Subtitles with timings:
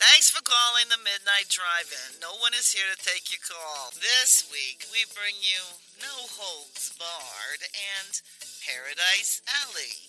[0.00, 2.16] Thanks for calling the Midnight Drive-In.
[2.16, 3.92] No one is here to take your call.
[3.92, 5.60] This week we bring you
[6.00, 8.24] No Holds Barred and
[8.64, 10.08] Paradise Alley.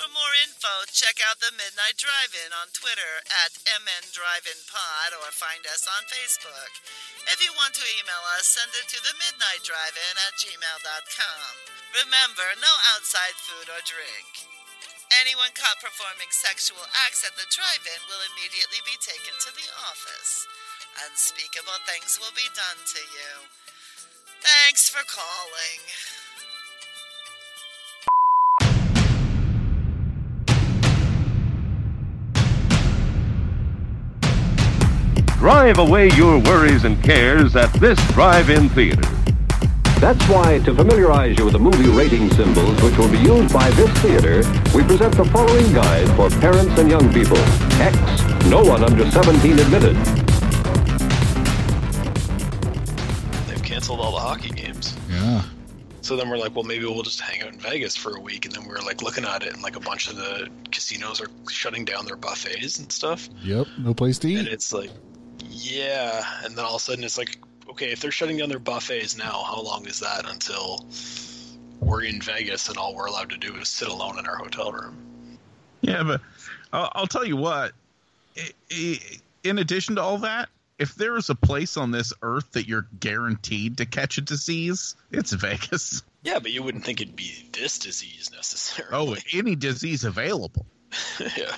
[0.00, 5.28] For more info, check out the Midnight Drive-In on Twitter at MN Drive-In Pod or
[5.28, 6.72] find us on Facebook.
[7.28, 11.52] If you want to email us, send it to the Midnight Drive-In at gmail.com.
[12.00, 14.55] Remember, no outside food or drink.
[15.14, 20.48] Anyone caught performing sexual acts at the drive-in will immediately be taken to the office.
[21.06, 23.46] Unspeakable things will be done to you.
[24.42, 25.78] Thanks for calling.
[35.38, 39.15] Drive away your worries and cares at this drive-in theater.
[39.98, 43.70] That's why, to familiarize you with the movie rating symbols which will be used by
[43.70, 44.38] this theater,
[44.74, 47.38] we present the following guide for parents and young people.
[47.80, 47.96] X,
[48.46, 49.96] no one under 17 admitted.
[53.48, 54.94] They've canceled all the hockey games.
[55.10, 55.42] Yeah.
[56.02, 58.44] So then we're like, well, maybe we'll just hang out in Vegas for a week.
[58.44, 61.22] And then we were like looking at it, and like a bunch of the casinos
[61.22, 63.30] are shutting down their buffets and stuff.
[63.42, 63.66] Yep.
[63.78, 64.38] No place to eat.
[64.40, 64.52] And eat.
[64.52, 64.90] it's like,
[65.48, 66.22] yeah.
[66.44, 67.38] And then all of a sudden it's like,
[67.70, 70.84] okay, if they're shutting down their buffets now, how long is that until
[71.80, 74.72] we're in Vegas and all we're allowed to do is sit alone in our hotel
[74.72, 75.38] room?
[75.80, 76.20] Yeah, but
[76.72, 77.72] I'll, I'll tell you what.
[79.44, 82.86] In addition to all that, if there is a place on this earth that you're
[83.00, 86.02] guaranteed to catch a disease, it's Vegas.
[86.22, 89.20] Yeah, but you wouldn't think it'd be this disease necessarily.
[89.22, 90.66] Oh, any disease available.
[91.20, 91.54] yeah.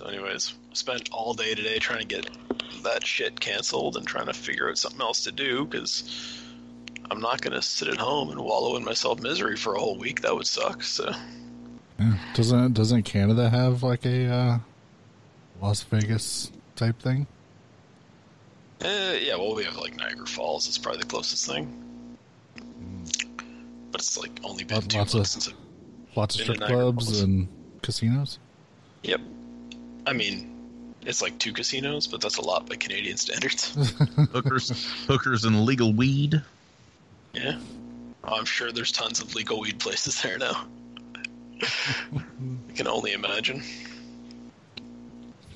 [0.00, 2.26] So, anyways, spent all day today trying to get
[2.84, 6.04] that shit canceled and trying to figure out something else to do because
[7.10, 9.98] I'm not going to sit at home and wallow in myself misery for a whole
[9.98, 10.22] week.
[10.22, 10.82] That would suck.
[10.84, 11.12] So,
[11.98, 12.16] Yeah.
[12.32, 14.58] Doesn't doesn't Canada have like a uh,
[15.60, 17.26] Las Vegas type thing?
[18.80, 20.66] eh, yeah, well, we have like Niagara Falls.
[20.66, 21.76] It's probably the closest thing.
[23.92, 25.54] But it's like only been Lot- two lots months of- since.
[25.54, 27.20] I- Lots of strip clubs Falls.
[27.20, 27.48] and
[27.82, 28.38] casinos.
[29.02, 29.20] Yep.
[30.06, 30.50] I mean,
[31.02, 33.74] it's like two casinos, but that's a lot by Canadian standards.
[34.32, 34.70] Hookers,
[35.06, 36.42] hookers, and legal weed.
[37.32, 37.58] Yeah.
[38.24, 40.66] Oh, I'm sure there's tons of legal weed places there now.
[41.62, 43.62] I can only imagine.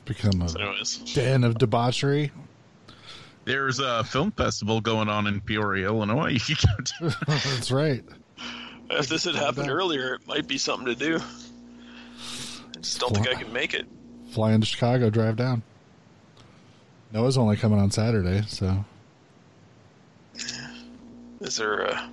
[0.04, 2.30] Become a So anyways, den of debauchery.
[3.44, 6.38] There's a film festival going on in Peoria, Illinois.
[6.48, 7.16] You can go to.
[7.26, 8.04] That's right.
[8.90, 11.16] if this had happened earlier, it might be something to do.
[11.16, 13.86] I just don't think I can make it.
[14.34, 15.62] Fly into Chicago, drive down.
[17.12, 18.84] Noah's only coming on Saturday, so
[21.40, 22.10] Is there a...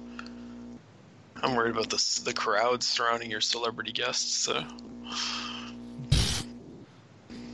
[1.41, 4.45] I'm worried about the the crowds surrounding your celebrity guests.
[4.45, 4.63] So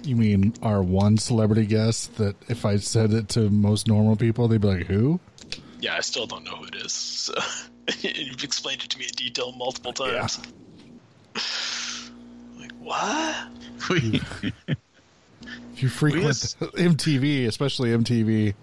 [0.04, 4.50] you mean our one celebrity guest that if I said it to most normal people,
[4.50, 5.22] they'd be like, "Who?"
[5.80, 6.92] yeah, I still don't know who it is.
[6.92, 7.34] So
[8.02, 10.40] you've explained it to me in detail multiple times.
[10.40, 10.48] Like
[12.88, 13.48] what?
[13.90, 14.22] We,
[15.74, 18.56] If you frequent just- MTV, especially MTV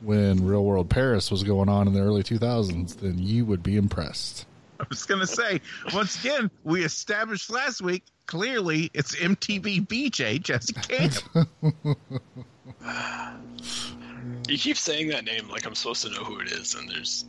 [0.00, 3.76] when Real World Paris was going on in the early 2000s, then you would be
[3.76, 4.46] impressed.
[4.80, 5.60] I was going to say,
[5.94, 8.02] once again, we established last week.
[8.26, 11.14] Clearly, it's MTV VJ Jesse Camp.
[14.48, 17.24] You keep saying that name like I'm supposed to know who it is, and there's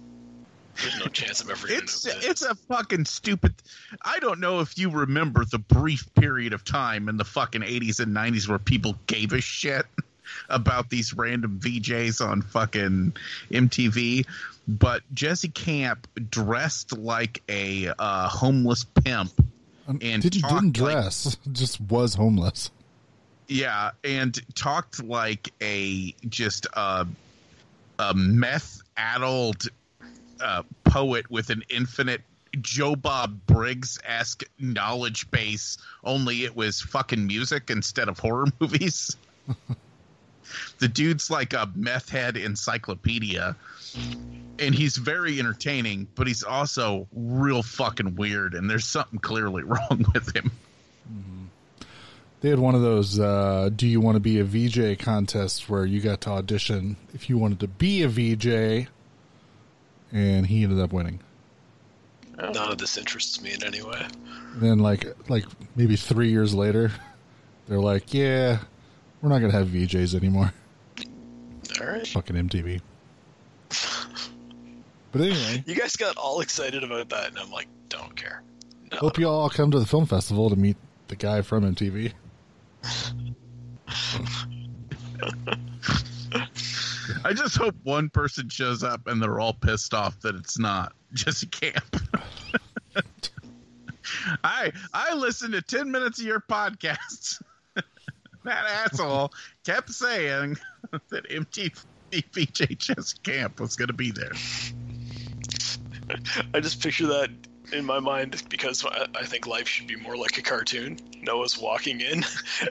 [0.81, 3.53] there's no chance I'm ever It's know it's a fucking stupid.
[4.01, 7.99] I don't know if you remember the brief period of time in the fucking 80s
[7.99, 9.85] and 90s where people gave a shit
[10.49, 13.13] about these random VJs on fucking
[13.51, 14.25] MTV,
[14.67, 19.31] but Jesse Camp dressed like a uh, homeless pimp.
[19.87, 22.71] Um, And didn't, talked didn't like- dress, just was homeless.
[23.47, 27.07] Yeah, and talked like a just a
[27.97, 29.69] a meth addled
[30.41, 32.21] uh, poet with an infinite
[32.61, 35.77] Joe Bob Briggs esque knowledge base.
[36.03, 39.15] Only it was fucking music instead of horror movies.
[40.79, 43.55] the dude's like a meth head encyclopedia,
[44.59, 48.53] and he's very entertaining, but he's also real fucking weird.
[48.53, 50.51] And there's something clearly wrong with him.
[52.39, 55.85] They had one of those uh, "Do you want to be a VJ?" contests where
[55.85, 58.87] you got to audition if you wanted to be a VJ,
[60.11, 61.19] and he ended up winning.
[62.39, 62.51] Oh.
[62.51, 64.05] None of this interests me in any way.
[64.53, 65.45] And then, like, like
[65.75, 66.91] maybe three years later,
[67.67, 68.59] they're like, "Yeah,
[69.21, 70.53] we're not gonna have VJs anymore."
[71.81, 72.07] All right.
[72.07, 72.81] Fucking MTV.
[75.13, 78.43] But anyway, You guys got all excited about that, and I'm like, don't care.
[78.91, 78.97] No.
[78.97, 80.75] hope you all come to the film festival to meet
[81.07, 82.11] the guy from MTV.
[87.23, 90.93] I just hope one person shows up and they're all pissed off that it's not
[91.13, 91.97] Jesse Camp.
[94.43, 97.41] I I listened to ten minutes of your podcast.
[98.43, 99.31] that asshole
[99.65, 100.57] kept saying
[101.09, 104.31] that MTV Jesse Camp was going to be there.
[106.53, 107.29] I just picture that
[107.73, 110.97] in my mind because I think life should be more like a cartoon.
[111.21, 112.23] Noah's walking in,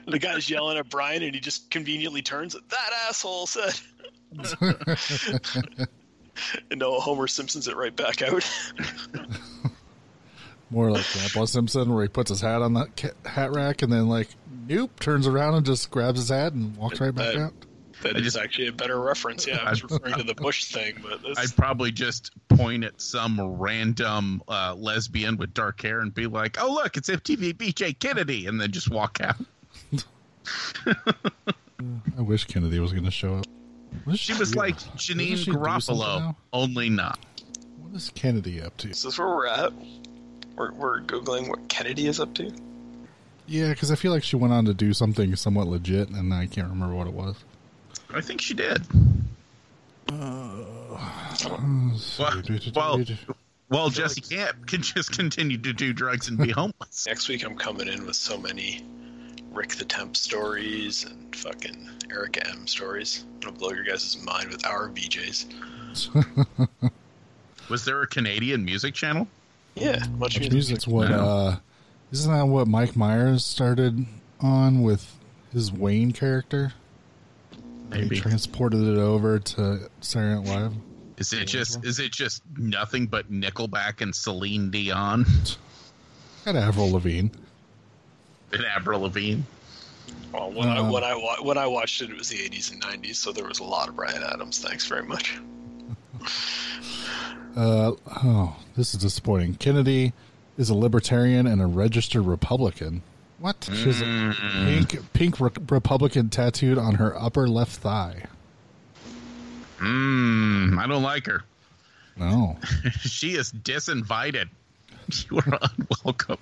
[0.06, 2.54] the guy's yelling at Brian, and he just conveniently turns.
[2.54, 3.78] That asshole said.
[6.70, 8.48] and Noah Homer Simpsons it right back out.
[10.70, 12.88] More like Grandpa Simpson, where he puts his hat on the
[13.24, 14.28] hat rack and then, like,
[14.68, 17.52] nope, turns around and just grabs his hat and walks right back Uh, out.
[18.02, 19.46] That is actually a better reference.
[19.46, 23.00] Yeah, I was referring to the Bush thing, but this, I'd probably just point at
[23.00, 27.98] some random uh, lesbian with dark hair and be like, "Oh, look, it's MTV VJ
[27.98, 29.36] Kennedy," and then just walk out.
[32.18, 33.46] I wish Kennedy was going to show up.
[34.06, 37.18] What is She was like Doesn't Janeane she do something Garofalo, only not.
[37.80, 38.90] What is Kennedy up to?
[38.90, 39.72] is this where we're at?
[40.54, 42.52] We're, we're googling what Kennedy is up to.
[43.48, 46.46] Yeah, because I feel like she went on to do something somewhat legit, and I
[46.46, 47.34] can't remember what it was.
[48.14, 48.80] I think she did.
[50.08, 50.12] Uh,
[52.16, 52.42] well,
[52.76, 53.04] well,
[53.68, 57.06] well Jesse Camp can just continue to do drugs and be homeless.
[57.08, 58.84] Next week, I'm coming in with so many
[59.56, 63.24] Rick the Temp stories and fucking Erica M stories.
[63.34, 65.46] I'm gonna blow your guys' mind with our VJs.
[67.70, 69.26] Was there a Canadian music channel?
[69.74, 70.52] Yeah, much Much music.
[70.52, 71.18] music's what No.
[71.24, 71.56] uh
[72.12, 74.06] isn't that what Mike Myers started
[74.40, 75.10] on with
[75.52, 76.72] his Wayne character?
[77.90, 78.16] Maybe.
[78.16, 80.72] He transported it over to Saturday Night Live.
[81.16, 85.24] Is it just is it just nothing but Nickelback and Celine Dion
[86.44, 87.30] Got Avril Lavigne.
[88.52, 89.42] And Avril Lavigne?
[90.32, 92.70] Well, when I Um, when I wa- when I watched it, it was the 80s
[92.72, 94.58] and 90s, so there was a lot of Bryan Adams.
[94.58, 95.36] Thanks very much.
[97.56, 99.54] Uh oh, this is disappointing.
[99.54, 100.12] Kennedy
[100.58, 103.02] is a libertarian and a registered Republican.
[103.38, 103.66] What?
[103.72, 104.34] She has a
[104.66, 108.24] pink pink re- Republican tattooed on her upper left thigh.
[109.78, 111.44] Mmm, I don't like her.
[112.18, 112.58] No.
[113.00, 114.48] she is disinvited.
[115.30, 116.38] You are unwelcome.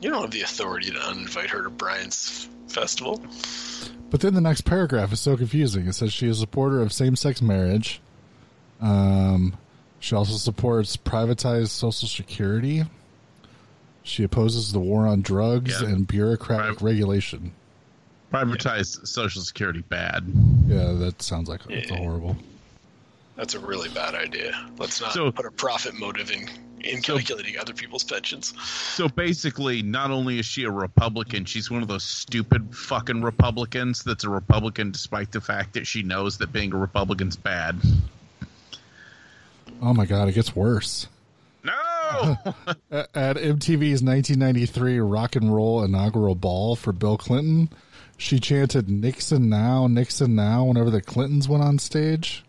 [0.00, 3.24] You don't have the authority to uninvite her to Brian's festival.
[4.10, 5.86] But then the next paragraph is so confusing.
[5.86, 8.00] It says she is a supporter of same sex marriage.
[8.80, 9.56] Um,
[9.98, 12.84] she also supports privatized Social Security.
[14.02, 15.88] She opposes the war on drugs Yeah.
[15.88, 17.52] and bureaucratic Priv- regulation.
[18.32, 20.24] Privatized Social Security bad.
[20.68, 21.96] Yeah, that sounds like it's Yeah.
[21.96, 22.36] horrible.
[23.36, 24.52] That's a really bad idea.
[24.78, 26.48] Let's not So- put a profit motive in
[26.86, 28.54] in calculating other people's pensions.
[28.62, 34.02] So basically, not only is she a Republican, she's one of those stupid fucking Republicans
[34.02, 37.76] that's a Republican despite the fact that she knows that being a Republican's bad.
[39.82, 41.08] Oh my god, it gets worse.
[41.62, 41.72] No!
[42.90, 47.68] At MTV's 1993 rock and roll inaugural ball for Bill Clinton,
[48.16, 52.44] she chanted Nixon now, Nixon now whenever the Clintons went on stage.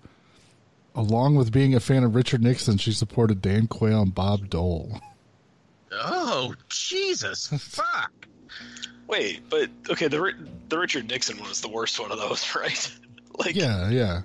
[0.98, 5.00] Along with being a fan of Richard Nixon, she supported Dan Quayle and Bob Dole.
[5.92, 7.48] oh, Jesus.
[7.60, 8.28] Fuck.
[9.06, 10.34] Wait, but okay, the
[10.70, 12.92] the Richard Nixon one was the worst one of those, right?
[13.38, 14.22] like, Yeah, yeah.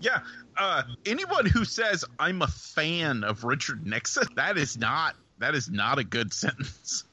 [0.00, 0.18] Yeah.
[0.56, 5.70] Uh, anyone who says I'm a fan of Richard Nixon, that is not that is
[5.70, 7.04] not a good sentence.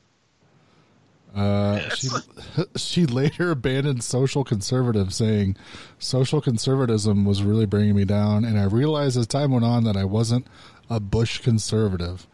[1.36, 2.08] Uh, she
[2.78, 5.58] she later abandoned social conservative, saying,
[6.00, 9.98] "Social conservatism was really bringing me down, and I realized as time went on that
[9.98, 10.48] I wasn't
[10.90, 12.26] a Bush conservative.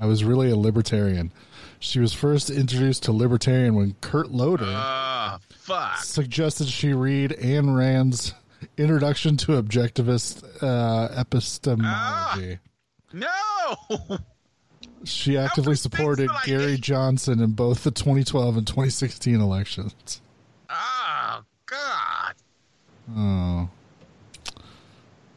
[0.00, 1.32] I was really a libertarian."
[1.80, 5.98] She was first introduced to libertarian when Kurt Loder Ah, fuck.
[5.98, 8.34] suggested she read Ayn Rand's
[8.76, 12.58] Introduction to Objectivist uh, Epistemology.
[13.12, 13.28] No.
[15.04, 16.76] She actively supported Gary.
[16.76, 20.20] Johnson in both the 2012 and 2016 elections.
[20.68, 22.34] Oh God.
[23.16, 23.68] Oh.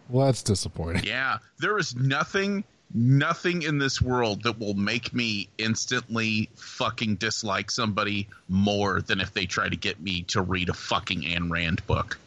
[0.10, 1.03] Well, that's disappointing.
[1.06, 7.72] Yeah, there is nothing, nothing in this world that will make me instantly fucking dislike
[7.72, 11.86] somebody more than if they try to get me to read a fucking Ayn Rand
[11.88, 12.20] book.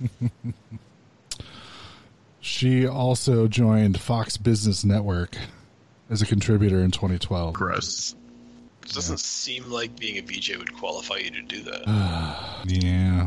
[2.44, 5.36] She also joined Fox Business Network
[6.12, 7.54] as a contributor in 2012.
[7.54, 8.14] Gross.
[8.82, 11.82] it doesn't seem like being a VJ would qualify you to do that.
[12.64, 13.26] Yeah.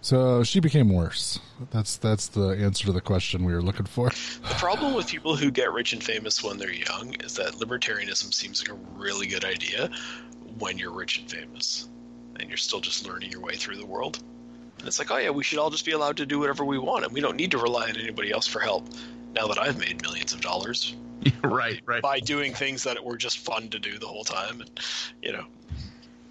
[0.00, 1.40] So she became worse.
[1.72, 4.08] That's that's the answer to the question we were looking for.
[4.10, 8.32] The problem with people who get rich and famous when they're young is that libertarianism
[8.32, 9.90] seems like a really good idea
[10.58, 11.88] when you're rich and famous.
[12.38, 14.22] and you're still just learning your way through the world.
[14.78, 16.78] And it's like, oh yeah, we should all just be allowed to do whatever we
[16.78, 18.88] want, and we don't need to rely on anybody else for help.
[19.34, 20.94] Now that I've made millions of dollars
[21.44, 22.02] right, right.
[22.02, 24.80] by doing things that were just fun to do the whole time, and
[25.22, 25.46] you know,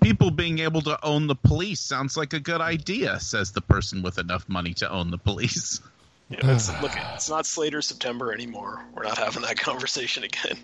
[0.06, 4.04] People being able to own the police sounds like a good idea, says the person
[4.04, 5.82] with enough money to own the police.
[6.30, 8.86] you know it's, look, it's not Slater September anymore.
[8.94, 10.58] We're not having that conversation again.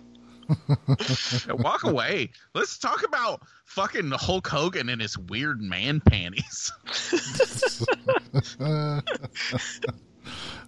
[1.50, 2.30] Walk away.
[2.54, 6.72] Let's talk about fucking Hulk Hogan and his weird man panties.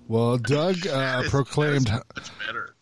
[0.08, 2.72] Well, Doug uh, It's- proclaimed much better.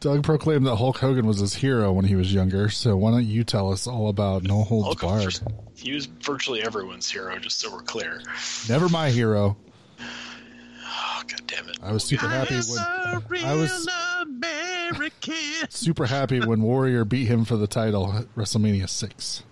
[0.00, 2.70] Doug proclaimed that Hulk Hogan was his hero when he was younger.
[2.70, 5.24] So why don't you tell us all about No Holds Hulk Barred?
[5.26, 5.42] was-
[5.76, 8.20] he was virtually everyone's hero, just so we're clear.
[8.68, 9.56] Never my hero.
[10.00, 11.78] Oh god damn it!
[11.82, 13.88] I was super happy I'm when a real I was
[14.22, 15.34] American.
[15.70, 19.42] super happy when Warrior beat him for the title at WrestleMania six.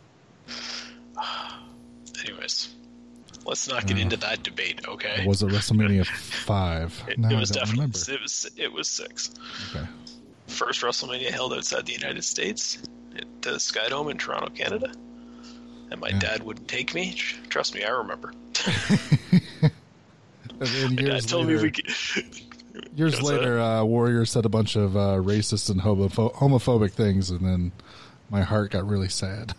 [2.24, 2.68] Anyways,
[3.46, 5.24] let's not get uh, into that debate, okay?
[5.24, 6.06] Or was it WrestleMania
[6.44, 7.00] five?
[7.08, 7.98] It, No, it was definitely remember.
[8.12, 9.30] it was it was six.
[9.74, 9.86] Okay.
[10.48, 12.78] First WrestleMania held outside the United States
[13.16, 14.90] at the Skydome in Toronto, Canada.
[15.90, 16.18] And my Yeah.
[16.18, 17.14] dad wouldn't take me.
[17.48, 18.32] Trust me, I remember.
[20.60, 22.98] And My years dad told later, me we could.
[22.98, 27.40] years later, uh, Warrior said a bunch of uh, racist and homopho- homophobic things, and
[27.40, 27.70] then
[28.28, 29.54] my heart got really sad.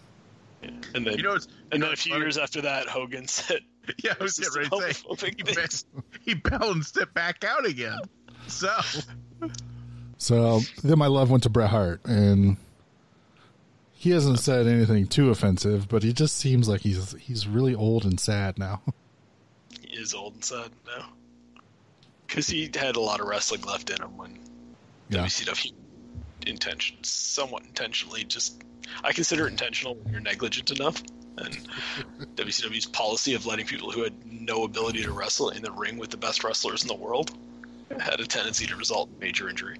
[0.93, 2.23] And then, You know, it's, and then a few funny?
[2.25, 3.61] years after that, Hogan said,
[4.03, 5.85] yeah, I was racist getting ready to say homophobic he, things.
[6.21, 7.99] he balanced it back out again.
[8.47, 8.75] So
[10.19, 12.57] So then my love went to Bret Hart, and
[13.93, 18.03] he hasn't said anything too offensive, but he just seems like he's he's really old
[18.03, 18.81] and sad now.
[19.81, 21.07] he is old and sad now.
[22.27, 24.37] Because he had a lot of wrestling left in him when
[25.09, 25.25] Yeah.
[25.25, 25.73] WCW
[26.47, 28.61] intention, somewhat intentionally, just
[29.03, 31.01] I consider it intentional when you're negligent enough.
[31.37, 31.57] And
[32.35, 36.09] WCW's policy of letting people who had no ability to wrestle in the ring with
[36.09, 37.37] the best wrestlers in the world
[37.99, 39.77] had a tendency to result in major injury.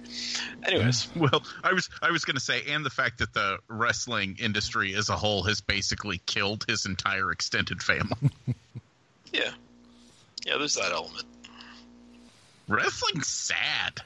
[0.64, 4.36] Anyways, Well, I was I was going to say, and the fact that the wrestling
[4.40, 8.30] industry as a whole has basically killed his entire extended family.
[9.32, 9.50] yeah,
[10.44, 11.26] yeah, there's that element.
[12.68, 14.02] Wrestling's sad.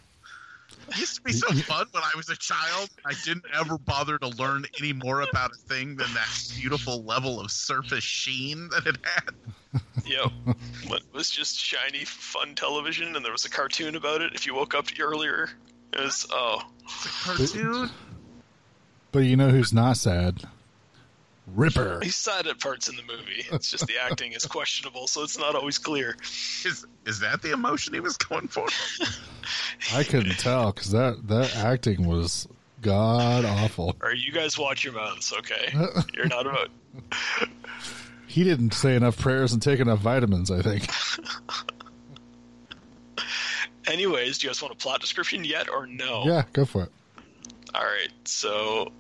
[0.89, 2.91] It used to be so fun when I was a child.
[3.05, 7.41] I didn't ever bother to learn any more about a thing than that beautiful level
[7.41, 9.35] of surface sheen that it had.
[10.07, 10.57] Yep.
[10.89, 14.35] But it was just shiny, fun television, and there was a cartoon about it.
[14.35, 15.51] If you woke up earlier,
[15.93, 17.91] it was oh, It's a cartoon.
[19.13, 20.43] But you know who's not sad?
[21.47, 22.01] Ripper.
[22.03, 23.45] he's sad at parts in the movie.
[23.53, 26.17] It's just the acting is questionable, so it's not always clear.
[26.65, 28.67] Is is that the emotion he was going for?
[29.93, 32.49] I couldn't tell because that that acting was
[32.81, 33.95] god awful.
[34.03, 35.73] Or you guys watch your mouths, okay?
[36.15, 36.71] You're not about.
[38.27, 40.51] He didn't say enough prayers and take enough vitamins.
[40.51, 40.89] I think.
[43.87, 46.25] Anyways, do you guys want a plot description yet, or no?
[46.25, 46.93] Yeah, go for it.
[47.75, 48.93] All right, so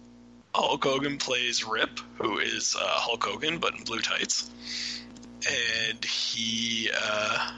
[0.54, 4.50] Hulk Hogan plays Rip, who is uh, Hulk Hogan but in blue tights,
[5.90, 7.50] and he uh,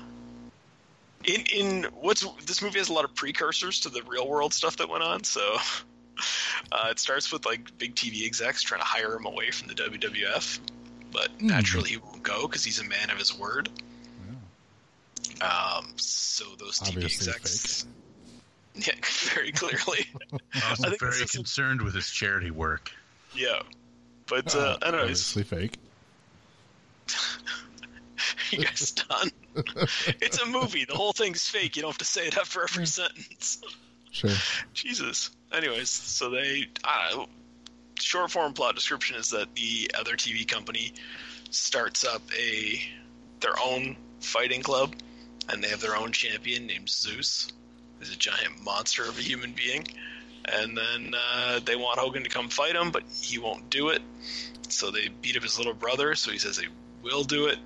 [1.25, 4.79] in in what's this movie has a lot of precursors to the real world stuff
[4.79, 5.25] that went on.
[5.25, 5.57] So
[6.73, 9.75] uh, it starts with like big TV execs trying to hire him away from the
[9.75, 10.59] WWF,
[11.13, 13.69] but naturally he won't go because he's a man of his word.
[15.41, 17.87] Um, so those TV Obviously execs.
[18.77, 18.93] Yeah,
[19.35, 20.07] very clearly.
[20.69, 22.91] Also I think very this is- concerned with his charity work.
[23.35, 23.61] Yeah.
[24.27, 25.03] But uh, anyways,
[25.35, 25.79] Obviously fake.
[28.51, 29.31] you guys done?
[30.21, 30.85] it's a movie.
[30.85, 31.77] The whole thing's fake.
[31.77, 33.61] You don't have to say it after every sentence.
[34.11, 34.31] Sure.
[34.75, 35.31] Jesus.
[35.53, 37.27] Anyways, so they I don't know.
[37.99, 40.93] Short form plot description is that the other TV company
[41.51, 42.81] starts up a
[43.41, 44.95] their own fighting club,
[45.49, 47.49] and they have their own champion named Zeus.
[47.99, 49.87] He's a giant monster of a human being,
[50.45, 54.03] and then uh, they want Hogan to come fight him, but he won't do it.
[54.69, 56.15] So they beat up his little brother.
[56.15, 56.69] So he says they
[57.03, 57.59] will do it.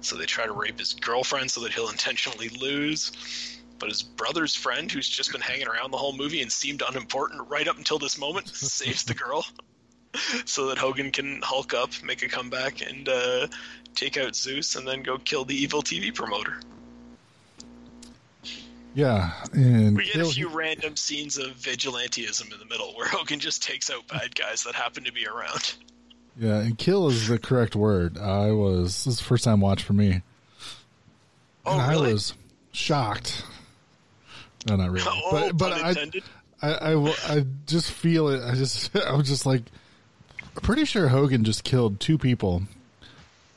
[0.00, 3.58] So they try to rape his girlfriend so that he'll intentionally lose.
[3.78, 7.48] But his brother's friend, who's just been hanging around the whole movie and seemed unimportant
[7.48, 9.44] right up until this moment, saves the girl
[10.44, 13.48] so that Hogan can hulk up, make a comeback, and uh,
[13.94, 16.60] take out Zeus and then go kill the evil TV promoter.
[18.94, 23.40] Yeah, and We get a few random scenes of vigilantism in the middle where Hogan
[23.40, 25.74] just takes out bad guys that happen to be around.
[26.38, 28.18] yeah, and kill is the correct word.
[28.18, 30.22] I was this is the first time watch for me.
[31.64, 32.10] Oh, and really?
[32.10, 32.34] I was
[32.72, 33.44] shocked.
[34.68, 35.06] No, not really.
[35.10, 35.94] Oh, but but I.
[36.64, 38.40] I, I, I just feel it.
[38.40, 39.62] I just, I was just like,
[40.62, 42.62] pretty sure Hogan just killed two people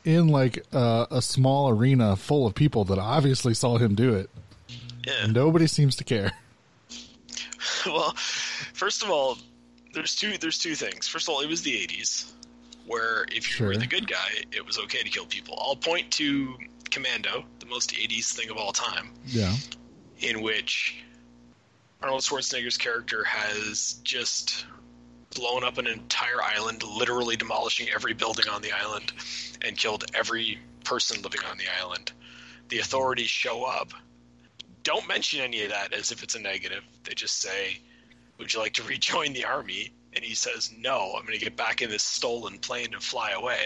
[0.04, 4.32] in like uh, a small arena full of people that obviously saw him do it.
[5.05, 5.27] Yeah.
[5.27, 6.31] Nobody seems to care.
[7.85, 8.13] well,
[8.74, 9.38] first of all,
[9.93, 11.07] there's two there's two things.
[11.07, 12.31] First of all, it was the 80s,
[12.85, 15.57] where if you were the good guy, it was okay to kill people.
[15.62, 16.55] I'll point to
[16.91, 19.55] Commando, the most 80s thing of all time, Yeah.
[20.19, 20.95] in which
[22.01, 24.65] Arnold Schwarzenegger's character has just
[25.35, 29.12] blown up an entire island, literally demolishing every building on the island,
[29.62, 32.12] and killed every person living on the island.
[32.69, 33.91] The authorities show up.
[34.86, 36.84] Don't mention any of that as if it's a negative.
[37.04, 37.80] They just say,
[38.38, 39.92] Would you like to rejoin the army?
[40.13, 43.32] And he says, No, I'm going to get back in this stolen plane and fly
[43.32, 43.60] away.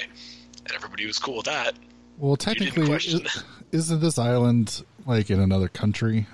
[0.65, 1.75] And everybody was cool with that.
[2.17, 6.25] Well, technically, is, isn't this island like in another country?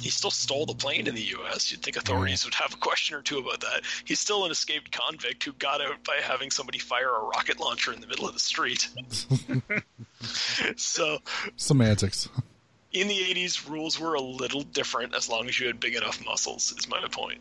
[0.00, 1.70] He still stole the plane in the U.S.
[1.70, 3.82] You'd think authorities would have a question or two about that.
[4.04, 7.92] He's still an escaped convict who got out by having somebody fire a rocket launcher
[7.92, 8.88] in the middle of the street.
[10.76, 11.18] so,
[11.56, 12.28] Semantics.
[12.92, 16.24] In the 80s, rules were a little different as long as you had big enough
[16.24, 17.40] muscles, is my point.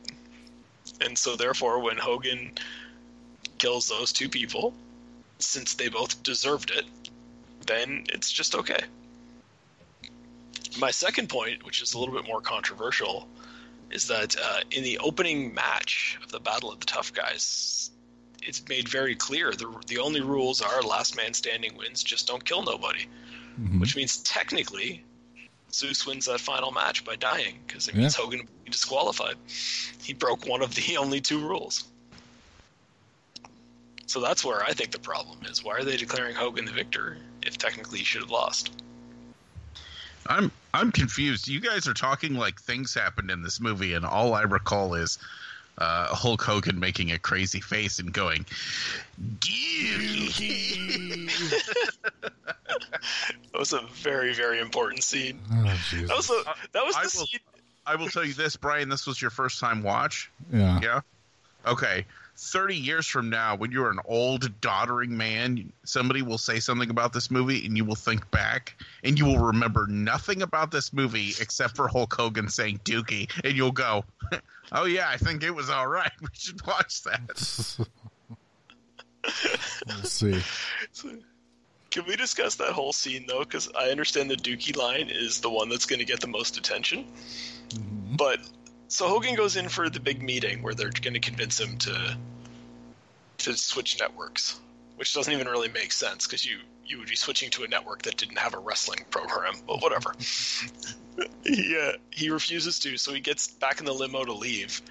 [1.02, 2.54] And so, therefore, when Hogan
[3.58, 4.74] kills those two people,
[5.40, 6.86] since they both deserved it,
[7.66, 8.80] then it's just okay.
[10.78, 13.28] My second point, which is a little bit more controversial,
[13.92, 17.92] is that uh, in the opening match of the Battle of the Tough Guys,
[18.44, 22.44] it's made very clear the the only rules are last man standing wins, just don't
[22.44, 23.08] kill nobody.
[23.80, 25.04] Which means technically,
[25.75, 28.24] Zeus wins that final match by dying because it means Yeah.
[28.24, 29.36] Hogan would be disqualified.
[30.01, 31.84] He broke one of the only two rules.
[34.08, 35.63] So that's where I think the problem is.
[35.63, 38.72] Why are they declaring Hogan the victor if technically he should have lost?
[40.27, 41.48] I'm I'm confused.
[41.48, 45.17] You guys are talking like things happened in this movie, and all I recall is
[45.77, 48.46] uh, Hulk Hogan making a crazy face and going,
[49.39, 51.29] "Guilty."
[53.51, 55.40] That was a very, very important scene.
[55.51, 57.40] Oh, That was the that was I the will- scene.
[57.88, 58.90] I will tell you this, Brian.
[58.90, 60.29] This was your first time watch.
[60.51, 60.79] yeah.
[60.81, 61.01] Yeah.
[61.66, 62.05] Okay.
[62.38, 67.14] 30 years from now, when you're an old, doddering man, somebody will say something about
[67.14, 71.34] this movie and you will think back and you will remember nothing about this movie
[71.40, 73.30] except for Hulk Hogan saying Dookie.
[73.44, 74.04] And you'll go,
[74.72, 76.12] oh, yeah, I think it was all right.
[76.22, 77.88] We should watch that.
[79.88, 80.40] We'll see.
[81.90, 83.40] Can we discuss that whole scene though?
[83.40, 86.58] Because I understand the Dookie line is the one that's going to get the most
[86.58, 87.08] attention.
[87.70, 88.18] Mm-hmm.
[88.18, 88.40] But
[88.96, 92.18] so Hogan goes in for the big meeting where they're going to convince him to
[93.40, 94.62] to switch networks,
[94.96, 98.03] which doesn't even really make sense because you you would be switching to a network
[98.03, 99.55] that didn't have a wrestling program.
[99.68, 100.16] But whatever.
[101.44, 104.81] he uh, he refuses to, so he gets back in the limo to leave.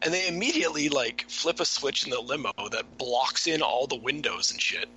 [0.00, 3.96] And they immediately like flip a switch in the limo that blocks in all the
[3.96, 4.88] windows and shit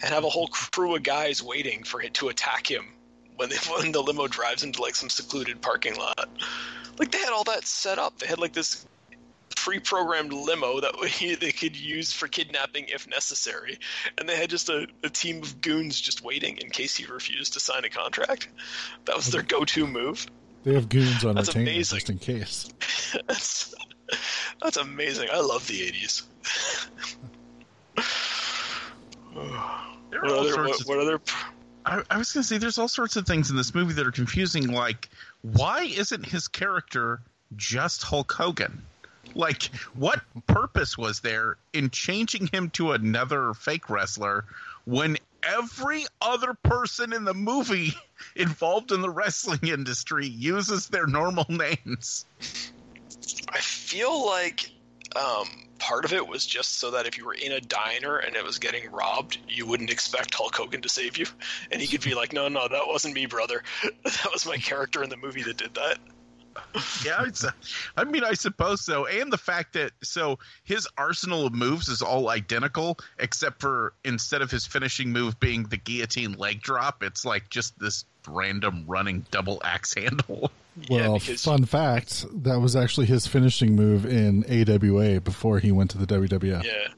[0.00, 2.86] and have a whole crew of guys waiting for it to attack him
[3.40, 6.28] when they, when the limo drives into like some secluded parking lot.
[6.98, 8.18] Like they had all that set up.
[8.18, 8.86] They had like this
[9.56, 13.78] pre-programmed limo that we- they could use for kidnapping if necessary,
[14.18, 17.54] and they had just a, a team of goons just waiting in case he refused
[17.54, 18.48] to sign a contract.
[19.06, 19.58] That was their mm-hmm.
[19.58, 20.26] go-to move.
[20.64, 21.98] They have goons on That's retainer amazing.
[21.98, 22.68] just in case.
[23.26, 23.74] that's,
[24.62, 25.28] that's amazing.
[25.32, 26.22] I love the '80s.
[30.10, 31.20] There What are all other, sorts what, of what other
[31.86, 34.06] I, I was going to say, there's all sorts of things in this movie that
[34.06, 34.72] are confusing.
[34.72, 35.08] Like,
[35.42, 37.20] why isn't his character
[37.56, 38.82] just Hulk Hogan?
[39.34, 39.64] Like,
[39.94, 44.44] what purpose was there in changing him to another fake wrestler
[44.84, 47.94] when every other person in the movie
[48.36, 52.26] involved in the wrestling industry uses their normal names?
[53.48, 54.70] I feel like
[55.16, 55.48] um,
[55.80, 58.44] part of it was just so that if you were in a diner and it
[58.44, 61.26] was getting robbed, you wouldn't expect Hulk Hogan to save you,
[61.72, 63.62] and he could be like, "No, no, that wasn't me, brother.
[64.04, 65.98] That was my character in the movie that did that."
[67.04, 67.24] yeah,
[67.96, 69.06] I mean, I suppose so.
[69.06, 74.42] And the fact that so his arsenal of moves is all identical, except for instead
[74.42, 79.24] of his finishing move being the guillotine leg drop, it's like just this random running
[79.30, 80.50] double axe handle.
[80.88, 85.72] Yeah, Well, because- fun fact, that was actually his finishing move in AWA before he
[85.72, 86.64] went to the WWF.
[86.64, 86.88] Yeah,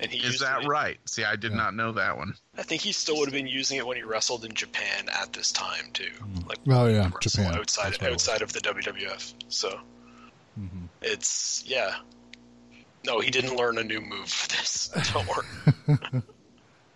[0.00, 0.98] and he Is that it- right?
[1.06, 1.56] See, I did Yeah.
[1.58, 2.34] not know that one.
[2.56, 5.32] I think he still would have been using it when he wrestled in Japan at
[5.32, 6.10] this time too.
[6.46, 7.54] Like Oh, yeah, Japan.
[7.54, 8.28] outside That's what it was.
[8.28, 9.34] outside of the WWF.
[9.48, 9.80] So
[10.60, 10.88] Mhm.
[11.02, 11.96] it's yeah.
[13.06, 14.90] No, he didn't learn a new move for this.
[15.12, 16.22] Don't worry.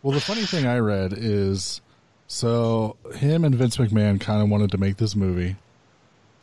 [0.02, 1.80] Well, the funny thing I read is
[2.28, 5.56] so him and Vince McMahon kind of wanted to make this movie.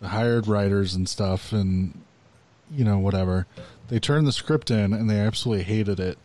[0.02, 2.02] They hired writers and stuff, and
[2.72, 3.48] you know whatever.
[3.88, 6.18] They turned the script in, and they absolutely hated it.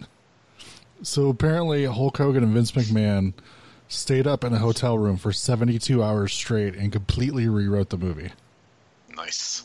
[1.02, 3.32] So apparently, Hulk Hogan and Vince McMahon
[3.88, 8.30] stayed up in a hotel room for 72 hours straight and completely rewrote the movie.
[9.16, 9.64] Nice.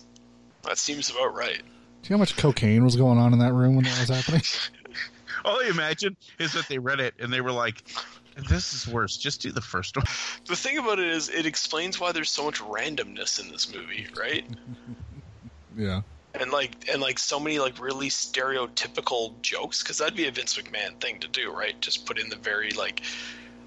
[0.63, 1.57] That seems about right.
[1.57, 4.09] Do you know how much cocaine was going on in that room when that was
[4.09, 4.41] happening?
[5.45, 7.83] All I imagine is that they read it and they were like,
[8.35, 9.17] "This is worse.
[9.17, 10.05] Just do the first one."
[10.47, 14.07] The thing about it is, it explains why there's so much randomness in this movie,
[14.17, 14.45] right?
[15.77, 16.01] yeah.
[16.33, 20.57] and like and like so many like really stereotypical jokes because that'd be a Vince
[20.57, 21.79] McMahon thing to do, right?
[21.81, 23.01] Just put in the very like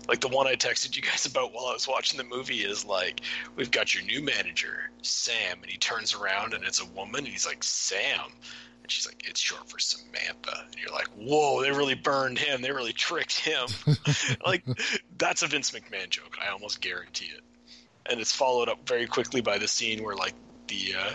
[0.08, 2.84] like the one I texted you guys about while I was watching the movie is
[2.84, 3.20] like
[3.56, 7.28] we've got your new manager Sam, and he turns around and it's a woman, and
[7.28, 8.32] he's like Sam.
[8.88, 10.64] And she's like, it's short for Samantha.
[10.64, 12.62] And you're like, whoa, they really burned him.
[12.62, 13.68] They really tricked him.
[14.46, 14.64] like,
[15.18, 16.38] that's a Vince McMahon joke.
[16.42, 17.42] I almost guarantee it.
[18.06, 20.32] And it's followed up very quickly by the scene where, like,
[20.68, 21.12] the uh,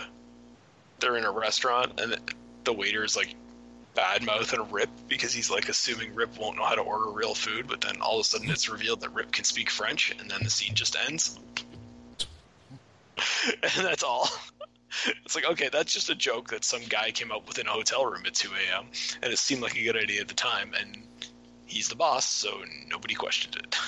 [1.00, 2.16] they're in a restaurant and
[2.62, 3.34] the waiter is like
[3.96, 7.66] bad mouthing Rip because he's like assuming Rip won't know how to order real food,
[7.66, 10.44] but then all of a sudden it's revealed that Rip can speak French, and then
[10.44, 11.40] the scene just ends.
[13.62, 14.28] and that's all.
[15.24, 17.70] It's like, okay, that's just a joke that some guy came up with in a
[17.70, 18.86] hotel room at 2 a.m.,
[19.22, 20.98] and it seemed like a good idea at the time, and
[21.66, 23.76] he's the boss, so nobody questioned it.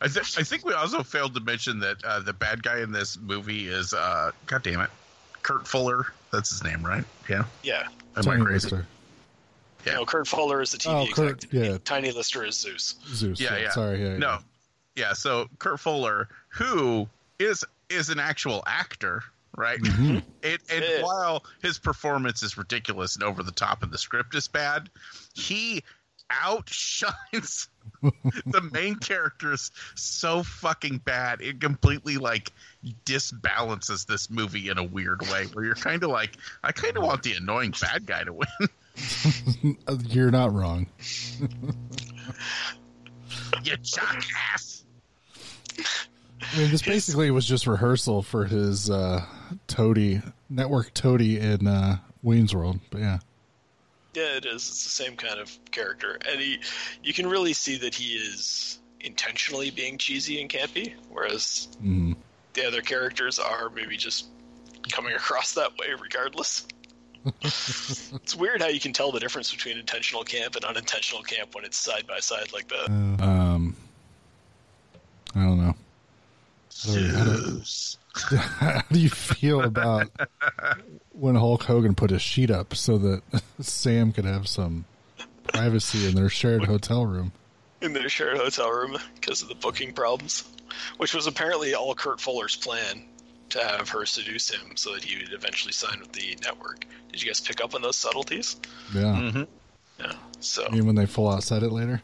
[0.00, 2.92] I, th- I think we also failed to mention that uh, the bad guy in
[2.92, 4.90] this movie is, uh, God damn it,
[5.42, 6.06] Kurt Fuller.
[6.32, 7.04] That's his name, right?
[7.28, 7.44] Yeah.
[7.62, 7.84] Yeah.
[8.16, 8.64] Am I Tiny crazy?
[8.70, 8.86] Lister.
[9.86, 9.94] Yeah.
[9.94, 11.70] No, Kurt Fuller is the TV Oh, Kurt- executive.
[11.72, 11.78] yeah.
[11.84, 12.96] Tiny Lister is Zeus.
[13.06, 13.40] Zeus.
[13.40, 13.70] Yeah, yeah.
[13.70, 14.02] Sorry.
[14.02, 14.16] Yeah.
[14.18, 14.38] No.
[14.96, 15.12] Yeah.
[15.12, 17.06] So Kurt Fuller, who
[17.38, 19.22] is is an actual actor,
[19.56, 19.80] right?
[19.80, 20.22] Mhm.
[20.42, 21.02] It, and Yeah.
[21.02, 24.90] while his performance is ridiculous and over the top, and the script is bad,
[25.34, 25.82] he
[26.30, 27.68] outshines
[28.02, 31.40] the main characters so fucking bad.
[31.42, 32.50] It completely like
[33.04, 37.02] disbalances this movie in a weird way, where you're kind of like, I kind of
[37.04, 38.48] want the annoying bad guy to win.
[40.08, 40.86] You're not wrong.
[43.64, 44.84] you jackass.
[46.42, 49.24] I mean, this basically was just rehearsal for his uh,
[49.66, 50.20] Toady
[50.50, 52.80] network Toady in uh, Wayne's World.
[52.90, 53.18] But yeah,
[54.14, 54.68] Yeah, it is.
[54.68, 56.60] It's the same kind of character, and he,
[57.02, 62.14] you can really see that he is intentionally being cheesy and campy, whereas mm.
[62.54, 64.26] the other characters are maybe just
[64.92, 66.66] coming across that way regardless.
[67.42, 71.64] it's weird how you can tell the difference between intentional camp and unintentional camp when
[71.64, 72.90] it's side by side like that.
[73.22, 73.76] um,
[75.34, 75.73] I don't know.
[76.86, 77.62] How do, how do-
[78.36, 80.08] how do you feel about
[81.12, 83.22] when Hulk Hogan put a sheet up so that
[83.60, 84.84] Sam could have some
[85.48, 87.32] privacy in their shared hotel room?
[87.80, 90.44] in their shared hotel room because of the booking problems,
[90.96, 93.02] which was apparently all Kurt Fuller's plan
[93.50, 96.86] to have her seduce him so that he would eventually sign with the network.
[97.12, 98.56] Did you guys pick up on those subtleties?
[98.94, 99.02] Yeah.
[99.02, 99.42] Mm-hmm.
[100.00, 100.12] Yeah.
[100.40, 102.00] So, I mean, when they full out said it later.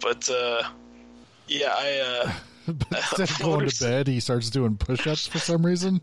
[0.00, 0.62] but uh,
[1.48, 2.32] yeah, I uh,
[2.90, 6.00] But instead of going to bed, he starts doing push-ups for some reason.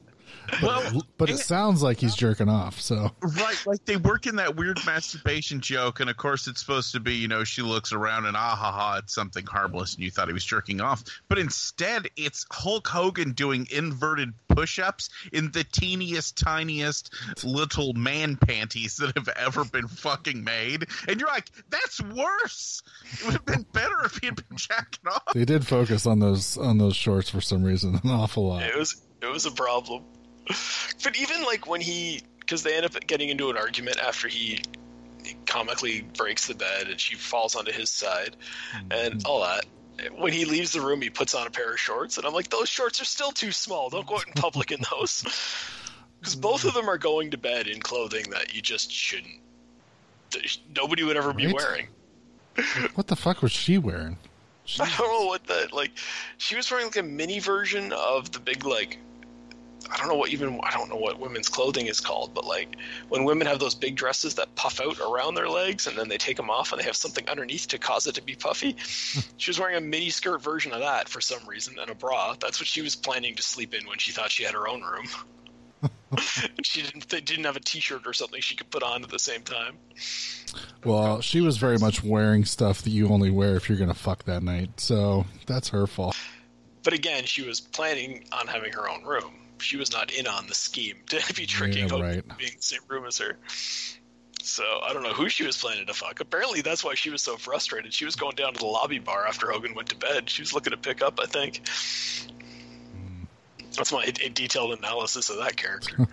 [0.61, 2.79] Well, But it sounds like he's jerking off.
[2.81, 6.91] So Right, like they work in that weird masturbation joke, and of course it's supposed
[6.93, 10.03] to be, you know, she looks around and ah ha ha, it's something harmless, and
[10.03, 15.51] you thought he was jerking off, but instead it's Hulk Hogan doing inverted push-ups in
[15.51, 21.49] the teeniest, tiniest little man panties that have ever been fucking made, and you're like,
[21.69, 22.83] that's worse.
[23.13, 25.33] It would have been better if he had been jacking off.
[25.33, 28.63] they did focus on those on those shorts for some reason an awful lot.
[28.63, 30.03] it was it was a problem.
[31.03, 34.61] But even like when he, because they end up getting into an argument after he
[35.45, 38.37] comically breaks the bed and she falls onto his side
[38.73, 38.87] mm-hmm.
[38.91, 39.65] and all that.
[40.17, 42.49] When he leaves the room, he puts on a pair of shorts, and I'm like,
[42.49, 43.89] those shorts are still too small.
[43.89, 45.23] Don't go out in public in those.
[46.19, 49.41] Because both of them are going to bed in clothing that you just shouldn't.
[50.73, 51.87] Nobody would ever be wearing.
[52.95, 54.17] What the fuck was she wearing?
[54.79, 55.91] I don't know what that like.
[56.37, 58.99] She was wearing like a mini version of the big like.
[59.91, 62.75] I don't know what even I don't know what women's clothing is called, but like
[63.09, 66.17] when women have those big dresses that puff out around their legs and then they
[66.17, 68.75] take them off and they have something underneath to cause it to be puffy.
[69.37, 72.35] she was wearing a mini skirt version of that for some reason and a bra.
[72.39, 74.81] That's what she was planning to sleep in when she thought she had her own
[74.81, 75.07] room.
[76.63, 79.19] she didn't they didn't have a t-shirt or something she could put on at the
[79.19, 79.77] same time.
[80.83, 84.25] Well, she was very much wearing stuff that you only wear if you're gonna fuck
[84.25, 84.79] that night.
[84.79, 86.15] So that's her fault.
[86.83, 89.42] But again, she was planning on having her own room.
[89.63, 92.37] She was not in on the scheme to be tricking Yeah, Hogan right.
[92.37, 93.37] being in the same room as her.
[94.41, 96.19] So I don't know who she was planning to fuck.
[96.19, 97.93] Apparently, that's why she was so frustrated.
[97.93, 100.29] She was going down to the lobby bar after Hogan went to bed.
[100.29, 101.61] She was looking to pick up, I think.
[103.75, 105.95] That's my a detailed analysis of that character.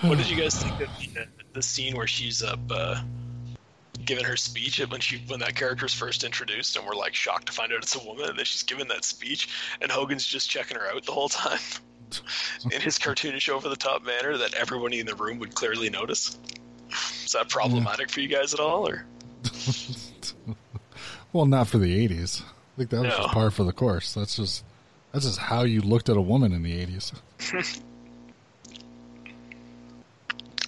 [0.00, 3.02] what did you guys think of the, the scene where she's up uh,
[4.06, 7.52] giving her speech when she when that character's first introduced, and we're like shocked to
[7.52, 9.48] find out it's a woman, and then she's giving that speech,
[9.82, 11.58] and Hogan's just checking her out the whole time
[12.72, 16.38] in his cartoonish over the top manner that everybody in the room would clearly notice.
[17.24, 19.04] Is that problematic for you guys at all, or
[21.32, 22.42] Well, not for the '80s.
[22.42, 23.16] I think that was No.
[23.24, 24.14] just par for the course.
[24.14, 24.64] That's just
[25.12, 27.12] that's just how you looked at a woman in the '80s.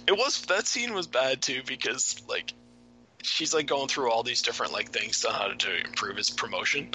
[0.07, 2.53] it was that scene was bad too because like
[3.23, 6.89] she's like going through all these different like things on how to improve his promotion.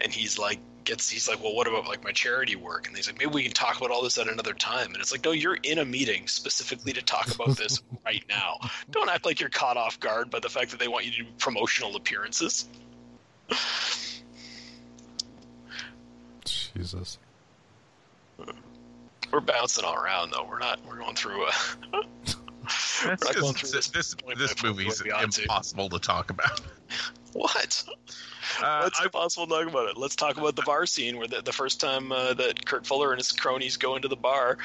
[0.00, 2.86] And he's like gets he's like well what about like my charity work?
[2.86, 4.88] And he's like maybe we can talk about all this at another time.
[4.92, 8.58] And it's like no you're in a meeting specifically to talk about this right now.
[8.90, 11.22] Don't act like you're caught off guard by the fact that they want you to
[11.22, 12.66] do promotional appearances.
[16.44, 17.18] Jesus.
[19.32, 20.46] we're bouncing all around though.
[20.48, 21.52] We're not we're going through a
[23.04, 25.42] That's not going 'cause through this this this, point this movie's we to.
[25.42, 26.60] impossible to talk about.
[27.32, 27.84] what
[28.62, 29.96] Uh, Let's I- impossible to talk about it.
[29.96, 33.12] Let's talk about the bar scene where the, the first time uh, that Kurt Fuller
[33.12, 34.58] and his cronies go into the bar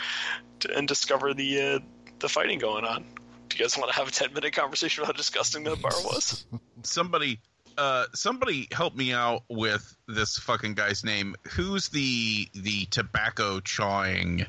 [0.61, 1.79] to, and discover the uh,
[2.19, 3.03] the fighting going on.
[3.49, 5.91] Do you guys want to have a ten minute conversation about how disgusting that bar
[6.03, 6.45] was?
[6.83, 7.39] somebody
[7.77, 14.45] uh somebody help me out with this fucking guy's name who's the the tobacco chawing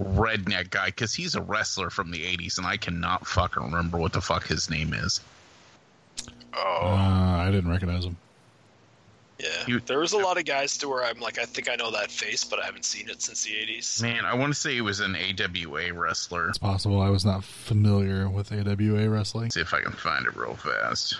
[0.00, 4.12] redneck guy because he's a wrestler from the 80s and i cannot fucking remember what
[4.12, 5.20] the fuck his name is.
[6.52, 6.60] Oh.
[6.60, 8.16] Uh, oh I didn't recognize him.
[9.38, 11.76] yeah, you- there was a lot of guys to where I'm like, I think I
[11.76, 14.00] know that face, but I haven't seen it since the '80s.
[14.02, 16.48] man i want to say he was an awa wrestler.
[16.48, 19.50] It's possible I was not familiar with AWA wrestling.
[19.50, 21.16] see if i can find it real fast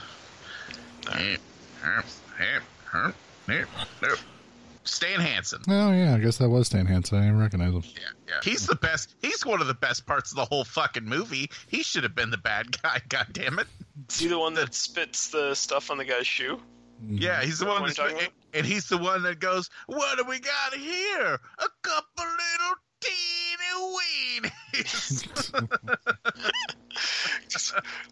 [4.84, 7.18] stan hansen Oh yeah, I guess that was Stan Hansen.
[7.18, 7.82] I didn't recognize him.
[7.84, 8.34] Yeah, yeah.
[8.42, 9.14] He's the best.
[9.22, 11.50] He's one of the best parts of the whole fucking movie.
[11.68, 13.00] He should have been the bad guy.
[13.08, 13.66] God damn it.
[14.10, 16.60] Is he the one that spits the stuff on the guy's shoe?
[17.08, 20.16] Yeah, he's the What one am that's talking and he's the one that goes, "What
[20.16, 21.38] do we got here?
[21.58, 23.98] A couple little teeny
[24.42, 25.28] weenies."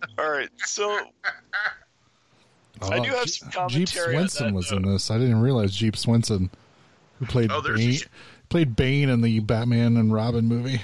[0.18, 1.04] All right, so I
[2.98, 4.76] oh, do have some Oh, Jeep commentary on Swenson that, was though.
[4.76, 5.10] in this.
[5.10, 6.50] I didn't realize Jeep Swenson,
[7.22, 8.06] who played Oh, Bane, sh-
[8.48, 10.80] played Bane in the Batman and Robin movie.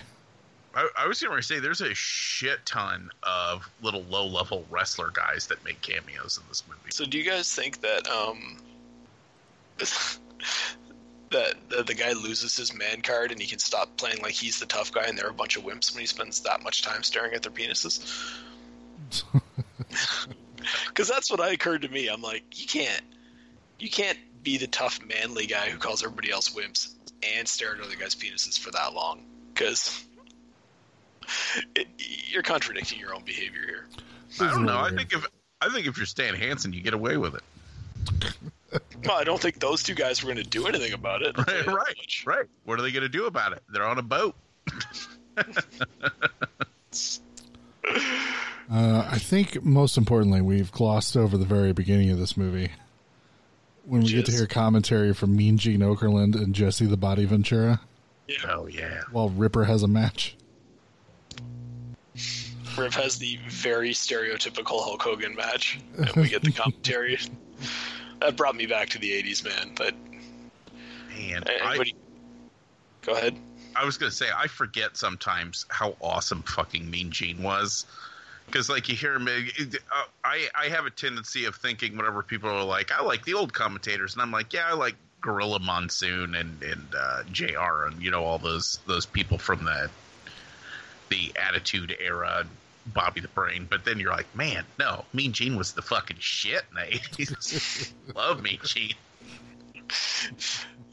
[0.73, 5.49] I, I was going to say, there's a shit ton of little low-level wrestler guys
[5.49, 6.91] that make cameos in this movie.
[6.91, 8.59] So, do you guys think that um
[11.31, 14.61] that, that the guy loses his man card and he can stop playing like he's
[14.61, 17.03] the tough guy and they're a bunch of wimps when he spends that much time
[17.03, 18.33] staring at their penises?
[20.89, 22.09] Because that's what I occurred to me.
[22.09, 23.03] I'm like, you can't,
[23.79, 26.95] you can't be the tough manly guy who calls everybody else wimps
[27.37, 29.25] and stare at other guys' penises for that long.
[29.53, 30.05] Because
[32.29, 33.87] you're contradicting your own behavior here.
[34.41, 34.79] I don't know.
[34.79, 35.27] I think if
[35.61, 37.43] I think if you're Stan Hansen, you get away with it.
[39.05, 41.35] Well, I don't think those two guys were going to do anything about it.
[41.37, 42.25] I'll tell you Right, right, much.
[42.27, 42.47] right.
[42.65, 43.63] What are they going to do about it?
[43.73, 44.35] They're on a boat.
[48.71, 52.71] Uh, I think most importantly, we've glossed over the very beginning of this movie
[53.89, 57.25] when we Which get to hear commentary from Mean Gene Okerlund and Jesse the Body
[57.25, 57.81] Ventura
[58.27, 58.37] Yeah.
[58.49, 59.01] Oh yeah.
[59.11, 60.37] while Ripper has a match.
[62.77, 67.19] Rip has the very stereotypical Hulk Hogan match, and we get the commentary.
[68.21, 69.73] that brought me back to the '80s, man.
[69.75, 69.95] But
[71.19, 71.93] Man, I,
[73.03, 73.37] go ahead.
[73.75, 77.87] I was gonna say I forget sometimes how awesome fucking Mean Gene was,
[78.51, 82.51] because like you hear me uh, I I have a tendency of thinking whatever people
[82.51, 82.91] are like.
[82.93, 86.87] I like the old commentators, and I'm like, yeah, I like Gorilla Monsoon and and
[86.97, 87.87] uh, Jr.
[87.87, 89.91] and you know all those those people from the
[91.11, 92.47] the Attitude Era.
[92.95, 96.63] Bobby the Brain, but then you're like, man, no, Mean Gene was the fucking shit
[96.71, 97.93] in the 80s.
[98.15, 98.95] Love Mean Gene.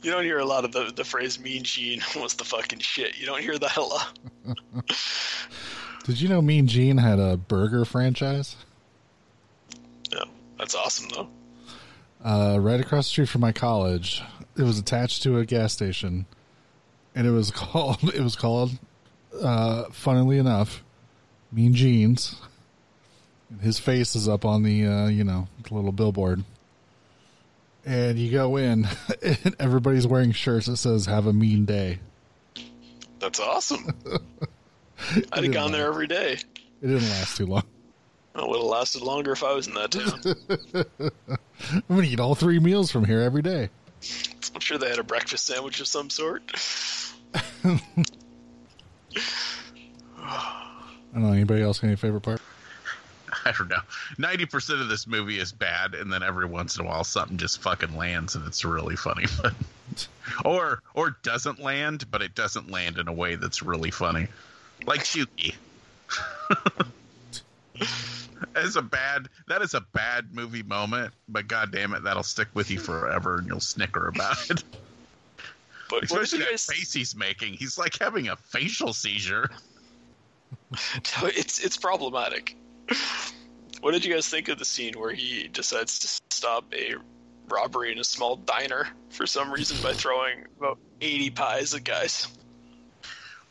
[0.02, 3.18] You don't hear a lot of the the phrase "Mean Gene" was the fucking shit.
[3.18, 4.20] You don't hear that a lot.
[6.06, 8.56] Did you know Mean Gene had a burger franchise?
[10.12, 10.24] Yeah,
[10.58, 11.28] that's awesome though.
[12.24, 14.22] uh, right across the street from my college.
[14.56, 16.26] It was attached to a gas station,
[17.16, 18.04] and it was called.
[18.14, 18.72] It was called,
[19.42, 20.84] uh, funnily enough,
[21.52, 22.36] Mean Gene's.
[23.62, 26.44] His face is up on the, uh, you know, the little billboard.
[27.86, 28.88] And you go in,
[29.24, 32.00] and everybody's wearing shirts that says "Have a mean day."
[33.20, 33.92] That's awesome.
[35.32, 36.34] I'd have gone there every day.
[36.34, 37.64] It didn't last too long.
[38.36, 41.26] Oh, it would have lasted longer if I was in that town.
[41.72, 43.70] I'm gonna eat all three meals from here every day.
[44.54, 46.44] I'm sure they had a breakfast sandwich of some sort.
[47.64, 47.80] I
[51.14, 51.32] don't know.
[51.32, 52.42] Anybody else any favorite part?
[53.46, 53.82] I don't know.
[54.18, 57.38] Ninety percent of this movie is bad, and then every once in a while something
[57.38, 59.26] just fucking lands, and it's really funny.
[60.46, 64.28] or or doesn't land, but it doesn't land in a way that's really funny,
[64.86, 65.56] like Shuki.
[68.54, 69.28] That is a bad.
[69.48, 73.38] That is a bad movie moment, but god damn it, that'll stick with you forever,
[73.38, 74.64] and you'll snicker about it.
[75.88, 76.66] But Especially that guys?
[76.66, 77.54] face he's making.
[77.54, 79.50] He's like having a facial seizure.
[81.22, 82.56] It's it's problematic.
[83.82, 86.96] What did you guys think of the scene where he decides to stop a
[87.48, 92.28] robbery in a small diner for some reason by throwing about eighty pies at guys?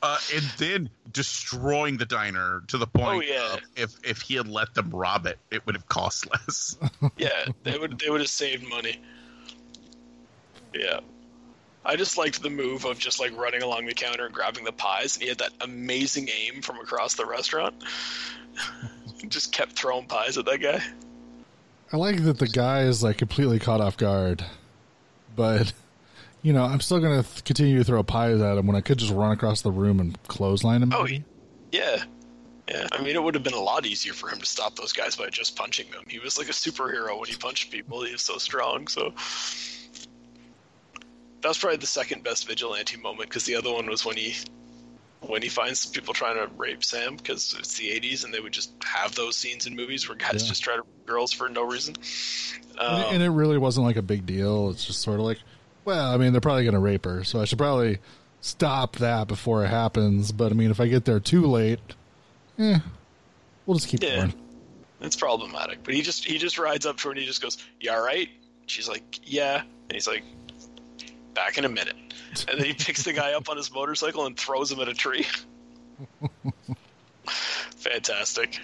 [0.07, 3.55] Uh, and then destroying the diner to the point Oh, yeah.
[3.55, 6.77] of if if he had let them rob it, it would have cost less.
[7.17, 9.01] Yeah, they would they would have saved money.
[10.75, 11.01] Yeah.
[11.87, 14.73] I just liked the move of just like running along the counter and grabbing the
[14.73, 17.75] pies, and he had that amazing aim from across the restaurant.
[19.29, 20.83] just kept throwing pies at that guy.
[21.93, 24.45] I like that the guy is like completely caught off guard,
[25.35, 25.73] but
[26.45, 28.99] you know, I'm still gonna th- continue to throw pies at him when I could
[28.99, 30.93] just run across the room and clothesline him.
[30.95, 31.25] Oh, maybe.
[31.73, 32.05] Yeah.
[32.69, 32.87] Yeah.
[32.93, 35.17] I mean, it would have been a lot easier for him to stop those guys
[35.17, 36.05] by just punching them.
[36.09, 38.05] He was like a superhero when he punched people.
[38.05, 38.87] He was so strong.
[38.89, 39.13] So
[41.43, 44.35] that was probably the second best vigilante moment because the other one was when he
[45.27, 48.53] when he finds people trying to rape Sam because it's the 80s and they would
[48.53, 50.49] just have those scenes in movies where guys Yeah.
[50.49, 51.95] just try to rape girls for no reason.
[51.97, 54.69] and, it- Um, and it really wasn't like a big deal.
[54.71, 55.39] It's just sort of like,
[55.85, 57.99] well, I mean, they're probably gonna rape her, so I should probably
[58.41, 60.33] stop that before it happens.
[60.33, 61.81] But I mean, if I get there too late,
[62.59, 62.79] eh,
[63.67, 64.17] we'll just keep Yeah.
[64.17, 64.35] going.
[65.01, 65.81] It's problematic.
[65.85, 68.03] But he just he just rides up to her and he just goes, "You all
[68.03, 68.29] right?"
[68.67, 70.23] She's like, "Yeah," and he's like,
[71.35, 71.97] "Back in a minute."
[72.49, 74.95] And then he picks the guy up on his motorcycle and throws him at a
[74.95, 75.27] tree.
[77.77, 78.61] Fantastic.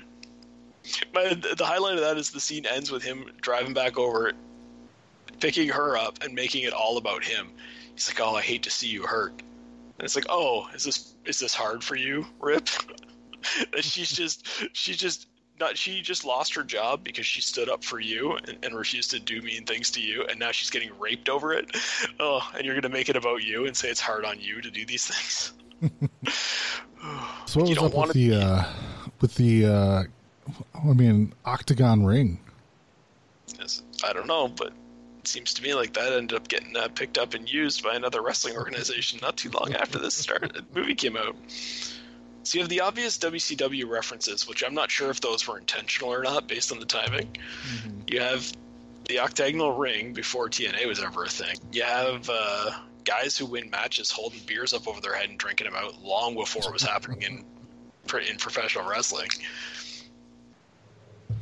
[1.13, 4.33] But the highlight of that is the scene ends with him driving back over,
[5.41, 7.51] picking her up and making it all about him.
[7.95, 11.15] He's like, "Oh, I hate to see you hurt." And it's like, "Oh, is this
[11.25, 12.69] is this hard for you, Rip?"
[13.75, 17.85] and she's just she's just not she just lost her job because she stood up
[17.85, 20.91] for you and, and refused to do mean things to you and now she's getting
[20.99, 21.77] raped over it
[22.19, 24.71] oh and you're gonna make it about you and say it's hard on you to
[24.71, 25.53] do these things
[27.47, 28.65] So what You was don't up with the uh,
[29.21, 30.03] with the uh,
[30.75, 32.39] I mean octagon ring?
[34.05, 34.73] I don't know but
[35.31, 38.21] seems to me like that ended up getting uh, picked up and used by another
[38.21, 41.37] wrestling organization not too long after this start the movie came out
[42.43, 46.13] so you have the obvious WCW references, which I'm not sure if those were intentional
[46.13, 47.37] or not based on the timing.
[48.07, 48.51] You have
[49.07, 51.57] the octagonal ring before TNA was ever a thing.
[51.73, 52.71] You have uh,
[53.05, 56.35] guys who win matches holding beers up over their head and drinking them out long
[56.35, 57.45] before it was happening in
[58.29, 59.29] in professional wrestling.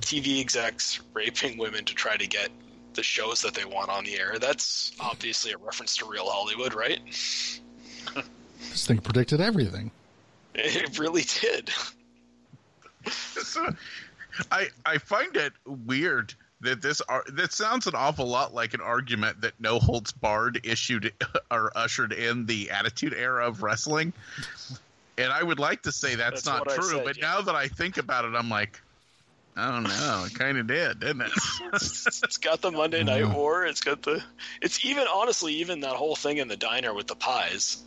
[0.01, 2.51] TV execs raping women to try to get
[2.99, 4.41] the shows that they want on the air.
[4.41, 6.99] That's obviously a reference to real Hollywood, right?
[7.07, 9.93] This thing predicted everything.
[10.55, 11.71] It really did.
[13.07, 13.73] So,
[14.51, 18.81] I I find it weird that this ar- that sounds an awful lot like an
[18.81, 21.13] argument that No Holds Barred issued
[21.53, 24.13] or ushered in the Attitude Era of wrestling,
[25.17, 27.27] and I would like to say that's, That's not true, said, but yeah.
[27.27, 28.81] now that I think about it, I'm like,
[29.59, 31.33] I don't know, it kind of did, didn't it?
[31.73, 33.67] it's got the Monday Night War.
[33.67, 34.23] It's got the.
[34.63, 37.83] It's even honestly, even that whole thing in the diner with the pies.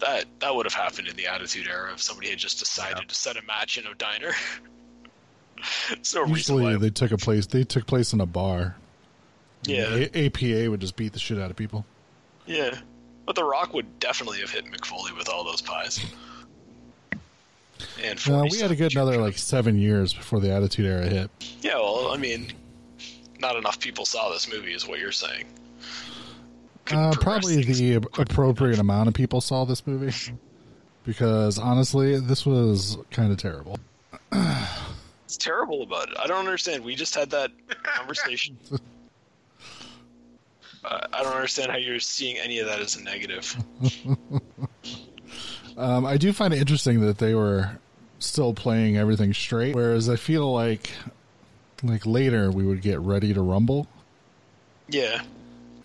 [0.00, 3.14] That that would have happened in the Attitude Era if somebody had just decided to
[3.14, 4.32] set a match in a diner.
[5.88, 6.76] There's no reason Usually why.
[6.76, 7.46] they took a place.
[7.46, 8.76] They took place in a bar.
[9.62, 11.86] Yeah, A- APA would just beat the shit out of people.
[12.46, 12.78] yeah.
[13.26, 16.04] But The Rock would definitely have hit Mick Foley with all those pies.
[18.02, 19.24] And 40 we had a good another truck.
[19.24, 21.30] like seven years before the Attitude Era hit.
[21.62, 22.52] Yeah, well, I mean,
[23.38, 25.46] not enough people saw this movie, is what you're saying.
[26.90, 30.12] Uh, probably the appropriate amount of people saw this movie
[31.04, 33.78] because honestly, this was kind of terrible.
[35.24, 36.16] It's terrible about it.
[36.20, 36.84] I don't understand.
[36.84, 37.50] We just had that
[37.82, 38.56] conversation.
[40.84, 43.56] Uh, I don't understand how you're seeing any of that as a negative.
[45.76, 47.78] Um, I do find it interesting that they were
[48.24, 50.90] still playing everything straight, whereas I feel like
[51.82, 53.86] like later we would get ready to rumble.
[54.88, 55.22] Yeah,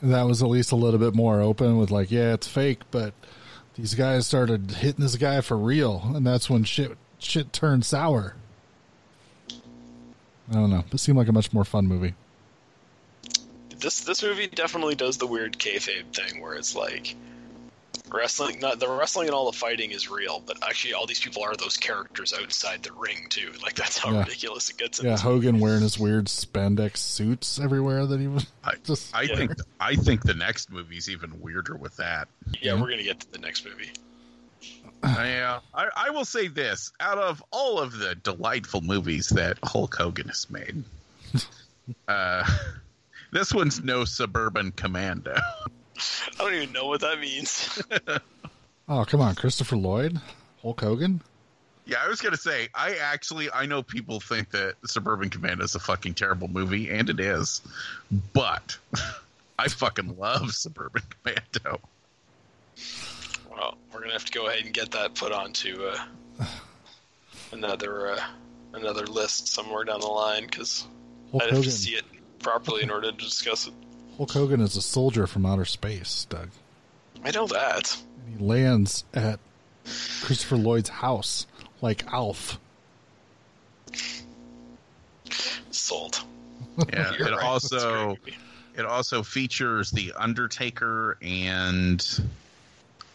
[0.02, 3.14] That was at least a little bit more open with like, yeah, it's fake, but
[3.76, 8.36] these guys started hitting this guy for real, and that's when shit shit turned sour.
[10.50, 10.84] I don't know.
[10.92, 12.14] It seemed like a much more fun movie.
[13.80, 17.16] this this movie definitely does the weird kayfabe thing where it's like
[18.14, 21.44] Wrestling, not the wrestling and all the fighting is real, but actually, all these people
[21.44, 23.52] are those characters outside the ring too.
[23.64, 24.20] Like that's how Yeah.
[24.20, 25.02] ridiculous it gets.
[25.04, 29.16] Yeah, this Hogan wearing his weird spandex suits everywhere that he was I, just.
[29.16, 29.36] I Yeah.
[29.36, 32.28] think I think the next movie's even weirder with that.
[32.62, 33.92] Yeah, we're gonna get to the next movie.
[35.04, 39.96] Yeah, I, I will say this: out of all of the delightful movies that Hulk
[39.96, 40.84] Hogan has made,
[42.08, 42.44] uh,
[43.32, 45.38] this one's no suburban commando.
[46.40, 47.82] I don't even know what that means.
[48.90, 50.20] oh, come on, Christopher Lloyd,
[50.62, 51.22] Hulk Hogan.
[51.86, 55.74] Yeah, I was gonna say, I actually I know people think that Suburban Commando is
[55.74, 57.62] a fucking terrible movie, and it is,
[58.34, 58.78] but
[59.60, 61.82] I fucking love Suburban Commando.
[63.50, 66.46] well, we're gonna have to go ahead and get that put onto uh,
[67.52, 68.24] another uh,
[68.74, 70.86] another list somewhere down the line because
[71.34, 72.06] I'd have to see it
[72.38, 73.74] properly in order to discuss it.
[74.20, 76.50] Hulk Hogan is a soldier from outer space, Doug.
[77.24, 77.98] I know that.
[78.26, 79.40] And he lands at
[80.24, 81.48] Christopher Lloyd's house
[81.82, 82.60] like Alf.
[85.72, 86.22] Sold.
[86.92, 87.42] Yeah, it right.
[87.42, 88.18] Also
[88.76, 92.06] it also features the Undertaker and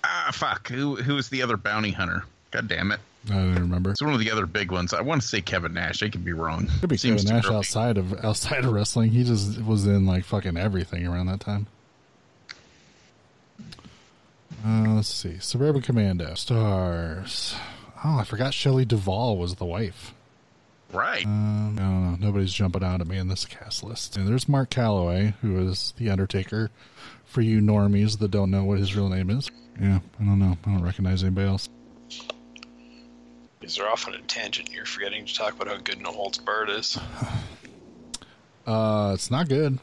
[0.05, 2.25] ah fuck who who was the other bounty hunter?
[2.51, 3.01] God damn it!
[3.31, 3.91] I don't remember.
[3.91, 4.93] It's one of the other big ones.
[4.93, 6.03] I want to say Kevin Nash.
[6.03, 6.69] I could be wrong.
[6.81, 7.57] Could be Seems Kevin Nash early.
[7.57, 9.11] outside of outside of wrestling.
[9.11, 11.67] He just was in like fucking everything around that time.
[14.67, 15.39] Uh, let's see.
[15.39, 17.55] Suburban Commando stars.
[18.05, 20.13] Oh, I forgot Shelley Duvall was the wife.
[20.93, 21.25] Right.
[21.27, 22.27] Um, I don't know.
[22.27, 24.17] Nobody's jumping out at me in this cast list.
[24.17, 26.71] And there's Mark Calaway, who is the Undertaker.
[27.25, 29.51] For you normies that don't know what his real name is,
[29.81, 30.57] yeah, I don't know.
[30.65, 31.69] I don't recognize anybody else.
[33.65, 34.71] These are off on a tangent.
[34.71, 36.99] You're forgetting to talk about how good No Holds Barred is.
[38.67, 39.79] Uh, it's not good.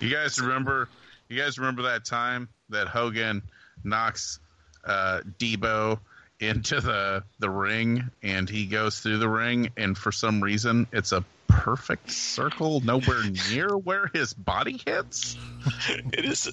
[0.00, 0.88] You guys remember?
[1.28, 3.42] You guys remember that time that Hogan
[3.84, 4.40] knocks
[4.86, 5.98] uh, Debo
[6.40, 11.12] into the the ring, and he goes through the ring, and for some reason, it's
[11.12, 15.36] a perfect circle, nowhere near where his body hits.
[15.90, 16.50] it is.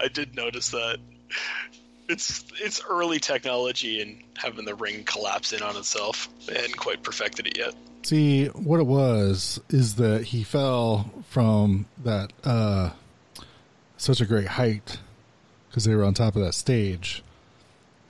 [0.00, 1.00] I did notice that.
[2.08, 6.28] It's it's early technology and having the ring collapse in on itself.
[6.46, 7.74] They hadn't quite perfected it yet.
[8.02, 12.90] See, what it was is that he fell from that uh
[13.96, 14.98] such a great height
[15.68, 17.22] because they were on top of that stage,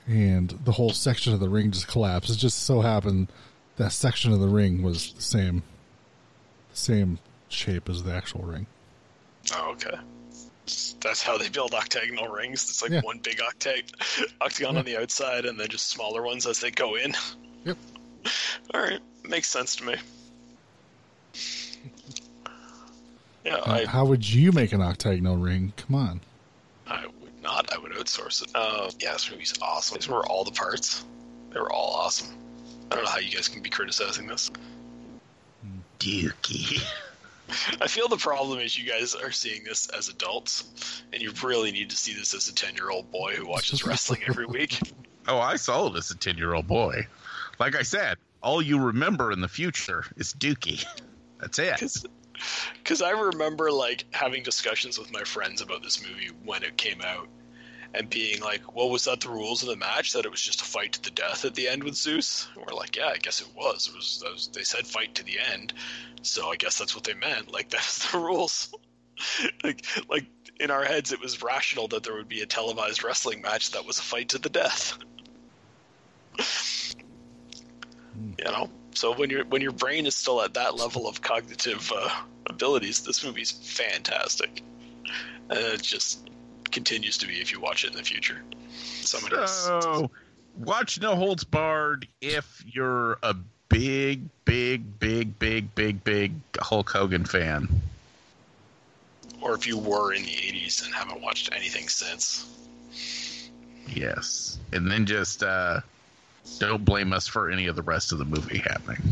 [0.07, 2.30] and the whole section of the ring just collapsed.
[2.30, 3.28] It just so happened
[3.76, 5.62] that section of the ring was the same,
[6.70, 7.18] the same
[7.49, 8.66] shape as the actual ring.
[9.55, 9.97] Oh, okay.
[11.00, 12.62] That's how they build octagonal rings.
[12.70, 13.00] It's like Yeah.
[13.02, 13.90] one big octag-
[14.40, 17.14] octagon on the outside, and then just smaller ones as they go in.
[17.64, 17.76] Yep.
[18.74, 19.96] All right, makes sense to me.
[23.44, 25.72] Yeah, Uh, I, how would you make an octagonal ring?
[25.76, 26.20] Come on.
[26.86, 27.70] I would not.
[27.74, 28.50] I would outsource it.
[28.54, 29.96] Uh, yeah, this movie's awesome.
[29.98, 31.04] These were all the parts.
[31.50, 32.34] They were all awesome.
[32.90, 34.50] I don't know how you guys can be criticizing this.
[35.98, 36.82] Dookie.
[37.80, 41.72] I feel the problem is you guys are seeing this as adults, and you really
[41.72, 44.78] need to see this as a ten-year-old boy who watches wrestling every week.
[45.26, 47.07] Oh, I saw it as a ten year old boy.
[47.59, 50.84] Like I said, all you remember in the future is Dookie.
[51.40, 52.05] That's it.
[52.78, 57.00] Because I remember like having discussions with my friends about this movie when it came
[57.00, 57.28] out,
[57.95, 60.12] and being like, "Well, was that the rules of the match?
[60.12, 62.64] That it was just a fight to the death at the end with Zeus?" And
[62.66, 63.88] we're like, "Yeah, I guess it was.
[63.88, 64.22] It was.
[64.24, 65.72] Was they said fight to the end,
[66.22, 67.53] so I guess that's what they meant.
[67.53, 68.74] Like that's the rules.
[69.62, 70.26] like, like
[70.59, 73.86] in our heads, it was rational that there would be a televised wrestling match that
[73.86, 74.99] was a fight to the death.
[78.38, 81.92] you know." So when your when your brain is still at that level of cognitive
[81.95, 82.11] uh,
[82.47, 84.62] abilities, this movie's fantastic,
[85.51, 86.30] and it just
[86.75, 88.43] continues to be if you watch it in the future.
[88.77, 90.11] Somebody So,
[90.59, 93.35] watch No Holds Barred if you're a
[93.68, 97.68] big, big, big, big, big, big Hulk Hogan fan.
[99.41, 102.47] or if you were in the '80s and haven't watched anything since.
[103.89, 104.59] Yes.
[104.72, 105.81] And then just uh,
[106.59, 109.01] don't blame us for any of the rest of the movie happening.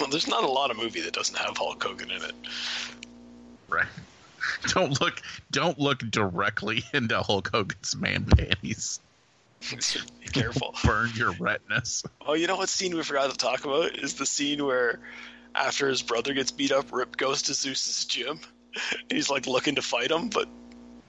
[0.00, 2.34] Well, there's not a lot of movie that doesn't have Hulk Hogan in it.
[3.68, 3.86] Right.
[4.68, 5.20] Don't look
[5.50, 9.00] don't look directly into Hulk Hogan's man panties.
[9.70, 10.74] Be careful.
[10.84, 12.04] Burn your retinas.
[12.24, 15.00] Oh, you know what scene we forgot to talk about is the scene where
[15.54, 18.40] after his brother gets beat up, Rip goes to Zeus's gym.
[18.92, 20.48] And he's like looking to fight him, but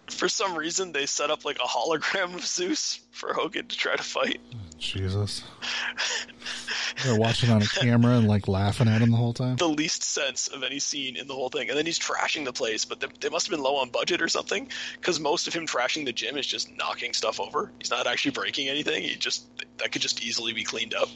[0.09, 3.95] for some reason they set up like a hologram of Zeus for Hogan to try
[3.95, 4.41] to fight.
[4.80, 5.43] Jesus.
[7.03, 9.55] They're watching on a camera and like laughing at him the whole time.
[9.55, 11.69] the least sense of any scene in the whole thing.
[11.69, 14.21] And then he's trashing the place, but they, they must have been low on budget
[14.21, 17.71] or something, because most of him trashing the gym is just knocking stuff over.
[17.80, 19.03] He's not actually breaking anything.
[19.03, 21.09] He just that could just easily be cleaned up.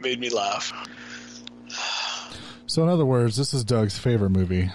[0.00, 0.72] Made me laugh.
[2.64, 4.70] So in other words, this is Doug's favorite movie.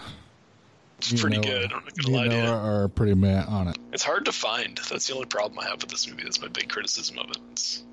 [0.99, 1.71] It's You pretty know- good.
[1.73, 2.49] I'm not You gonna lie to know, you.
[2.49, 3.77] are, are pretty mad on it.
[3.93, 4.79] It's hard to find.
[4.89, 6.23] That's the only problem I have with this movie.
[6.23, 7.37] That's my big criticism of it.
[7.51, 7.83] It's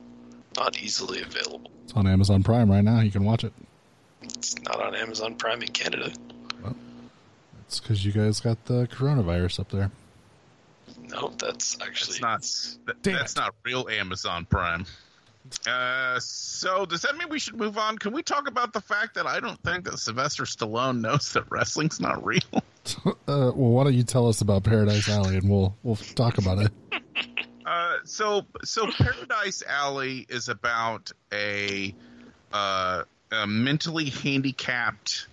[0.57, 1.71] not easily available.
[1.85, 3.01] It's on Amazon Prime right now.
[3.01, 3.53] You can watch it.
[4.23, 6.11] It's not on Amazon Prime in Canada.
[7.67, 9.91] It's because you guys got the coronavirus up there.
[11.11, 12.41] No, that's actually It's not.
[12.87, 13.37] that- that's it.
[13.39, 14.87] not real Amazon Prime.
[15.67, 17.99] Uh, so does that mean we should move on?
[17.99, 21.51] Can we talk about the fact that I don't think that Sylvester Stallone knows that
[21.51, 22.41] wrestling's not real?
[23.07, 26.59] Uh, well, why don't you tell us about Paradise Alley and we'll we'll talk about
[26.59, 26.73] it.
[27.67, 31.95] Uh, so so Paradise Alley is about a,
[32.53, 35.29] uh, a mentally handicapped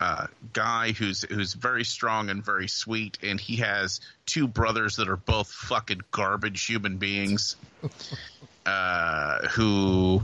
[0.00, 5.08] uh, guy who's who's very strong and very sweet, and he has two brothers that
[5.08, 7.56] are both fucking garbage human beings,
[8.66, 10.20] uh, who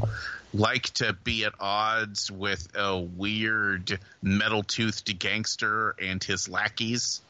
[0.54, 7.20] like to be at odds with a weird metal toothed gangster and his lackeys.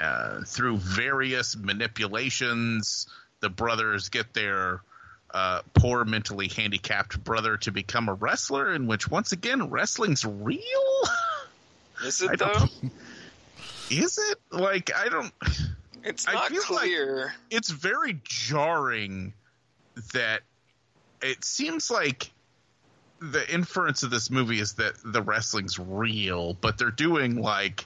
[0.00, 3.06] Uh, through various manipulations,
[3.40, 4.80] the brothers get their
[5.32, 10.60] uh, poor mentally handicapped brother to become a wrestler, in which once again wrestling's real.
[12.04, 12.66] Is it though?
[13.90, 15.32] Is it like I don't?
[16.02, 17.34] It's not feel like- clear.
[17.50, 19.34] It's very jarring
[20.14, 20.40] that
[21.22, 22.30] it seems like
[23.20, 27.84] the inference of this movie is that the wrestling's real, but they're doing like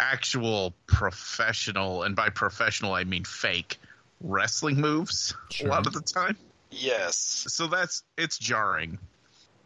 [0.00, 3.78] actual professional, and by professional I mean fake
[4.20, 5.68] wrestling moves Sure.
[5.68, 6.36] a lot of the time.
[6.70, 7.16] Yes.
[7.48, 8.98] So that's it's jarring.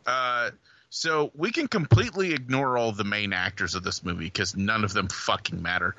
[0.06, 0.50] Uh,
[0.90, 4.92] so we can completely ignore all the main actors of this movie because none of
[4.92, 5.94] them fucking matter.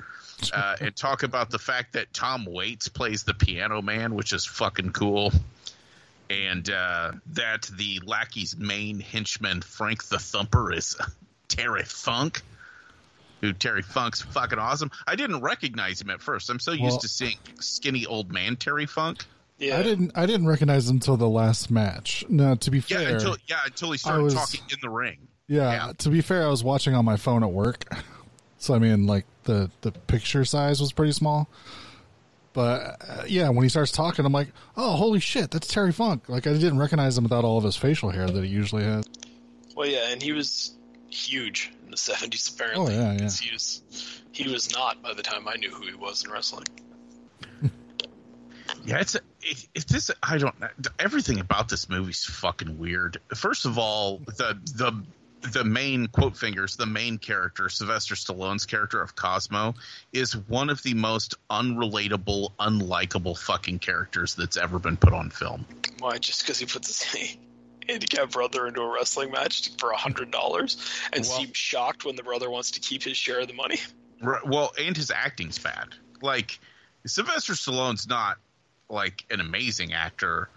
[0.52, 4.46] Uh, and talk about the fact that Tom Waits plays the piano man, which is
[4.46, 5.32] fucking cool.
[6.30, 10.96] And uh, that the lackey's main henchman, Frank the Thumper, is
[11.48, 12.42] Terry Funk.
[13.40, 14.90] Who Terry Funk's fucking awesome.
[15.06, 16.48] I didn't recognize him at first.
[16.50, 19.24] I'm so used to seeing skinny old man Terry Funk.
[19.58, 19.78] Yeah.
[19.78, 22.24] I didn't I didn't recognize him until the last match.
[22.28, 25.26] Now, to be Yeah, fair, until yeah, until he started was- talking in the ring.
[25.48, 25.92] Yeah, Yeah.
[25.98, 27.84] to be fair, I was watching on my phone at work,
[28.58, 31.48] so I mean, like the the picture size was pretty small.
[32.60, 36.28] But uh, yeah, when he starts talking, I'm like, oh, holy shit, that's Terry Funk.
[36.28, 39.04] Like I didn't recognize him without all of his facial hair that he usually has.
[39.74, 40.74] Well, yeah, and he was
[41.08, 42.54] huge in the '70s.
[42.54, 43.18] Apparently, Oh, yeah, yeah.
[43.20, 43.82] 'cause He was,
[44.32, 46.66] he was not by the time I knew who he was in wrestling.
[48.84, 50.10] Yeah, it's a, it, it, this.
[50.22, 50.54] I don't.
[50.98, 53.18] Everything about this movie's fucking weird.
[53.34, 55.04] First of all, the the
[55.40, 59.74] the main quote fingers, the main character, Sylvester Stallone's character of Cosmo,
[60.12, 65.64] is one of the most unrelatable, unlikable fucking characters that's ever been put on film.
[65.98, 66.18] Why?
[66.18, 67.36] Just because he puts his
[67.88, 70.76] handicapped brother into a wrestling match for a hundred dollars
[71.12, 73.78] and Well- seems shocked when the brother wants to keep his share of the money.
[74.22, 75.88] Right, well, and his acting's bad.
[76.20, 76.60] Like
[77.06, 78.36] Sylvester Stallone's not
[78.90, 80.50] like an amazing actor,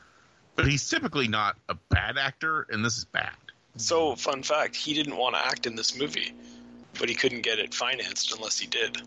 [0.55, 3.31] but he's typically not a bad actor, and this is bad.
[3.77, 4.19] So, mm-hmm.
[4.19, 6.33] fun fact: he didn't want to act in this movie,
[6.99, 9.01] but he couldn't get it financed unless he did.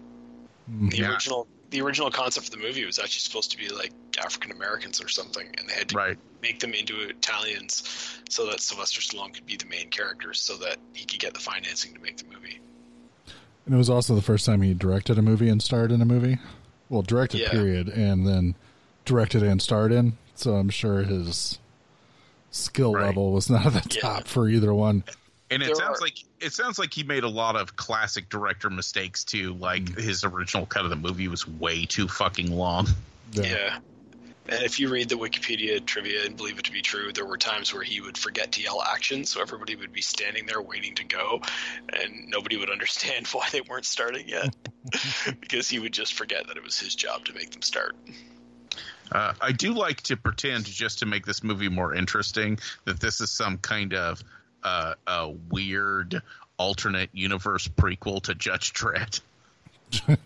[0.70, 0.90] Mm.
[0.90, 1.12] The Yeah.
[1.12, 5.00] original, the original concept of the movie was actually supposed to be like African Americans
[5.00, 6.18] or something, and they had to Right.
[6.42, 7.82] make them into Italians
[8.28, 11.40] so that Sylvester Stallone could be the main character, so that he could get the
[11.40, 12.60] financing to make the movie.
[13.66, 16.04] And it was also the first time he directed a movie and starred in a
[16.04, 16.38] movie.
[16.88, 17.50] Well, directed Yeah.
[17.50, 18.54] period, and then
[19.04, 20.16] directed and starred in.
[20.36, 21.58] So I'm sure his
[22.56, 23.06] skill Right.
[23.06, 24.00] level was not at the Yeah.
[24.00, 25.04] top for either one.
[25.50, 28.28] And it There sounds are- like it sounds like he made a lot of classic
[28.28, 29.54] director mistakes too.
[29.54, 30.00] Like hmm.
[30.00, 32.88] his original cut of the movie was way too fucking long.
[33.32, 33.78] Yeah.
[34.48, 37.36] And if you read the Wikipedia trivia and believe it to be true, there were
[37.36, 40.94] times where he would forget to yell action, so everybody would be standing there waiting
[40.94, 41.42] to go,
[41.92, 44.54] and nobody would understand why they weren't starting yet.
[45.40, 47.96] because he would just forget that it was his job to make them start.
[49.12, 53.20] Uh, I do like to pretend just to make this movie more interesting that this
[53.20, 54.22] is some kind of
[54.62, 56.22] uh, a weird
[56.58, 59.20] alternate universe prequel to Judge Dredd.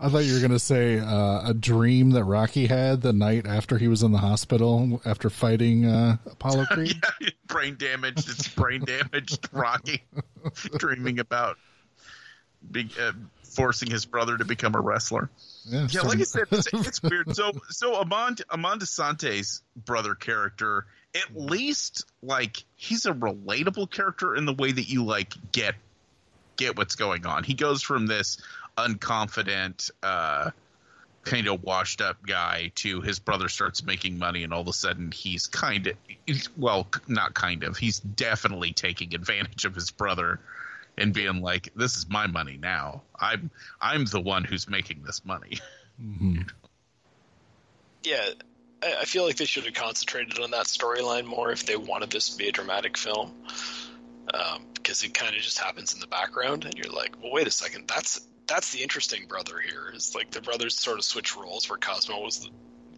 [0.00, 3.46] I thought you were going to say uh, a dream that Rocky had the night
[3.46, 7.02] after he was in the hospital after fighting uh, Apollo Creed.
[7.20, 8.30] yeah, brain damaged.
[8.30, 9.48] It's brain damaged.
[9.52, 10.04] Rocky
[10.76, 11.56] dreaming about
[12.70, 15.30] big uh, forcing his brother to become a wrestler.
[15.68, 17.34] Yeah, Yeah, like I said, it's, it's weird.
[17.34, 24.44] So, so Amand Armand Assante's brother character, at least like he's a relatable character in
[24.44, 25.74] the way that you like get
[26.56, 27.44] get what's going on.
[27.44, 28.38] He goes from this
[28.76, 30.50] unconfident, uh,
[31.22, 34.72] kind of washed up guy to his brother starts making money, and all of a
[34.72, 35.96] sudden he's kind of,
[36.56, 40.40] well, not kind of, he's definitely taking advantage of his brother.
[40.98, 43.02] And being like, "This is my money now.
[43.18, 45.58] I'm I'm the one who's making this money."
[48.04, 48.24] Yeah,
[48.82, 52.10] I, I feel like they should have concentrated on that storyline more if they wanted
[52.10, 53.34] this to be a dramatic film.
[54.32, 57.46] Um, because it kind of just happens in the background, and you're like, well, wait
[57.46, 59.92] a second, that's that's the interesting brother here.
[59.94, 62.48] Is like the brothers sort of switch roles, where Cosmo was the,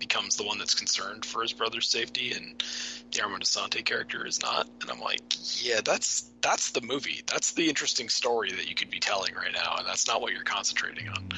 [0.01, 2.65] becomes the one that's concerned for his brother's safety, and
[3.13, 4.67] the Armand Assante character is not.
[4.81, 5.21] And I'm like,
[5.63, 7.23] yeah, that's that's the movie.
[7.27, 10.33] That's the interesting story that you could be telling right now, and that's not what
[10.33, 11.29] you're concentrating on.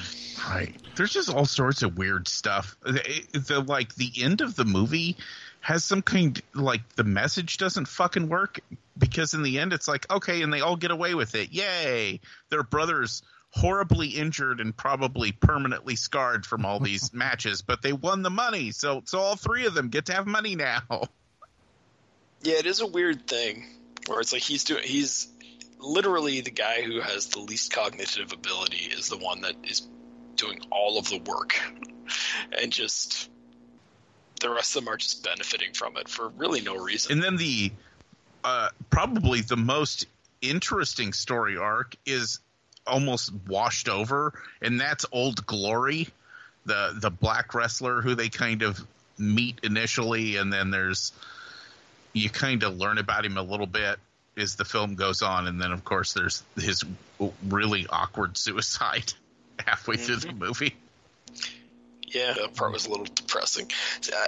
[0.49, 0.75] Right.
[0.95, 2.75] There's just all sorts of weird stuff.
[2.83, 5.17] The, the like the end of the movie
[5.61, 8.59] has some kind like the message doesn't fucking work
[8.97, 11.51] because in the end it's like okay and they all get away with it.
[11.51, 12.19] Yay.
[12.49, 13.21] Their brothers
[13.53, 18.71] horribly injured and probably permanently scarred from all these matches, but they won the money.
[18.71, 20.81] So so all three of them get to have money now.
[22.41, 23.65] Yeah, it is a weird thing
[24.07, 25.27] where it's like he's doing he's
[25.79, 29.87] literally the guy who has the least cognitive ability is the one that is
[30.35, 31.55] doing all of the work
[32.59, 33.29] and just
[34.41, 37.13] the rest of them are just benefiting from it for really no reason.
[37.13, 37.71] And then the
[38.43, 40.05] uh, probably the most
[40.41, 42.39] interesting story arc is
[42.85, 46.07] almost washed over, and that's Old Glory,
[46.65, 48.79] the the black wrestler who they kind of
[49.17, 51.11] meet initially, and then there's
[52.13, 53.99] you kind of learn about him a little bit
[54.37, 56.83] as the film goes on, and then of course there's his
[57.47, 59.13] really awkward suicide
[59.65, 60.75] halfway through the movie.
[62.07, 63.69] yeah, that part was a little depressing.
[64.13, 64.27] Uh,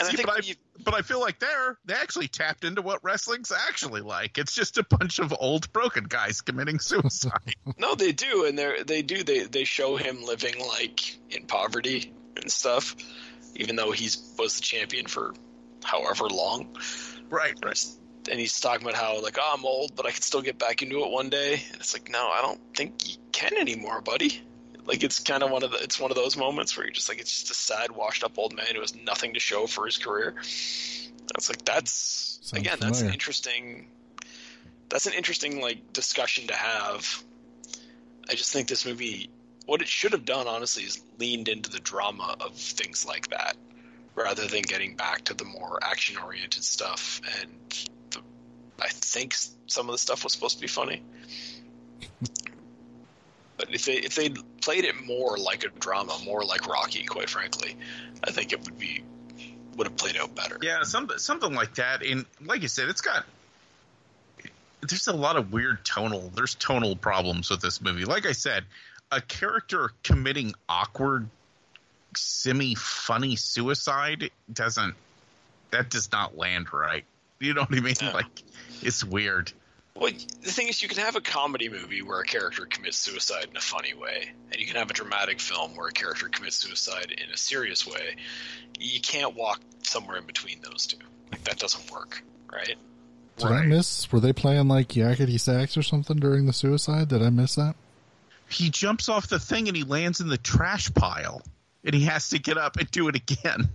[0.00, 0.54] and I think I, you,
[0.84, 4.38] but I feel like there they actually tapped into what wrestling's actually like.
[4.38, 7.54] It's just a bunch of old broken guys committing suicide.
[7.78, 9.22] No, they do, and they they do.
[9.22, 12.94] They they show him living like in poverty and stuff,
[13.54, 15.32] even though he's was the champion for
[15.84, 16.76] however long.
[17.30, 17.86] right, Right.
[18.30, 20.82] And he's talking about how like, oh, I'm old, but I can still get back
[20.82, 21.54] into it one day.
[21.54, 24.42] And it's like, no, I don't think you can anymore, buddy.
[24.90, 27.08] Like it's kind of one of the it's one of those moments where you're just
[27.08, 29.86] like it's just a sad, washed up old man who has nothing to show for
[29.86, 30.34] his career.
[30.34, 33.86] That's like that's Sounds again, that's an interesting
[34.88, 37.22] that's an interesting like discussion to have.
[38.28, 39.30] I just think this movie
[39.64, 43.56] what it should have done honestly is leaned into the drama of things like that
[44.16, 47.52] rather than getting back to the more action oriented stuff and
[48.10, 48.18] the,
[48.82, 49.36] I think
[49.68, 51.00] some of the stuff was supposed to be funny.
[53.60, 54.30] But if they if they
[54.62, 57.76] played it more like a drama, more like Rocky, quite frankly,
[58.24, 59.04] I think it would be
[59.76, 60.56] would have played out better.
[60.62, 62.02] yeah, something something like that.
[62.02, 63.26] And like you said, it's got
[64.80, 66.32] there's a lot of weird tonal.
[66.34, 68.06] There's tonal problems with this movie.
[68.06, 68.64] Like I said,
[69.12, 71.28] a character committing awkward,
[72.16, 74.94] semi funny suicide doesn't
[75.70, 77.04] that does not land right.
[77.40, 77.94] You know what I mean?
[78.00, 78.12] Yeah.
[78.12, 78.42] Like
[78.80, 79.52] it's weird.
[79.94, 83.46] Well, the thing is, you can have a comedy movie where a character commits suicide
[83.50, 86.56] in a funny way, and you can have a dramatic film where a character commits
[86.56, 88.16] suicide in a serious way.
[88.78, 90.98] You can't walk somewhere in between those two.
[91.30, 92.76] Like that doesn't work, right?
[93.36, 94.10] Did I miss?
[94.12, 97.08] Were they playing like yakety sax or something during the suicide?
[97.08, 97.74] Did I miss that?
[98.48, 101.42] He jumps off the thing and he lands in the trash pile.
[101.84, 103.70] And he has to get up and do it again.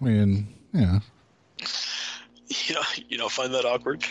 [0.00, 1.00] I mean, yeah.
[2.68, 4.04] You know, you don't find that awkward.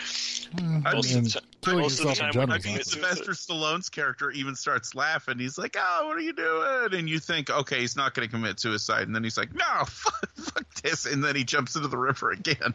[0.59, 2.69] Hmm, I Most of the ti- killing most of the time general when is I
[2.71, 2.85] awkward.
[2.85, 5.39] Sylvester Stallone's character even starts laughing.
[5.39, 8.31] He's like, "Oh, what are you doing?" And you think, "Okay, he's not going to
[8.31, 11.87] commit suicide." And then he's like, "No, fuck, fuck this!" And then he jumps into
[11.87, 12.73] the river again.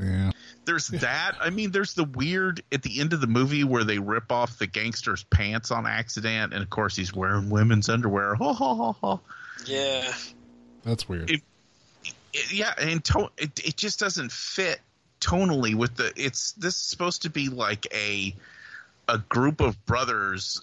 [0.00, 0.32] Yeah.
[0.64, 1.32] There's that.
[1.40, 4.58] I mean, there's the weird at the end of the movie where they rip off
[4.58, 8.34] the gangster's pants on accident, and of course he's wearing women's underwear.
[8.38, 9.20] Ha ha ha ha.
[9.66, 10.10] Yeah,
[10.84, 11.30] That's weird.
[11.30, 11.42] It-
[12.34, 14.80] It- yeah, and to- it it just doesn't fit
[15.20, 16.12] tonally with the.
[16.16, 18.34] It's this is supposed to be like a
[19.08, 20.62] a group of brothers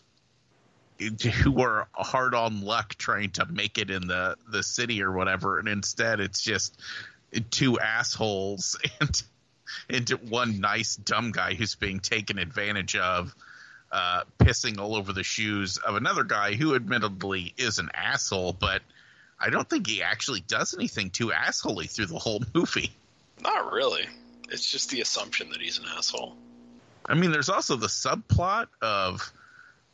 [1.00, 5.58] who are hard on luck trying to make it in the the city or whatever,
[5.58, 6.80] and instead it's just
[7.50, 9.24] two assholes and
[9.90, 13.34] and one nice dumb guy who's being taken advantage of.
[13.94, 18.82] Uh, pissing all over the shoes of another guy who admittedly is an asshole, but
[19.42, 22.92] I don't think he actually does anything too assholey through the whole movie.
[23.42, 24.06] not really.
[24.50, 26.36] It's just the assumption that he's an asshole.
[27.06, 29.32] I mean, there's also the subplot of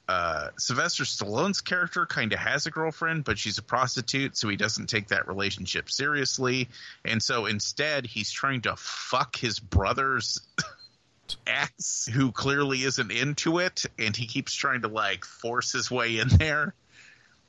[0.07, 4.55] uh, Sylvester Stallone's character kind of has a girlfriend, but she's a prostitute, so he
[4.55, 6.69] doesn't take that relationship seriously.
[7.05, 10.41] And so instead, he's trying to fuck his brother's
[11.47, 16.17] ex, who clearly isn't into it, and he keeps trying to like force his way
[16.19, 16.73] in there.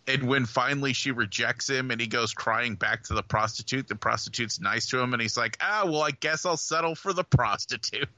[0.09, 3.95] And when finally she rejects him and he goes crying back to the prostitute, the
[3.95, 7.25] prostitute's nice to him, and he's like, ah, well, I guess I'll settle for the
[7.25, 8.09] prostitute.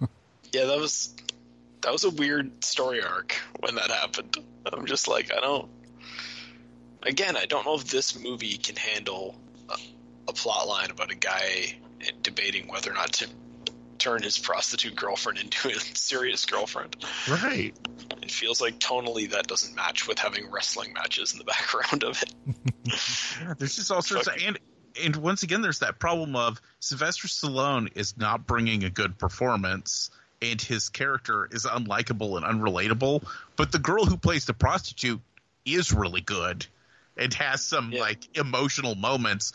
[0.52, 1.12] Yeah, that was
[1.82, 4.38] that was a weird story arc when that happened.
[4.64, 5.68] I'm just like, I don't.
[7.02, 9.36] Again, I don't know if this movie can handle
[9.68, 9.76] a,
[10.28, 11.76] a plot line about a guy
[12.22, 13.28] debating whether or not to
[13.98, 16.96] turn his prostitute girlfriend into a serious girlfriend.
[17.28, 17.74] Right.
[18.26, 22.20] It feels like tonally that doesn't match with having wrestling matches in the background of
[22.22, 22.34] it.
[22.84, 24.58] Yeah, there's just all sorts of and
[25.00, 30.10] and once again there's that problem of Sylvester Stallone is not bringing a good performance
[30.42, 33.24] and his character is unlikable and unrelatable,
[33.54, 35.20] but the girl who plays the prostitute
[35.64, 36.66] is really good
[37.16, 38.00] and has some Yeah.
[38.00, 39.52] like emotional moments,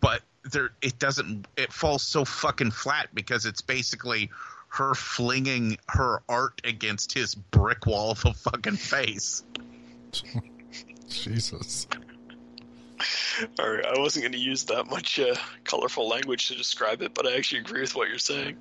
[0.00, 4.28] but there it doesn't it falls so fucking flat because it's basically
[4.68, 9.42] her flinging her art against his brick wall of a fucking face.
[11.08, 11.86] Jesus.
[13.58, 17.14] All right, I wasn't going to use that much uh, colorful language to describe it,
[17.14, 18.56] but I actually agree with what you're saying.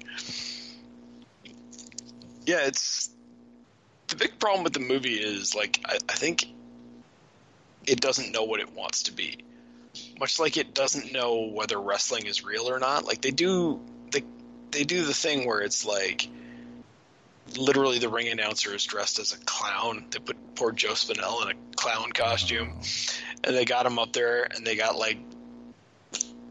[2.46, 3.10] Yeah, it's
[4.08, 6.46] the big problem with the movie is like I, I think
[7.86, 9.40] it doesn't know what it wants to be,
[10.20, 13.06] much like it doesn't know whether wrestling is real or not.
[13.06, 13.97] Like they do, they
[14.72, 16.28] they do the thing where it's like
[17.56, 20.06] literally the ring announcer is dressed as a clown.
[20.12, 22.74] They put poor Joe Spinell in a clown costume.
[22.76, 22.82] Oh.
[23.44, 25.18] And they got him up there and they got like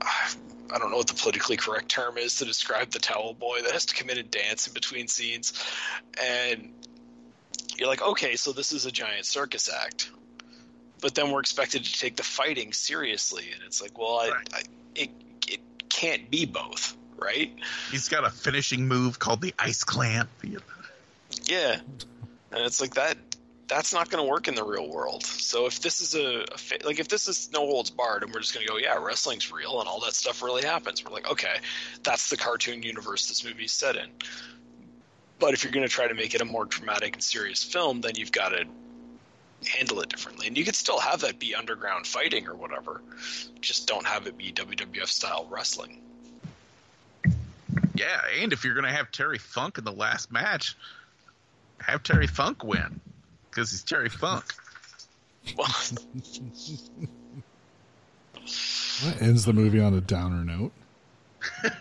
[0.03, 3.73] I don't know what the politically correct term is to describe the towel boy that
[3.73, 5.53] has to come in and dance in between scenes.
[6.23, 6.73] And
[7.77, 10.11] you're like okay so this is a giant circus act.
[11.01, 13.45] But then we're expected to take the fighting seriously.
[13.53, 14.49] And it's like well I, Right.
[14.55, 14.63] I
[14.95, 15.11] it
[15.49, 17.53] it can't be both right
[17.91, 20.29] He's got a finishing move called the ice clamp.
[21.45, 21.77] Yeah,
[22.53, 23.17] and it's like that.
[23.69, 25.25] That's not going to work in the real world.
[25.25, 28.33] So if this is a, a fa- like if this is no holds barred, and
[28.33, 31.05] we're just going to go, yeah, wrestling's real, and all that stuff really happens.
[31.05, 31.57] We're like, okay,
[32.03, 34.09] that's the cartoon universe this movie's set in.
[35.39, 38.01] But if you're going to try to make it a more dramatic and serious film,
[38.01, 38.65] then you've got to
[39.67, 40.47] handle it differently.
[40.47, 43.03] And you could still have that be underground fighting or whatever.
[43.61, 46.01] Just don't have it be WWF style wrestling.
[47.97, 50.77] Yeah, and if you're going to have Terry Funk in the last match,
[51.81, 53.01] have Terry Funk win
[53.51, 54.45] because he's Terry Funk.
[59.03, 60.73] That ends the movie on a downer note.
[61.65, 61.73] I'm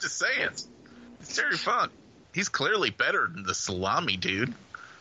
[0.00, 0.50] just saying,
[1.20, 1.92] it's Terry Funk.
[2.34, 4.52] He's clearly better than the salami dude.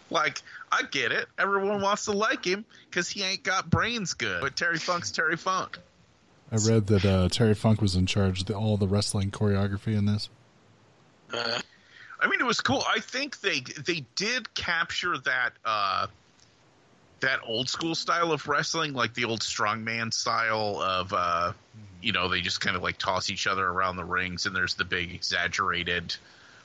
[0.10, 0.42] Like,
[0.72, 1.28] I get it.
[1.38, 4.42] Everyone wants to like him because he ain't got brains good.
[4.42, 5.80] But Terry Funk's Terry Funk.
[6.52, 9.98] I read that uh, Terry Funk was in charge of the, all the wrestling choreography
[9.98, 10.30] in this.
[11.36, 11.60] Uh,
[12.20, 12.84] I mean, it was cool.
[12.88, 16.08] I think they they did capture that uh,
[17.20, 21.54] that old school style of wrestling, like the old strongman style of, uh,
[22.02, 24.76] you know, they just kind of like toss each other around the rings, and there's
[24.76, 26.16] the big exaggerated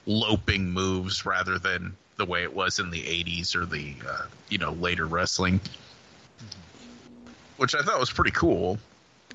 [0.07, 4.59] loping moves rather than the way it was in the '80s or the uh, you
[4.59, 5.61] know later wrestling,
[7.57, 8.79] which I thought was pretty cool.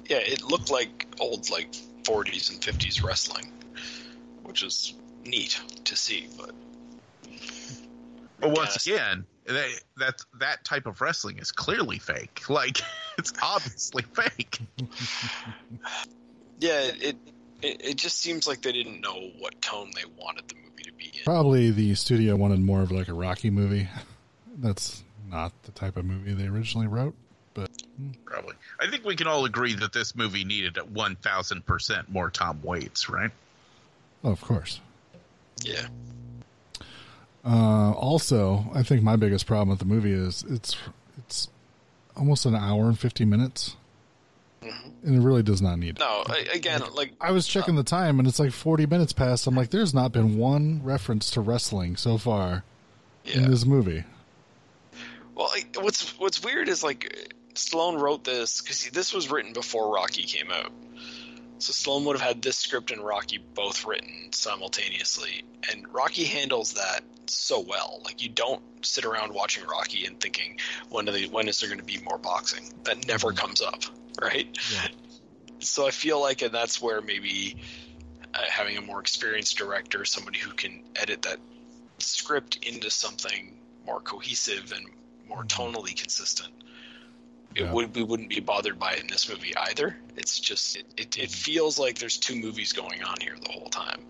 [0.10, 1.72] yeah, it looked like old like
[2.04, 3.52] 40s and 50s wrestling,
[4.44, 4.94] which is
[5.26, 6.28] neat to see.
[6.38, 6.52] But
[8.40, 12.44] But once again, that that that type of wrestling is clearly fake.
[12.50, 12.82] Like
[13.18, 14.60] it's obviously fake.
[16.60, 17.16] yeah, it,
[17.62, 20.94] it it just seems like they didn't know what tone they wanted the movie to
[20.94, 21.24] be in.
[21.24, 23.90] Probably the studio wanted more of like a Rocky movie.
[24.58, 27.16] That's not the type of movie they originally wrote.
[27.54, 28.12] But hmm.
[28.26, 28.56] Probably.
[28.80, 32.30] I think we can all agree that this movie needed at one thousand percent more
[32.30, 33.32] Tom Waits, right?
[34.24, 34.82] oh, of course.
[35.62, 35.88] Yeah,
[37.44, 40.76] Uh, also, I think my biggest problem with the movie is it's
[41.18, 41.48] it's
[42.16, 43.76] almost an hour and fifty minutes,
[44.62, 45.98] and it really does not need.
[45.98, 46.00] it.
[46.00, 49.48] no, I, again, like I was checking the time, and it's like forty minutes past.
[49.48, 52.64] I'm like, there's not been one reference to wrestling so far
[53.24, 53.38] yeah.
[53.38, 54.04] in this movie.
[55.36, 59.94] Well, like, what's what's weird is like Stallone wrote this because this was written before
[59.94, 60.72] Rocky came out.
[61.58, 66.74] So Stallone would have had this script and Rocky both written simultaneously, and Rocky handles
[66.74, 68.02] that so well.
[68.04, 71.70] Like you don't sit around watching Rocky and thinking when are they, when is there
[71.70, 72.64] going to be more boxing?
[72.84, 73.84] That never comes up,
[74.22, 74.56] right?
[75.60, 77.58] So I feel like, and that's where maybe
[78.34, 81.40] uh, having a more experienced director, somebody who can edit that
[82.00, 84.86] script into something more cohesive and
[85.28, 86.52] more tonally consistent.
[87.56, 87.72] It Yeah.
[87.72, 89.96] would we wouldn't be bothered by it in this movie either.
[90.18, 93.70] It's just it, it, it feels like there's two movies going on here the whole
[93.70, 94.02] time.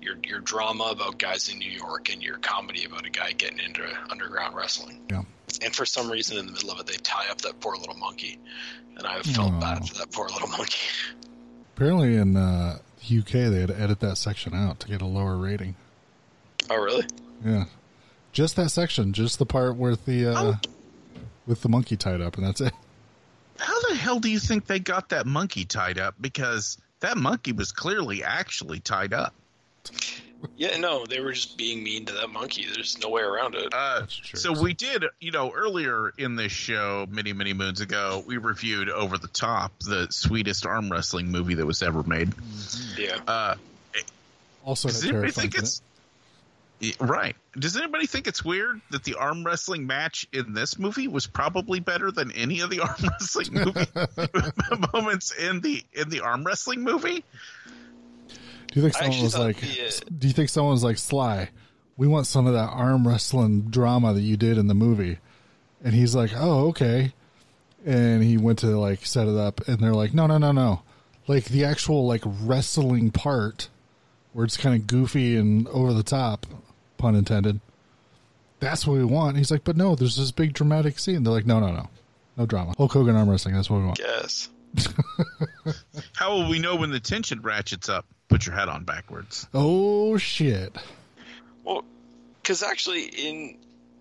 [0.00, 3.58] Your your drama about guys in New York and your comedy about a guy getting
[3.58, 5.00] into underground wrestling.
[5.10, 5.22] Yeah.
[5.62, 7.96] And for some reason in the middle of it they tie up that poor little
[7.96, 8.38] monkey.
[8.96, 9.60] And I felt Aw.
[9.60, 10.78] bad for that poor little monkey.
[11.74, 12.78] Apparently in uh,
[13.08, 15.74] the UK they had to edit that section out to get a lower rating.
[16.70, 17.04] Oh really?
[17.44, 17.64] Yeah,
[18.32, 20.54] just that section, just the part with the uh, Oh.
[21.46, 22.72] With the monkey tied up, and that's it.
[23.58, 26.14] How the hell do you think they got that monkey tied up?
[26.20, 29.34] Because that monkey was clearly actually tied up.
[30.56, 32.66] Yeah, no, they were just being mean to that monkey.
[32.72, 33.72] There's no way around it.
[33.72, 38.36] Uh, so we did, you know, earlier in this show, many, many moons ago, we
[38.36, 42.34] reviewed Over the Top, the sweetest arm wrestling movie that was ever made.
[42.98, 43.18] Yeah.
[43.26, 43.54] Uh,
[44.64, 45.95] Also, does had anybody think it's Yeah,
[47.00, 47.36] right?
[47.58, 51.80] Does anybody think it's weird that the arm wrestling match in this movie was probably
[51.80, 56.82] better than any of the arm wrestling movie moments in the in the arm wrestling
[56.82, 57.24] movie?
[58.28, 59.60] Do you think someone was like?
[59.60, 61.48] the, uh, Do you think someone was like Sly?
[61.96, 65.18] We want some of that arm wrestling drama that you did in the movie,
[65.82, 67.14] and he's like, "Oh, okay."
[67.86, 70.82] And he went to like set it up, and they're like, "No, no, no, no!"
[71.26, 73.70] Like the actual like wrestling part,
[74.34, 76.44] where it's kind of goofy and over the top,
[76.98, 77.60] pun intended.
[78.60, 79.36] That's what we want.
[79.36, 81.88] He's like, "But no, there's this big dramatic scene." They're like, "No, no, no,
[82.36, 82.74] no drama.
[82.76, 83.54] Hulk Hogan arm wrestling.
[83.54, 84.48] That's what we want." Yes.
[86.14, 88.06] How will we know when the tension ratchets up?
[88.28, 89.46] Put your hat on backwards.
[89.54, 90.76] Oh shit!
[91.64, 91.84] Well,
[92.42, 93.58] because actually, in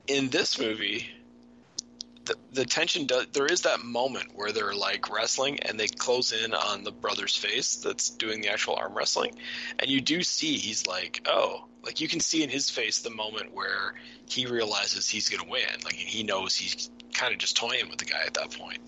[0.07, 1.07] in this movie,
[2.25, 3.27] the the tension does.
[3.33, 7.35] There is that moment where they're like wrestling and they close in on the brother's
[7.35, 9.35] face that's doing the actual arm wrestling,
[9.79, 13.09] and you do see he's like, oh, like you can see in his face the
[13.09, 13.93] moment where
[14.27, 15.69] he realizes he's gonna win.
[15.83, 18.79] Like he knows he's kind of just toying with the guy at that point,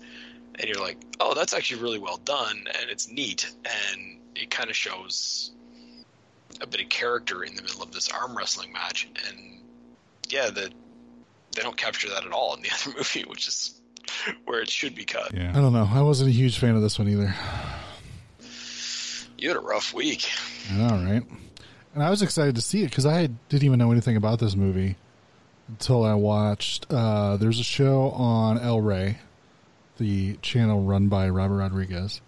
[0.56, 4.68] and you're like, oh, that's actually really well done, and it's neat, and it kind
[4.68, 5.52] of shows
[6.60, 9.60] a bit of character in the middle of this arm wrestling match, and
[10.28, 10.70] yeah, the
[11.54, 13.80] they don't capture that at all in the other movie, which is
[14.44, 15.32] where it should be cut.
[15.32, 15.88] Yeah, I don't know.
[15.90, 17.34] I wasn't a huge fan of this one either.
[19.38, 20.28] You had a rough week.
[20.70, 21.22] I know, right?
[21.94, 24.54] And I was excited to see it because I didn't even know anything about this
[24.54, 24.96] movie
[25.68, 26.86] until I watched.
[26.90, 29.18] Uh, there's a show on El Rey,
[29.98, 32.20] the channel run by Robert Rodriguez,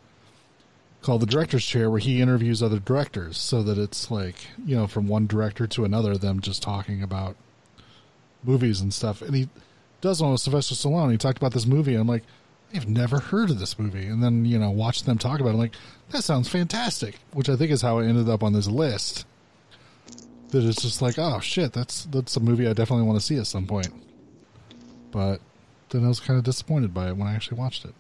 [1.03, 4.87] called The Director's Chair, where he interviews other directors so that it's like, you know,
[4.87, 7.37] from one director to another, them just talking about
[8.43, 9.23] movies and stuff.
[9.23, 9.49] And he
[10.01, 11.11] does one with Sylvester Stallone.
[11.11, 12.25] He talked about this movie, and I'm like,
[12.75, 14.07] I've never heard of this movie.
[14.07, 15.55] And then, you know, watch them talk about it.
[15.55, 15.75] I'm like,
[16.11, 19.27] that sounds fantastic, which I think is how it ended up on this list.
[20.51, 23.39] That it's just like, oh shit, that's that's a movie I definitely want to see
[23.39, 23.93] at some point.
[25.11, 25.41] But
[25.91, 27.95] then I was kind of disappointed by it when I actually watched it.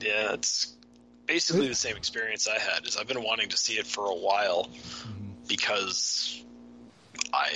[0.00, 0.74] Yeah, it's
[1.26, 2.86] basically the same experience I had.
[2.86, 5.30] Is I've been wanting to see it for a while mm-hmm.
[5.46, 6.42] because
[7.32, 7.50] I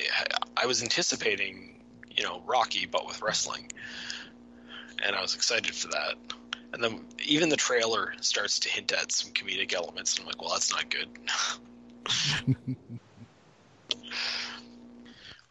[0.57, 3.71] I was anticipating, you know, Rocky but with wrestling,
[5.03, 6.15] and I was excited for that.
[6.73, 10.43] And then even the trailer starts to hint at some comedic elements, and I'm like,
[10.43, 11.09] well, that's not good.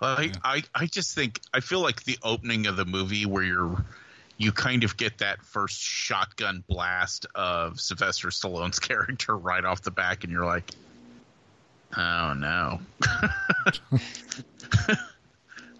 [0.01, 3.43] Well, I, I I just think I feel like the opening of the movie where
[3.43, 3.85] you're
[4.37, 9.91] you kind of get that first shotgun blast of Sylvester Stallone's character right off the
[9.91, 10.69] back, and you're like,
[11.95, 12.79] oh no.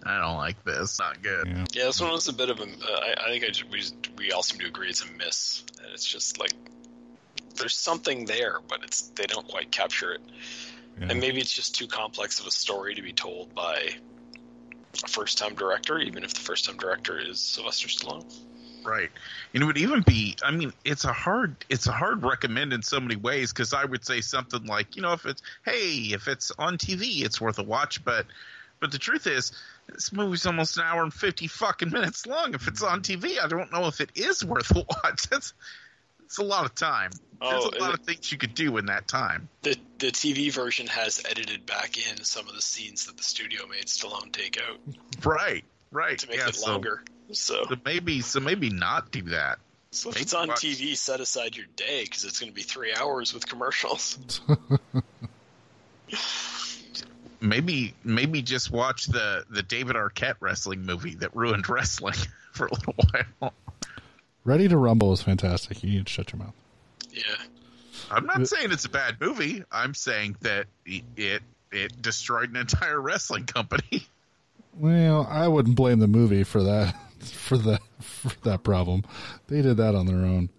[0.08, 1.00] I don't like this.
[1.00, 1.48] Not good.
[1.48, 1.64] Yeah.
[1.72, 2.62] Yeah, this one was a bit of a.
[2.62, 5.10] Uh, I, I think I just, we just, we all seem to agree it's a
[5.12, 6.52] miss, and it's just like
[7.56, 10.20] there's something there, but it's they don't quite capture it,
[10.98, 11.08] Yeah.
[11.10, 13.90] and maybe it's just too complex of a story to be told by
[15.04, 18.32] a first-time director, even if the first-time director is Sylvester Stallone.
[18.86, 19.10] Right.
[19.52, 22.82] And it would even be I mean, it's a hard it's a hard recommend in
[22.82, 26.28] so many ways because I would say something like, you know, if it's hey, if
[26.28, 28.26] it's on TV, it's worth a watch, but
[28.78, 29.52] but the truth is
[29.88, 32.54] this movie's almost an hour and fifty fucking minutes long.
[32.54, 35.28] If it's on TV, I don't know if it is worth a watch.
[35.30, 35.52] That's
[36.26, 37.10] it's a lot of time.
[37.40, 39.48] There's Oh, a lot it- of things you could do in that time.
[39.62, 43.66] The the TV version has edited back in some of the scenes that the studio
[43.66, 44.78] made Stallone take out
[45.24, 45.64] Right.
[45.90, 46.18] Right.
[46.18, 47.02] to make yeah, it so- longer.
[47.32, 49.58] So, So, maybe so maybe not do that.
[49.90, 52.54] so if maybe it's on watch- TV, set aside your day because it's going to
[52.54, 54.18] be three hours with commercials.
[57.40, 62.14] maybe maybe just watch the the David Arquette wrestling movie that ruined wrestling
[62.52, 62.94] for a little
[63.40, 63.52] while.
[64.46, 65.82] Ready to Rumble is fantastic.
[65.82, 66.54] You need to shut your mouth.
[67.10, 67.22] Yeah.
[68.12, 69.64] I'm not uh, saying it's a bad movie.
[69.72, 71.42] I'm saying that it
[71.72, 74.06] it destroyed an entire wrestling company.
[74.78, 79.04] Well, I wouldn't blame the movie for that for that for that problem.
[79.48, 80.50] They did that on their own.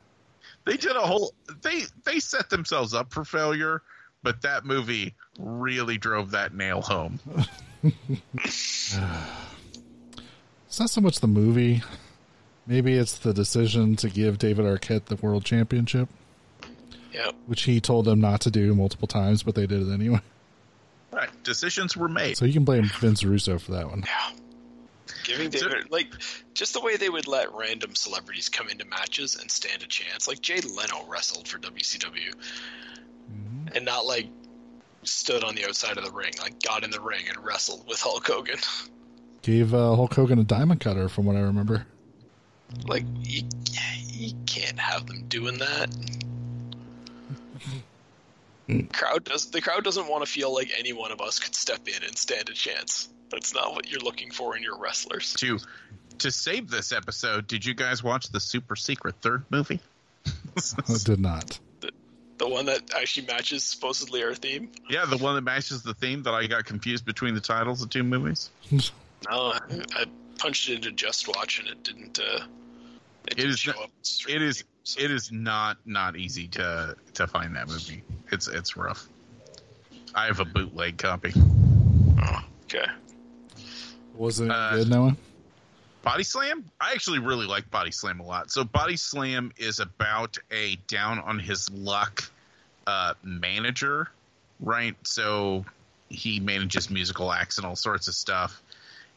[0.65, 3.83] They did a whole they they set themselves up for failure,
[4.23, 7.19] but that movie really drove that nail home.
[10.67, 11.83] It's not so much the movie.
[12.67, 16.09] Maybe it's the decision to give David Arquette the world championship,
[17.13, 17.35] Yep.
[17.45, 20.19] which he told them not to do multiple times, but they did it anyway.
[21.11, 21.29] Right.
[21.43, 22.37] Decisions were made.
[22.37, 24.03] So you can blame Vince Russo for that one.
[24.05, 24.31] Yeah.
[25.23, 26.13] Giving David like
[26.53, 30.27] just the way they would let random celebrities come into matches and stand a chance.
[30.27, 32.33] Like Jay Leno wrestled for WCW,
[33.73, 34.27] and not like
[35.03, 36.31] stood on the outside of the ring.
[36.41, 38.59] Like got in the ring and wrestled with Hulk Hogan.
[39.41, 41.85] Gave uh, Hulk Hogan a diamond cutter, from what I remember.
[42.85, 43.43] Like you,
[44.07, 45.89] you can't have them doing that.
[48.93, 51.87] crowd does the crowd doesn't want to feel like any one of us could step
[51.87, 53.09] in and stand a chance.
[53.29, 55.33] That's not what you're looking for in your wrestlers.
[55.35, 55.59] to
[56.19, 59.79] to save this episode, did you guys watch the super secret third movie?
[60.25, 61.59] I did not.
[62.37, 64.69] The one that actually matches supposedly our theme.
[64.89, 67.89] yeah, the one that matches the theme that I got confused between the titles of
[67.89, 68.49] two movies.
[69.27, 69.59] No, I,
[69.95, 70.05] I
[70.37, 72.19] punched it into Just Watch and it didn't.
[72.19, 73.89] Uh, it, it, didn't is show not, up
[74.29, 74.63] it is.
[74.83, 75.01] So.
[75.01, 78.03] It is not not easy to to find that movie.
[78.31, 79.07] It's it's rough.
[80.15, 81.33] I have a bootleg copy.
[81.35, 82.85] Oh, okay.
[84.15, 85.17] Was it Uh, good, Noah?
[86.01, 86.63] Body Slam?
[86.79, 88.49] I actually really like Body Slam a lot.
[88.49, 92.23] So Body Slam is about a down on his luck
[92.87, 94.09] uh, manager,
[94.61, 94.95] right?
[95.03, 95.65] So
[96.09, 98.61] he manages musical acts and all sorts of stuff.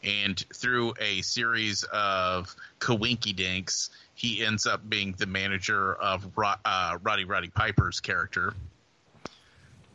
[0.02, 6.54] And through a series of coinky dinks, he ends up being the manager of Ro-
[6.64, 8.54] uh, Rowdy Roddy Piper's character.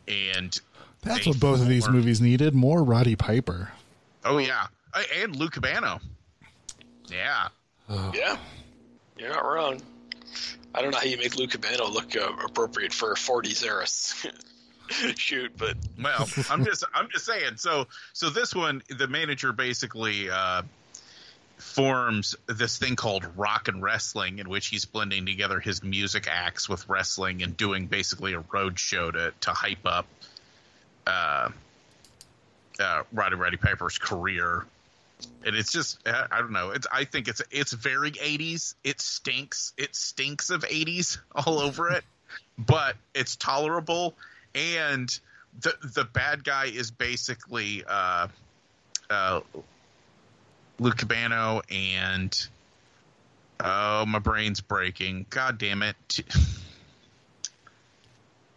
[0.08, 0.58] And
[1.02, 2.54] That's what both of these movies needed.
[2.54, 3.72] More Roddy Piper.
[4.24, 6.00] Oh yeah, Uh, and Lou Cabano.
[7.10, 7.48] Yeah,
[8.14, 8.36] Yeah,
[9.16, 9.80] you're not wrong.
[10.74, 13.82] I don't know how you make Lou Cabano look uh, appropriate for a 40s era
[13.82, 14.26] s-
[15.16, 17.56] shoot, but Well, I'm just I'm just saying.
[17.56, 20.62] So so this one, the manager basically uh,
[21.58, 26.68] forms this thing called rock and wrestling, in which he's blending together his music acts
[26.68, 30.06] with wrestling and doing basically a road show to to hype up
[31.06, 31.48] uh,
[32.78, 34.64] uh, Rowdy Roddy Piper's career.
[35.44, 36.70] And it's just I I don't know.
[36.70, 38.74] It's I think it's it's very 80s.
[38.84, 39.72] It stinks.
[39.78, 42.04] It stinks of 80s all over it,
[42.58, 44.14] but it's tolerable
[44.56, 45.08] and
[45.60, 48.28] the the bad guy is basically uh,
[49.10, 49.40] uh,
[50.78, 52.34] Luke Cabano and
[53.60, 55.26] oh my brain's breaking.
[55.30, 55.96] God damn it!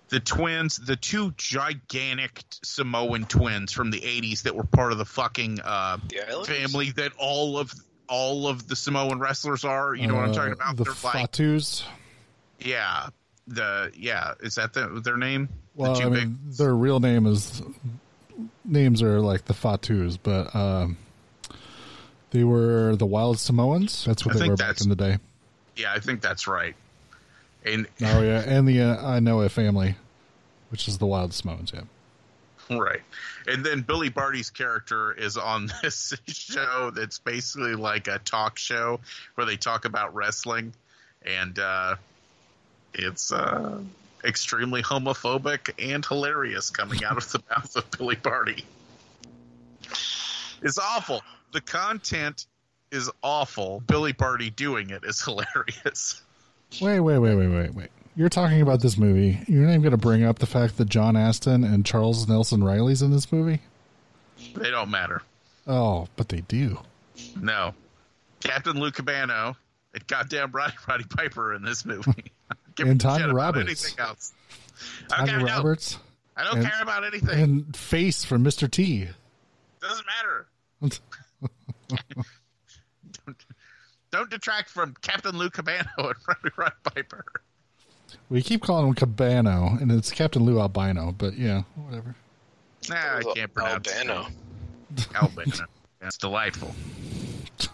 [0.09, 5.05] The twins, the two gigantic Samoan twins from the '80s that were part of the
[5.05, 7.71] fucking uh, the family that all of
[8.07, 9.93] all of the Samoan wrestlers are.
[9.93, 10.77] You know what I'm talking Uh, about?
[10.77, 11.03] The They're like,
[12.59, 13.09] yeah,
[13.49, 15.49] the yeah, is that the, their name?
[15.75, 17.61] Well, the I mean, their real name is
[18.63, 20.97] names are like the Fatus, but um,
[22.31, 24.05] they were the Wild Samoans.
[24.05, 25.17] That's what I they were back in the day.
[25.75, 26.75] Yeah, I think that's right.
[27.65, 29.95] And Oh yeah, and the uh, I know a family,
[30.69, 31.73] which is the Wild Samoans.
[31.73, 32.77] Yeah.
[32.77, 33.01] right,
[33.47, 38.99] and then Billy Barty's character is on this show that's basically like a talk show
[39.35, 40.73] where they talk about wrestling,
[41.25, 41.95] and uh,
[42.93, 43.79] it's uh,
[44.23, 48.65] extremely homophobic and hilarious coming out of the mouth of Billy Barty.
[50.61, 51.21] It's awful.
[51.53, 52.45] The content
[52.91, 53.81] is awful.
[53.87, 56.21] Billy Barty doing it is hilarious.
[56.81, 57.89] Wait, wait, wait, wait, wait, wait.
[58.15, 59.39] You're talking about this movie.
[59.47, 62.63] You're not even going to bring up the fact that John Astin and Charles Nelson
[62.63, 63.61] Reilly's in this movie.
[64.55, 65.21] They don't matter.
[65.67, 66.79] Oh, but they do.
[67.39, 67.73] No.
[68.41, 69.55] Captain Lou Cabano
[69.93, 72.31] and goddamn Rowdy Roddy Piper in this movie.
[72.79, 73.85] Give And a Tanya shit about Roberts.
[73.85, 74.33] Anything else.
[75.09, 75.97] Tanya okay, no, Roberts
[76.37, 77.29] I don't and- care about anything.
[77.39, 78.69] and Face from Mr.
[78.69, 79.07] T.
[79.81, 80.47] Doesn't matter.
[80.81, 80.99] don't,
[84.11, 87.25] don't detract from Captain Lou Cabano and Rowdy Roddy Piper.
[88.29, 92.15] We keep calling him Cabano, and it's Captain Lou Albano, but yeah, whatever.
[92.89, 94.27] Nah, I can't pronounce Albano.
[94.97, 95.07] it.
[95.15, 95.65] Albano.
[95.99, 96.73] That's delightful.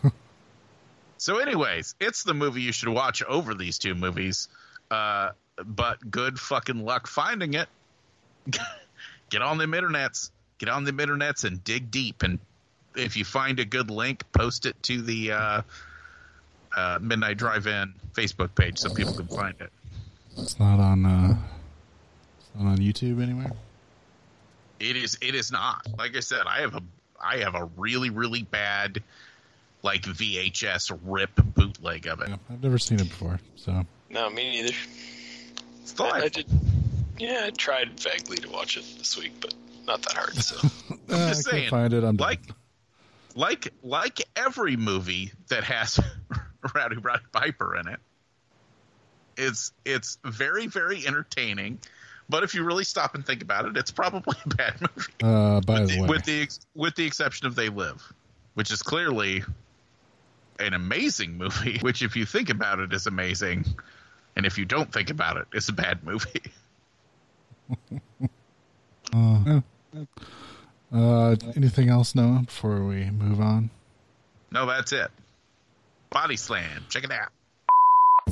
[1.17, 4.47] so, anyways, it's the movie you should watch over these two movies.
[4.91, 5.31] Uh,
[5.63, 7.67] but good fucking luck finding it.
[9.29, 10.31] Get on them internets.
[10.57, 12.23] Get on them internets and dig deep.
[12.23, 12.39] And
[12.95, 15.61] if you find a good link, post it to the uh,
[16.75, 19.71] uh, Midnight Drive-In Facebook page so people can find it.
[20.37, 21.05] It's not on.
[21.05, 21.37] Uh,
[22.39, 23.51] it's not on YouTube anywhere.
[24.79, 25.17] It is.
[25.21, 25.87] It is not.
[25.97, 26.81] Like I said, I have a
[27.21, 29.01] I have a really really bad
[29.81, 32.29] like VHS rip bootleg of it.
[32.29, 34.75] Yeah, I've never seen it before, so No, me neither.
[35.81, 36.45] It's I, I did.
[37.17, 39.53] Yeah, I tried vaguely to watch it this week, but
[39.85, 40.35] not that hard.
[40.35, 40.55] So
[40.91, 42.03] uh, I just can't saying, find it.
[42.03, 42.27] I'm done.
[42.27, 42.41] like
[43.35, 45.99] like like every movie that has
[46.75, 47.99] Rowdy Roddy Piper in it.
[49.37, 51.79] It's it's very very entertaining,
[52.29, 55.13] but if you really stop and think about it, it's probably a bad movie.
[55.23, 58.01] Uh, by the way, with the with the exception of They Live,
[58.53, 59.43] which is clearly
[60.59, 61.79] an amazing movie.
[61.81, 63.65] Which, if you think about it, is amazing,
[64.35, 66.41] and if you don't think about it, it's a bad movie.
[70.93, 72.43] uh, anything else, Noah?
[72.45, 73.69] Before we move on,
[74.51, 75.09] no, that's it.
[76.09, 77.29] Body Slam, check it out.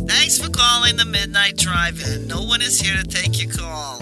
[0.07, 2.27] Thanks for calling the Midnight Drive-In.
[2.27, 4.01] No one is here to take your call.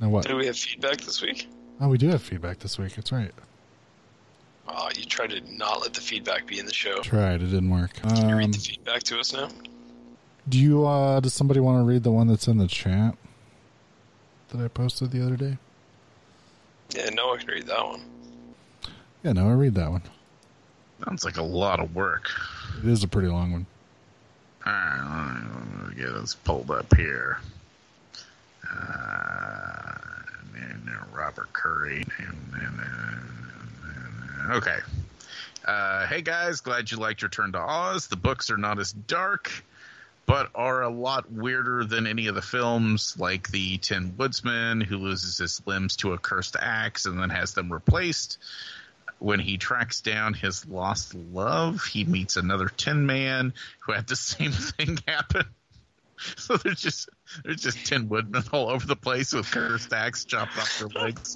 [0.00, 0.26] No, what?
[0.26, 1.48] do we have feedback this week?
[1.80, 2.94] Oh, we do have feedback this week.
[2.94, 3.32] That's right.
[4.68, 6.98] Oh, you tried to not let the feedback be in the show.
[7.00, 7.36] Tried.
[7.42, 7.94] It didn't work.
[7.94, 9.48] Can you Um, read the feedback to us now?
[10.48, 10.86] do you?
[10.86, 13.16] Uh, does somebody want to read the one that's in the chat
[14.50, 15.58] that I posted the other day?
[16.94, 18.00] Yeah, no, I can read that one.
[19.22, 20.02] Yeah, no, I read that one.
[21.04, 22.30] Sounds like a lot of work.
[22.82, 23.66] It is a pretty long one.
[24.66, 25.42] All right,
[25.80, 27.38] let me get this pulled up here.
[28.70, 29.94] Uh,
[30.56, 32.04] and, uh, Robert Curry.
[34.50, 34.78] Okay.
[35.66, 38.06] Uh, hey guys, glad you liked Return to Oz.
[38.06, 39.52] The books are not as dark,
[40.24, 44.96] but are a lot weirder than any of the films, like the Tin Woodsman who
[44.96, 48.38] loses his limbs to a cursed axe and then has them replaced.
[49.18, 54.16] When he tracks down his lost love, he meets another Tin Man who had the
[54.16, 55.44] same thing happen.
[56.36, 57.08] So there's just
[57.44, 61.34] there's just Tin Woodmen all over the place with cursed axes chopped off their legs.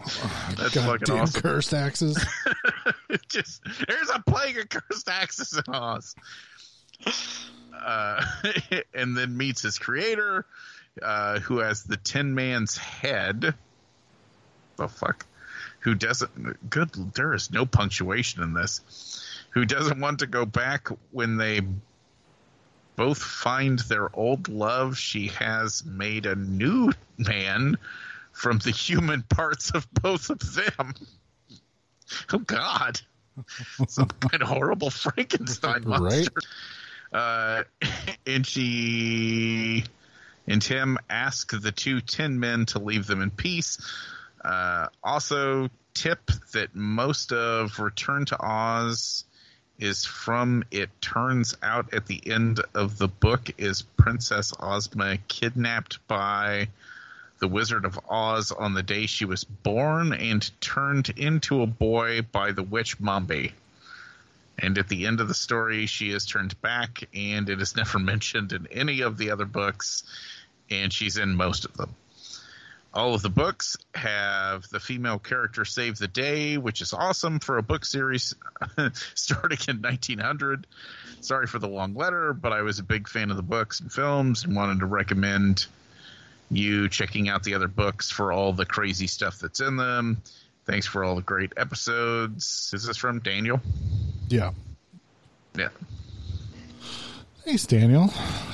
[0.56, 1.42] That's fucking Goddamn awesome.
[1.42, 2.24] cursed axes.
[3.28, 6.14] Just there's a plague of cursed axes in Oz.
[7.78, 8.24] Uh,
[8.94, 10.46] and then meets his creator,
[11.02, 13.54] uh, who has the Tin Man's head.
[14.76, 15.26] The fuck?
[15.80, 16.70] Who doesn't?
[16.70, 16.90] Good.
[17.14, 18.80] There is no punctuation in this.
[19.50, 21.60] Who doesn't want to go back when they
[22.96, 24.98] both find their old love?
[24.98, 27.78] She has made a new man
[28.32, 30.94] from the human parts of both of them.
[32.32, 33.00] Oh God!
[33.88, 36.32] Some kind of horrible Frankenstein monster.
[37.12, 37.20] Right?
[37.20, 37.64] Uh,
[38.26, 39.84] and she
[40.46, 43.78] and Tim ask the two Tin Men to leave them in peace.
[44.44, 49.24] Uh, also, tip that most of Return to Oz
[49.78, 50.64] is from.
[50.70, 56.68] It turns out at the end of the book is Princess Ozma kidnapped by
[57.38, 62.22] the Wizard of Oz on the day she was born and turned into a boy
[62.22, 63.52] by the witch Mombi.
[64.58, 67.98] And at the end of the story, she is turned back, and it is never
[68.12, 70.04] mentioned in any of the other books,
[70.70, 71.94] and she's in most of them.
[72.94, 77.56] All of the books have the female character save the day, which is awesome for
[77.56, 78.34] a book series
[79.14, 80.66] starting in 1900.
[81.20, 83.90] Sorry for the long letter, but I was a big fan of the books and
[83.90, 85.66] films and wanted to recommend
[86.50, 90.20] you checking out the other books for all the crazy stuff that's in them.
[90.66, 92.72] Thanks for all the great episodes.
[92.74, 93.60] Is this from Daniel?
[94.28, 94.52] Yeah.
[95.56, 95.68] Yeah.
[97.44, 98.08] Thanks, Daniel.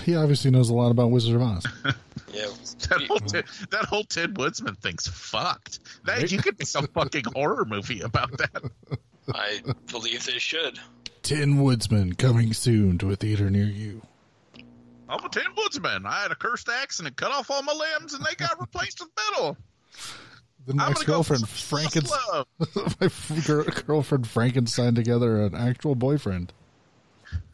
[0.04, 1.64] He obviously knows a lot about Wizard of Oz.
[2.30, 2.44] Yeah,
[2.90, 5.80] That whole, Ted, that whole Ted Woodsman thing's fucked.
[6.04, 6.30] That Right?
[6.30, 8.70] you could make a fucking horror movie about that.
[9.32, 10.78] I believe they should.
[11.22, 14.02] Tin Woodsman coming soon to a theater near you.
[15.08, 16.04] I'm a Tin Woodsman.
[16.04, 18.60] I had a cursed axe and it cut off all my limbs, and they got
[18.60, 19.56] replaced with metal.
[20.66, 22.44] The I'm go girlfriend, Frankenstein.
[23.00, 23.08] my
[23.86, 26.52] girlfriend Frankenstein together an actual boyfriend.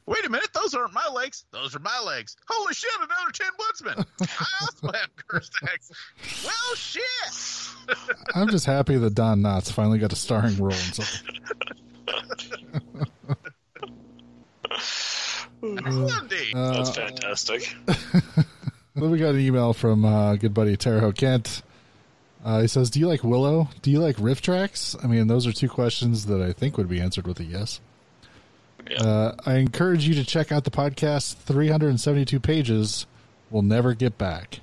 [0.06, 1.44] Wait a minute, those aren't my legs.
[1.51, 2.36] Those are my legs.
[2.47, 4.05] Holy shit, another Tin Woodsman.
[4.20, 5.90] I also have a cursed axe.
[6.44, 7.97] Well, shit.
[8.35, 11.40] I'm just happy that Don Knotts finally got a starring role in something.
[15.62, 16.52] Andy.
[16.52, 17.74] That's Uh, fantastic.
[18.97, 21.62] Then we got an email from uh, good buddy Terho Kent.
[22.44, 23.68] Uh, he says, "Do you like Willow?
[23.82, 25.02] Do you like RiffTrax?
[25.05, 27.81] I mean, those are two questions that I think would be answered with a yes."
[28.90, 29.02] Yeah.
[29.02, 33.06] Uh, I encourage you to check out the podcast 372 pages.
[33.51, 34.61] We'll never get back.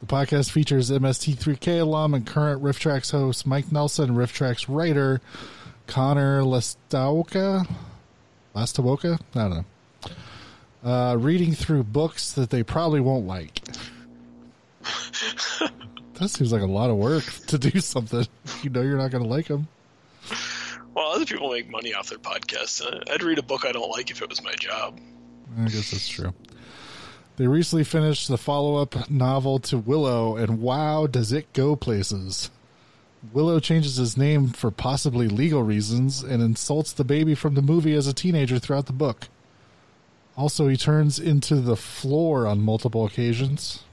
[0.00, 5.20] The podcast features MST3K alum and current RiffTrax host Mike Nelson, RiffTrax writer
[5.86, 7.66] Conor Lastowka.
[8.54, 9.18] Lastowka?
[9.34, 9.64] I don't know.
[10.84, 13.62] Uh, reading through books that they probably won't like.
[16.14, 18.26] that seems like a lot of work to do something.
[18.62, 19.66] You know you're not going to like them.
[20.96, 22.80] Well, other people make money off their podcasts.
[22.80, 24.98] Uh, I'd read a book I don't like if it was my job.
[25.58, 26.32] I guess that's true.
[27.36, 32.50] They recently finished the follow up novel to Willow, and wow, does it go places!
[33.34, 37.92] Willow changes his name for possibly legal reasons and insults the baby from the movie
[37.92, 39.28] as a teenager throughout the book.
[40.34, 43.84] Also, he turns into the floor on multiple occasions.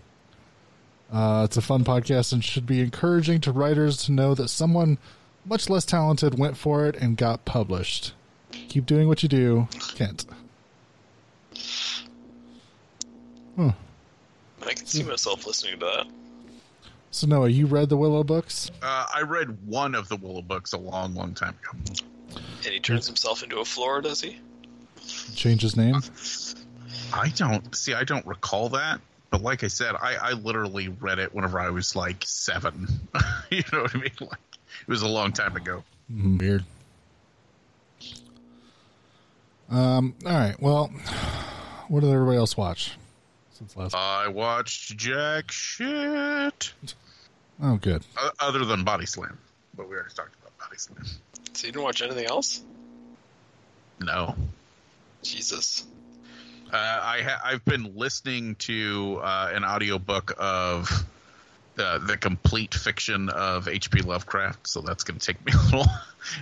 [1.12, 4.98] Uh, it's a fun podcast and should be encouraging to writers to know that someone
[5.46, 8.14] much less talented went for it and got published.
[8.52, 10.26] Keep doing what you do, Kent.
[14.66, 16.08] I can see myself listening to that.
[17.12, 18.72] So Noah, you read the Willow books?
[18.82, 21.78] Uh, I read one of the Willow books a long, long time ago.
[22.66, 24.40] And he turns himself into a floor, does he?
[25.36, 26.02] Change his name?
[27.14, 27.94] I don't see.
[27.94, 29.00] I don't recall that.
[29.30, 32.88] But like I said, I, I literally read it whenever I was like seven.
[33.52, 34.12] you know what I mean?
[34.22, 34.40] Like
[34.88, 35.84] it was a long time ago.
[36.12, 36.64] Mm, Weird.
[39.70, 40.16] Um.
[40.26, 40.56] All right.
[40.62, 40.88] Well,
[41.88, 42.92] what did everybody else watch
[43.52, 43.96] since last?
[43.96, 46.74] I watched jack shit.
[47.62, 48.04] oh, good.
[48.18, 49.38] O- other than Body Slam,
[49.76, 51.06] but we already talked about Body Slam.
[51.54, 52.62] So you didn't watch anything else?
[54.00, 54.36] No,
[55.24, 55.86] Jesus.
[56.72, 60.90] uh, I ha- I've been listening to uh, an audiobook of
[61.78, 64.02] uh, the complete fiction of H.P.
[64.02, 65.86] Lovecraft, so that's going to take me a little.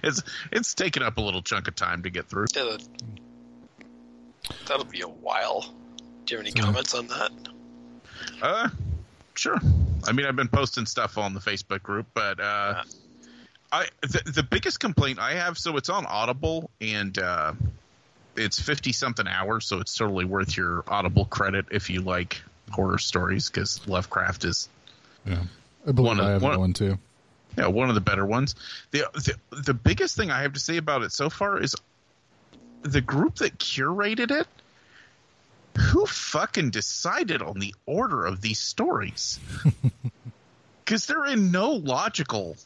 [0.03, 0.21] It's
[0.51, 2.45] it's taken up a little chunk of time to get through.
[2.55, 2.83] Yeah, that,
[4.67, 5.61] that'll be a while.
[6.25, 7.31] Do you have any So- comments on that?
[8.41, 8.69] Uh,
[9.33, 9.59] sure.
[10.07, 12.83] I mean, I've been posting stuff on the Facebook group, but uh,
[13.71, 15.57] I the, the biggest complaint I have.
[15.57, 17.53] So it's on Audible, and uh,
[18.35, 22.99] it's fifty something hours, so it's totally worth your Audible credit if you like horror
[22.99, 24.69] stories, because Lovecraft is
[25.25, 25.43] Yeah,
[25.87, 26.97] I believe One of- I have one- one too.
[27.57, 28.55] yeah one of the better ones.
[28.91, 31.75] The, the the biggest thing I have to say about it so far is
[32.81, 34.47] the group that curated it.
[35.77, 39.39] Who fucking decided on the order of these stories?
[40.83, 42.57] Because they're in no logical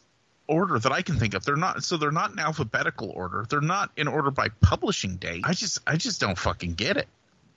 [0.48, 1.46] order that I can think of.
[1.46, 3.46] They're not so they're not in alphabetical order.
[3.48, 5.42] They're not in order by publishing date.
[5.46, 7.08] I just I just don't fucking get it.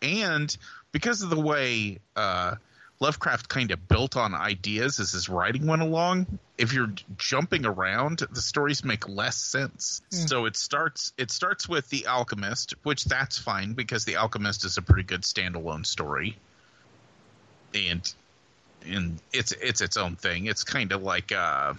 [0.02, 0.54] And
[0.92, 2.56] because of the way uh,
[3.00, 8.18] Lovecraft kind of built on ideas as his writing went along, if you're jumping around,
[8.32, 10.02] the stories make less sense.
[10.10, 14.76] So it starts it starts with the Alchemist, which that's fine because the Alchemist is
[14.76, 16.36] a pretty good standalone story.
[17.72, 18.12] And
[18.84, 20.46] and it's it's its own thing.
[20.46, 21.74] It's kind of like uh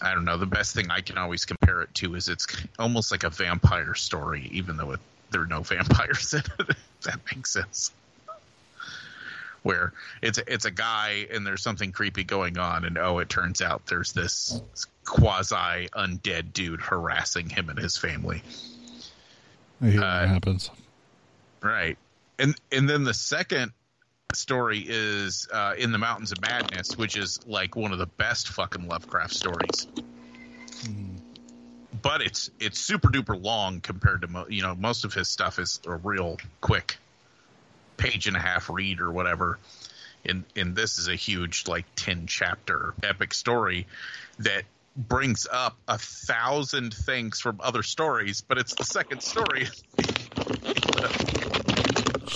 [0.00, 0.38] I don't know.
[0.38, 2.46] The best thing I can always compare it to is it's
[2.78, 5.00] almost like a vampire story, even though it,
[5.30, 6.70] there are no vampires in it.
[6.70, 7.92] if that makes sense.
[9.64, 9.92] Where
[10.22, 13.60] it's a, it's a guy and there's something creepy going on, and oh, it turns
[13.60, 14.62] out there's this
[15.04, 18.42] quasi undead dude harassing him and his family.
[19.80, 20.70] I when Uh, happens.
[21.62, 21.98] Right.
[22.38, 23.72] And and then the second
[24.34, 28.48] story is uh, in the Mountains of Madness, which is like one of the best
[28.48, 29.86] fucking Lovecraft stories.
[32.02, 35.58] But it's it's super duper long compared to mo- you know most of his stuff
[35.58, 36.98] is a real quick
[37.96, 39.58] page and a half read or whatever.
[40.24, 43.86] And and this is a huge like ten chapter epic story
[44.38, 44.62] that
[44.96, 49.68] brings up a thousand things from other stories, but it's the second story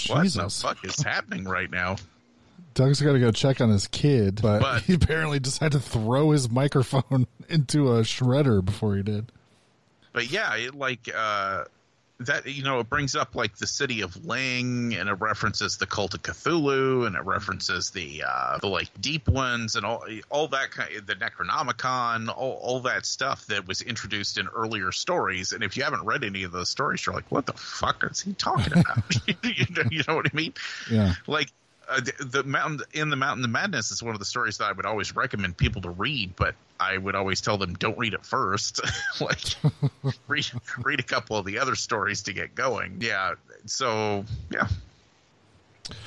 [0.08, 1.96] what the fuck is happening right now?
[2.74, 5.80] Doug's got to go check on his kid, but, But- he apparently just had to
[5.80, 9.32] throw his microphone into a shredder before he did.
[10.12, 11.64] But yeah, it like uh
[12.20, 15.86] that you know it brings up like the city of Leng and it references the
[15.86, 20.48] cult of Cthulhu and it references the uh the like deep ones and all all
[20.48, 25.52] that kind the Necronomicon all, all that stuff that was introduced in earlier stories.
[25.52, 28.20] And if you haven't read any of those stories you're like what the fuck is
[28.20, 28.98] he talking about?
[29.42, 30.54] You, know, you know what I mean?
[30.90, 31.14] Yeah.
[31.26, 31.48] like
[31.88, 34.64] uh, the, the mountain in the mountain of madness is one of the stories that
[34.64, 38.14] I would always recommend people to read, but I would always tell them don't read
[38.14, 38.80] it first.
[39.20, 39.40] like
[40.28, 40.46] read
[40.78, 42.98] read a couple of the other stories to get going.
[43.00, 43.34] Yeah.
[43.66, 44.68] So yeah.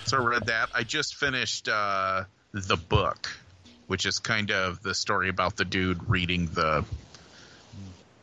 [0.05, 0.69] So I read that.
[0.75, 3.29] I just finished uh, the book,
[3.87, 6.85] which is kind of the story about the dude reading the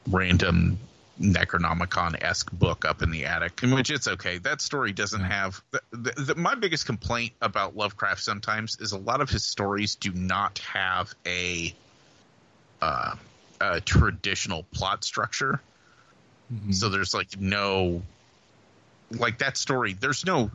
[0.09, 0.79] random
[1.21, 4.39] Necronomicon esque book up in the attic, in which it's okay.
[4.39, 5.61] That story doesn't have.
[5.71, 9.97] The, the, the, my biggest complaint about Lovecraft sometimes is a lot of his stories
[9.97, 11.75] do not have a,
[12.81, 13.17] uh,
[13.61, 15.61] a traditional plot structure.
[16.53, 16.75] Mhm.
[16.75, 18.03] So there's like no,
[19.11, 19.95] like that story.
[19.95, 20.51] There's no,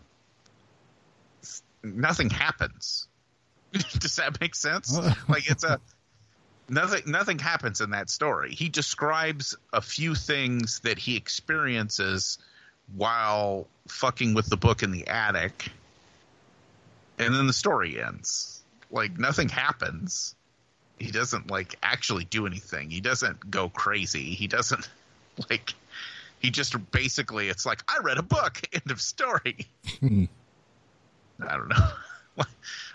[1.84, 3.07] nothing happens.
[3.99, 4.98] Does that make sense?
[5.27, 5.80] like it's a
[6.73, 7.03] nothing.
[7.05, 8.53] Nothing happens in that story.
[8.53, 12.37] He describes a few things that he experiences
[12.95, 15.71] while fucking with the book in the attic,
[17.19, 18.61] and then the story ends.
[18.91, 20.35] Like nothing happens.
[20.99, 22.89] He doesn't like actually do anything.
[22.89, 24.35] He doesn't go crazy.
[24.35, 24.87] He doesn't
[25.49, 25.73] like
[26.39, 28.61] he just basically it's like I read a book.
[28.73, 29.67] End of story.
[29.99, 30.25] Hmm.
[31.41, 31.87] I don't know.
[32.37, 32.47] like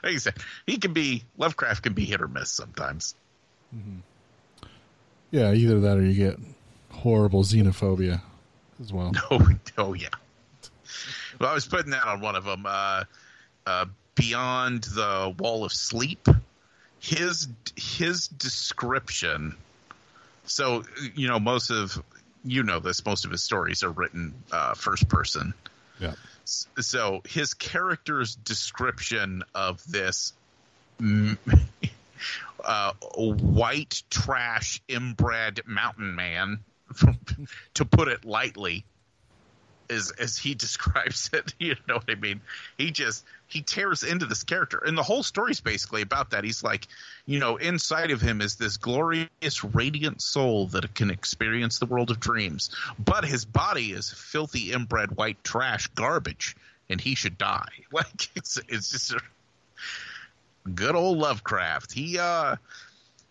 [0.05, 0.35] I said,
[0.67, 3.15] he can be Lovecraft can be hit or miss sometimes.
[5.31, 6.39] Yeah, either that or you get
[6.91, 8.21] horrible xenophobia
[8.81, 9.13] as well.
[9.31, 10.09] Oh, oh yeah.
[11.41, 12.65] Well, I was putting that on one of them.
[12.67, 13.05] Uh,
[13.67, 16.27] uh, Beyond the Wall of Sleep.
[17.01, 17.47] His
[17.77, 19.55] his description.
[20.45, 20.83] So
[21.15, 22.03] you know most of
[22.45, 23.05] you know this.
[23.05, 25.55] Most of his stories are written uh, first person.
[26.01, 26.15] Yeah.
[26.45, 30.33] so his character's description of this
[32.65, 36.61] uh, white trash inbred mountain man,
[37.75, 38.85] to put it lightly,
[39.89, 41.55] is as he describes it.
[41.59, 42.41] You know what I mean?
[42.77, 46.45] He just he tears into this character, and the whole story's basically about that.
[46.45, 46.87] He's like,
[47.27, 52.11] you know, inside of him is this glorious, radiant soul that can experience the world
[52.11, 56.57] of dreams, but his body is filthy, inbred, white trash garbage,
[56.89, 57.69] and he should die.
[57.93, 59.21] Like it's it's just a
[60.69, 61.93] good old Lovecraft.
[61.93, 62.57] He uh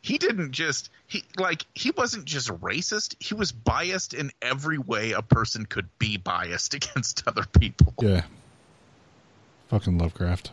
[0.01, 5.11] he didn't just he like he wasn't just racist he was biased in every way
[5.11, 8.23] a person could be biased against other people Yeah.
[9.69, 10.51] Fucking Lovecraft.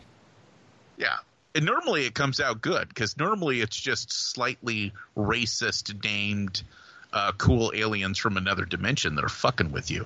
[0.97, 1.16] yeah
[1.55, 6.62] and normally it comes out good because normally it's just slightly racist named
[7.12, 10.05] uh, cool aliens from another dimension that are fucking with you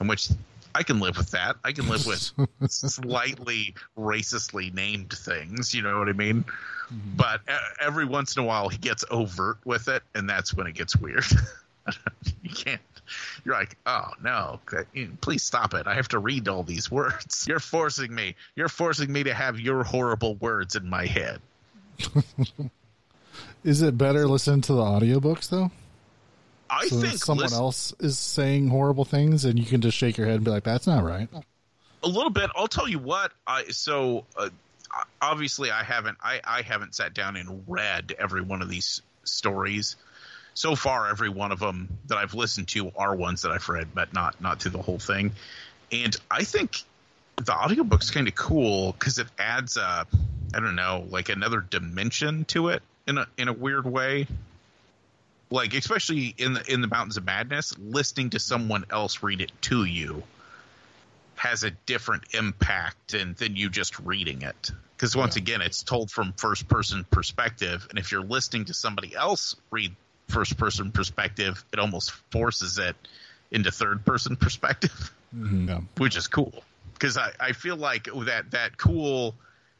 [0.00, 0.28] in which
[0.74, 1.56] i can live with that.
[1.64, 2.32] I can live with
[2.70, 6.44] slightly racistly named things you know what i mean?
[6.44, 7.16] Mm-hmm.
[7.16, 10.66] But e- every once in a while he gets overt with it and that's when
[10.66, 11.24] it gets weird.
[12.42, 12.80] You can't
[13.44, 14.60] you're like oh no
[15.20, 15.88] please stop it.
[15.88, 17.44] I have to read all these words.
[17.48, 21.40] You're forcing me you're forcing me to have your horrible words in my head.
[23.64, 25.70] Is it better listening to the audiobooks though?
[26.72, 30.16] I So think someone listen- else is saying horrible things and you can just shake
[30.16, 31.28] your head and be like, That's not right.
[32.02, 32.50] a little bit.
[32.56, 34.48] I'll tell you what i so uh,
[35.20, 39.96] obviously i haven't I, I haven't sat down and read every one of these stories.
[40.54, 43.88] So far every one of them that i've listened to are ones that i've read
[43.94, 45.32] but not not through the whole thing.
[45.92, 46.82] And i think
[47.36, 50.06] the audiobook's kind of cool because it adds a
[50.54, 54.26] i don't know like another dimension to it in a in a weird way
[55.52, 59.52] like especially in the in the mountains of madness listening to someone else read it
[59.60, 60.22] to you
[61.36, 64.70] has a different impact than, than you just reading it.
[64.96, 69.16] Because once again, it's told from first person perspective, and if you're listening to somebody
[69.16, 69.96] else read
[70.28, 72.94] first person perspective, it almost forces it
[73.50, 75.80] into third person perspective, Yeah.
[75.96, 76.62] which is cool.
[76.94, 79.34] Because I, I feel like that that cool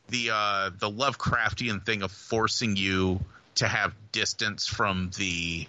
[0.08, 3.20] the uh, the Lovecraftian thing of forcing you
[3.56, 5.66] to have distance from the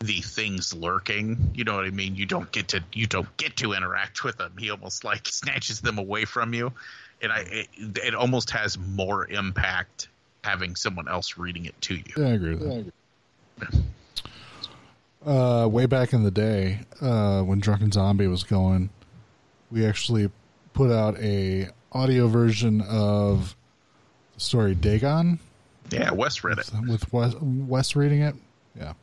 [0.00, 1.50] the things lurking.
[1.54, 2.16] You know what I mean?
[2.16, 4.52] You don't get to you don't get to interact with them.
[4.58, 6.72] He almost like snatches them away from you,
[7.22, 10.08] and I it, it almost has more impact
[10.44, 12.12] having someone else reading it to you.
[12.16, 12.92] Yeah, I agree with
[13.58, 13.82] that.
[15.26, 18.90] Uh, way back in the day, uh, when Drunken Zombie was going,
[19.72, 20.30] we actually
[20.72, 23.56] put out a audio version of
[24.34, 25.40] the story Dagon
[25.90, 26.70] Yeah, Wes read it.
[26.86, 28.34] with Wes, Wes reading it.
[28.78, 28.94] Yeah.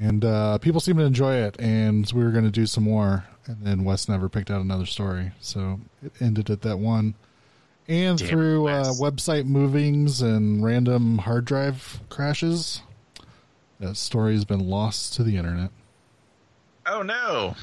[0.00, 3.24] And uh, people seem to enjoy it, and we were going to do some more,
[3.46, 7.14] and then Wes never picked out another story, so it ended at that one.
[7.88, 12.82] And Damn through uh, website movings and random hard drive crashes,
[13.80, 15.70] that story has been lost to the internet.
[16.86, 17.56] Oh no!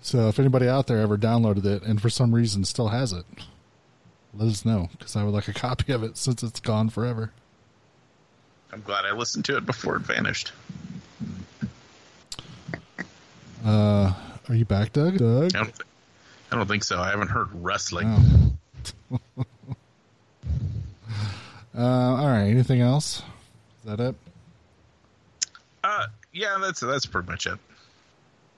[0.00, 3.26] So if anybody out there ever downloaded it and for some reason still has it,
[4.36, 7.32] let us know because I would like a copy of it since it's gone forever.
[8.72, 10.52] I'm glad I listened to it before it vanished.
[13.64, 14.12] Uh,
[14.48, 15.18] are you back, Doug?
[15.18, 15.54] Doug?
[15.54, 15.86] I don't, th-
[16.50, 16.98] I don't think so.
[16.98, 18.54] I haven't heard wrestling.
[19.10, 19.16] Oh.
[21.76, 22.48] uh, all right.
[22.48, 23.20] Anything else?
[23.84, 24.14] Is that it?
[25.82, 27.58] Uh, yeah, that's that's pretty much it.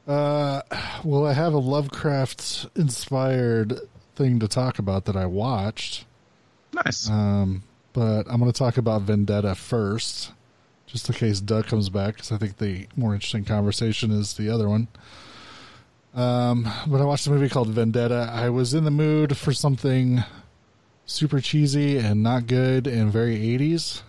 [0.07, 0.63] Uh,
[1.05, 3.81] well, I have a Lovecraft inspired
[4.17, 6.05] thing to talk about that I watched.
[6.73, 7.09] Nice.
[7.09, 7.63] Um,
[7.93, 10.33] but I'm going to talk about Vendetta first,
[10.87, 14.51] just in case Doug comes back, because I think the more interesting conversation is the
[14.51, 14.89] other one.
[16.15, 18.31] Um, but I watched a movie called Vendetta.
[18.33, 20.25] I was in the mood for something
[21.05, 24.03] super cheesy and not good and very 80s.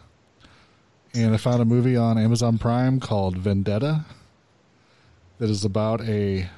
[1.13, 4.05] And I found a movie on Amazon Prime called Vendetta
[5.37, 6.49] that is about a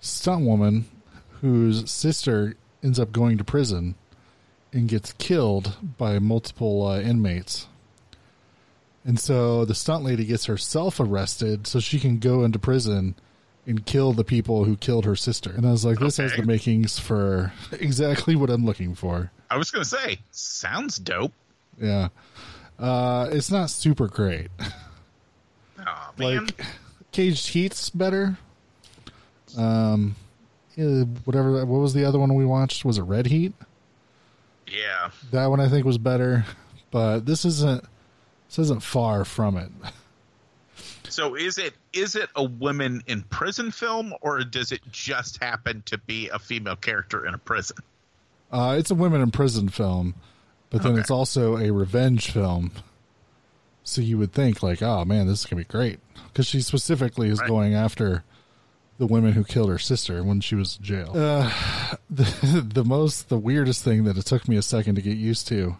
[0.00, 0.86] stunt woman
[1.40, 3.94] whose sister ends up going to prison
[4.72, 7.66] and gets killed by multiple uh, inmates.
[9.04, 13.14] And so the stunt lady gets herself arrested so she can go into prison
[13.66, 15.50] and kill the people who killed her sister.
[15.50, 19.30] And I was like, this has the makings for exactly what I'm looking for.
[19.50, 21.32] I was gonna say, sounds dope.
[21.80, 22.08] Yeah.
[22.78, 24.48] Uh, it's not super great.
[25.78, 26.46] Oh man.
[26.46, 26.60] Like,
[27.12, 28.36] Caged Heat's better.
[29.56, 30.16] Um,
[31.24, 31.64] whatever.
[31.66, 32.84] What was the other one we watched?
[32.84, 33.52] Was it Red Heat?
[34.66, 35.10] yeah.
[35.30, 36.44] That one I think was better,
[36.90, 37.84] but this isn't.
[38.48, 39.70] This isn't far from it.
[41.10, 45.82] So is it is it a women in prison film or does it just happen
[45.86, 47.76] to be a female character in a prison?
[48.50, 50.14] Uh, it's a women in prison film,
[50.70, 51.00] but then Okay.
[51.00, 52.72] it's also a revenge film.
[53.84, 55.98] So you would think like, oh man, this is gonna be great
[56.28, 57.48] because she specifically is Right.
[57.48, 58.22] going after
[58.98, 61.12] the women who killed her sister when she was in jail.
[61.14, 61.50] Uh,
[62.10, 65.48] the the most the weirdest thing that it took me a second to get used
[65.48, 65.76] to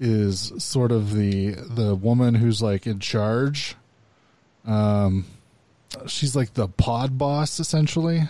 [0.00, 3.76] is sort of the the woman who's like in charge.
[4.64, 5.26] Um,
[6.06, 8.22] she's like the pod boss essentially.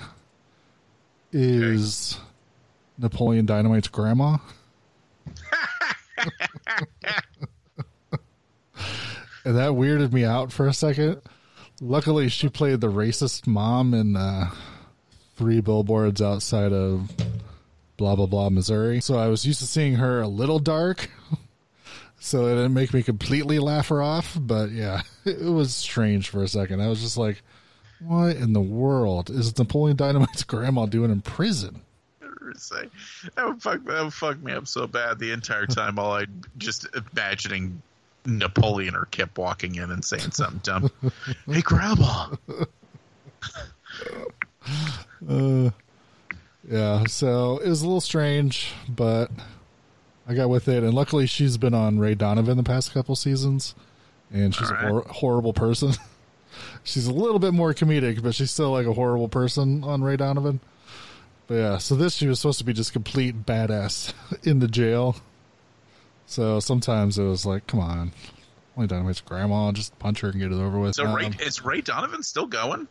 [1.33, 2.19] Is
[2.99, 4.37] Napoleon Dynamite's grandma?
[9.45, 11.23] and that weirded me out for a second.
[11.85, 14.51] Luckily, she played the racist mom in uh,
[15.35, 17.11] three billboards outside of
[17.97, 19.01] blah blah blah Missouri.
[19.01, 21.11] So I was used to seeing her a little dark.
[22.25, 26.45] So it didn't make me completely laugh her off, but yeah, it was strange for
[26.45, 26.81] a second.
[26.81, 27.43] I was just like,
[27.99, 31.81] "What in the world is Napoleon Dynamite's grandma doing in prison?"
[32.55, 32.89] Say,
[33.35, 35.99] that would fuck that would fuck me up so bad the entire time.
[35.99, 36.27] All I
[36.59, 37.83] just imagining
[38.25, 40.91] Napoleon or Kip walking in and saying something dumb.
[41.47, 42.29] hey, grandma.
[45.29, 45.71] Uh,
[46.69, 49.31] yeah, so it was a little strange, but
[50.27, 53.75] I got with it, and luckily she's been on Ray Donovan the past couple seasons,
[54.33, 55.93] and she's All a hor- horrible person.
[56.85, 60.17] she's a little bit more comedic, but she's still like a horrible person on Ray
[60.17, 60.61] Donovan.
[61.49, 64.13] But yeah, so this she was supposed to be just complete badass
[64.45, 65.17] in the jail.
[66.33, 68.13] So sometimes it was like, come on,
[68.75, 70.95] only Dynamite's grandma, just punch her and get it over with.
[70.95, 72.89] So Ray, Um, is Ray Donovan still going?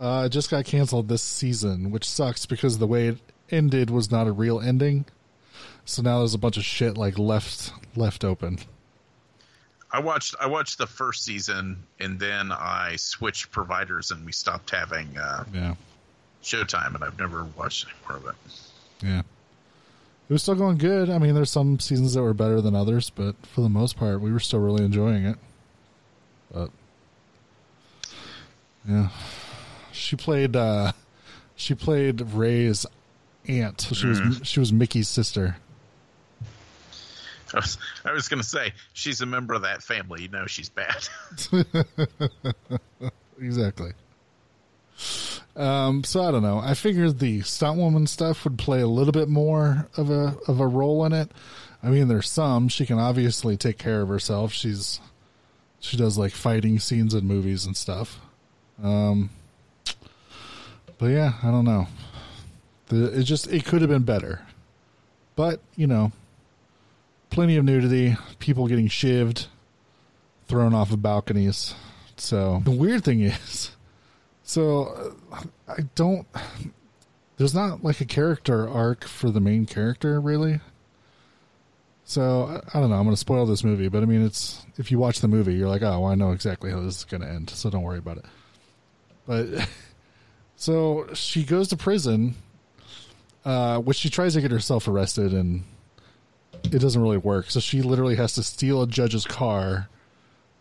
[0.00, 3.18] uh, it just got canceled this season, which sucks because the way it
[3.50, 5.04] ended was not a real ending.
[5.84, 8.60] So now there's a bunch of shit like left left open.
[9.90, 14.70] I watched I watched the first season and then I switched providers and we stopped
[14.70, 15.74] having uh, Yeah,
[16.44, 18.34] Showtime and I've never watched any more of it.
[19.02, 19.22] yeah.
[20.28, 21.10] It was still going good.
[21.10, 24.20] I mean, there's some seasons that were better than others, but for the most part,
[24.20, 25.36] we were still really enjoying it.
[26.52, 26.70] But
[28.88, 29.08] yeah,
[29.92, 30.56] she played.
[30.56, 30.92] uh
[31.56, 32.86] She played Ray's
[33.46, 33.80] aunt.
[33.82, 35.56] So she was she was Mickey's sister.
[37.52, 40.22] I was, I was going to say she's a member of that family.
[40.22, 41.06] You know she's bad.
[43.40, 43.92] exactly.
[45.56, 46.58] Um, so I don't know.
[46.58, 50.60] I figured the stunt woman stuff would play a little bit more of a of
[50.60, 51.30] a role in it.
[51.82, 54.52] I mean, there's some she can obviously take care of herself.
[54.52, 55.00] She's
[55.80, 58.18] she does like fighting scenes in movies and stuff.
[58.82, 59.30] Um,
[60.98, 61.86] but yeah, I don't know.
[62.86, 64.42] The, it just it could have been better,
[65.36, 66.10] but you know,
[67.30, 69.46] plenty of nudity, people getting shivved,
[70.48, 71.74] thrown off of balconies.
[72.16, 73.70] So the weird thing is,
[74.44, 76.26] so uh, I don't.
[77.36, 80.60] There's not like a character arc for the main character, really.
[82.04, 82.96] So I don't know.
[82.96, 85.54] I'm going to spoil this movie, but I mean, it's if you watch the movie,
[85.54, 87.82] you're like, oh, well, I know exactly how this is going to end, so don't
[87.82, 88.26] worry about it.
[89.26, 89.68] But
[90.56, 92.34] so she goes to prison,
[93.44, 95.64] uh, which she tries to get herself arrested, and
[96.64, 97.50] it doesn't really work.
[97.50, 99.88] So she literally has to steal a judge's car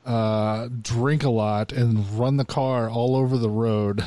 [0.06, 4.06] uh, drink a lot and run the car all over the road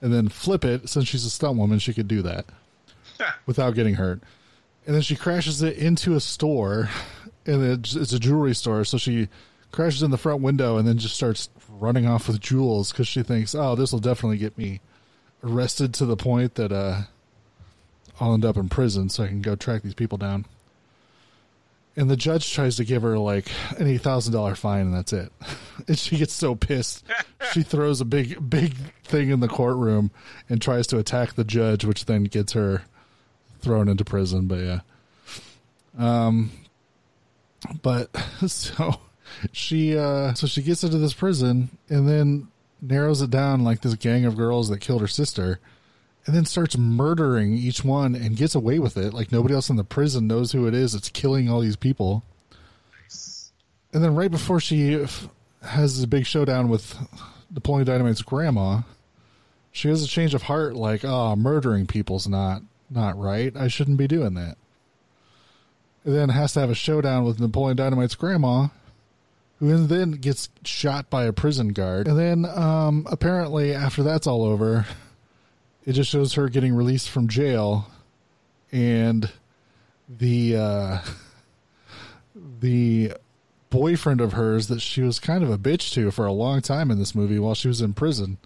[0.00, 0.88] and then flip it.
[0.88, 2.46] Since she's a stunt woman, she could do that
[3.46, 4.20] without getting hurt.
[4.86, 6.90] And then she crashes it into a store,
[7.46, 8.84] and it's, it's a jewelry store.
[8.84, 9.28] So she
[9.70, 13.22] crashes in the front window and then just starts running off with jewels because she
[13.22, 14.80] thinks, oh, this will definitely get me
[15.42, 17.02] arrested to the point that uh,
[18.20, 20.46] I'll end up in prison so I can go track these people down.
[21.94, 25.12] And the judge tries to give her like an eight thousand dollar fine, and that's
[25.12, 25.30] it.
[25.88, 27.04] and she gets so pissed,
[27.52, 28.74] she throws a big, big
[29.04, 30.10] thing in the courtroom
[30.48, 32.82] and tries to attack the judge, which then gets her
[33.60, 34.46] thrown into prison.
[34.46, 34.80] But yeah,
[35.98, 36.50] um,
[37.82, 38.14] but
[38.46, 39.00] so
[39.52, 42.48] she uh so she gets into this prison and then
[42.80, 45.60] narrows it down like this gang of girls that killed her sister
[46.26, 49.12] and then starts murdering each one and gets away with it.
[49.12, 50.94] Like nobody else in the prison knows who it is.
[50.94, 52.22] It's killing all these people.
[53.92, 55.04] And then right before she
[55.62, 56.96] has a big showdown with
[57.50, 58.80] napoleon dynamite's grandma
[59.70, 62.62] she has a change of heart like oh murdering people's not
[62.94, 63.56] not right.
[63.56, 64.56] I shouldn't be doing that.
[66.04, 68.68] And then has to have a showdown with napoleon dynamite's grandma
[69.58, 72.08] who then gets shot by a prison guard.
[72.08, 74.86] And then um, apparently, after that's all over,
[75.84, 77.88] it just shows her getting released from jail,
[78.70, 79.30] and
[80.08, 80.98] the uh,
[82.60, 83.12] the
[83.70, 86.90] boyfriend of hers that she was kind of a bitch to for a long time
[86.90, 88.36] in this movie while she was in prison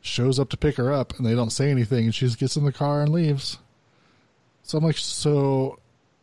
[0.00, 2.56] shows up to pick her up, and they don't say anything, and she just gets
[2.56, 3.58] in the car and leaves.
[4.62, 5.78] So I'm like, so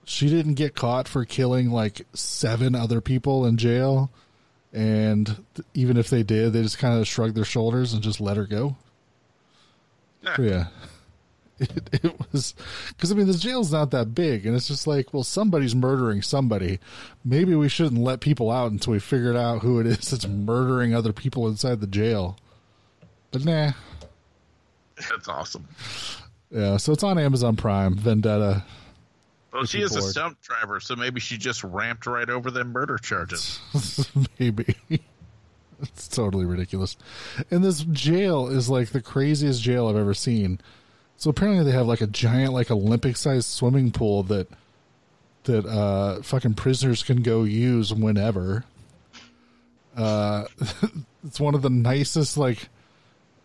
[0.05, 4.11] she didn't get caught for killing like seven other people in jail
[4.75, 5.41] and
[5.73, 8.45] even if they did, they just kind of shrugged their shoulders and just let her
[8.45, 8.75] go.
[10.39, 10.67] Yeah,
[11.59, 12.53] it, it was
[12.89, 16.21] because I mean the jail's not that big, and it's just like, well, somebody's murdering
[16.21, 16.79] somebody.
[17.23, 20.93] Maybe we shouldn't let people out until we figured out who it is that's murdering
[20.93, 22.37] other people inside the jail.
[23.31, 23.71] But nah,
[24.97, 25.67] That's awesome.
[26.51, 26.77] yeah.
[26.77, 27.95] So it's on Amazon Prime.
[27.95, 28.63] Vendetta.
[29.53, 30.11] Well, she is a bored.
[30.11, 33.59] stunt driver, so maybe she just ramped right over them murder charges.
[34.39, 34.75] Maybe.
[35.95, 36.97] It's totally ridiculous.
[37.51, 40.59] And this jail is like the craziest jail I've ever seen.
[41.17, 44.47] So apparently they have like a giant like Olympic sized swimming pool that
[45.43, 48.65] that uh fucking prisoners can go use whenever.
[49.95, 50.45] Uh
[51.25, 52.67] it's one of the nicest like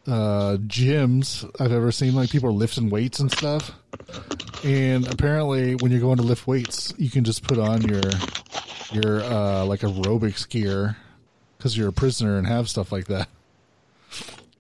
[0.06, 2.14] uh gyms I've ever seen.
[2.14, 3.72] Like people are lifting weights and stuff.
[4.64, 8.02] And apparently when you're going to lift weights, you can just put on your
[8.92, 10.96] your uh like aerobics gear
[11.60, 13.28] because you're a prisoner and have stuff like that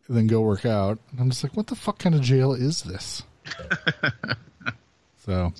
[0.06, 2.52] and then go work out and i'm just like what the fuck kind of jail
[2.52, 3.22] is this
[5.24, 5.52] so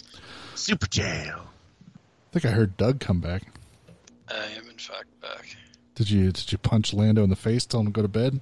[0.55, 1.47] Super jail.
[1.97, 3.43] i think i heard doug come back
[4.29, 5.57] I am in fact back.
[5.95, 8.39] did you did you punch lando in the face tell him to go to bed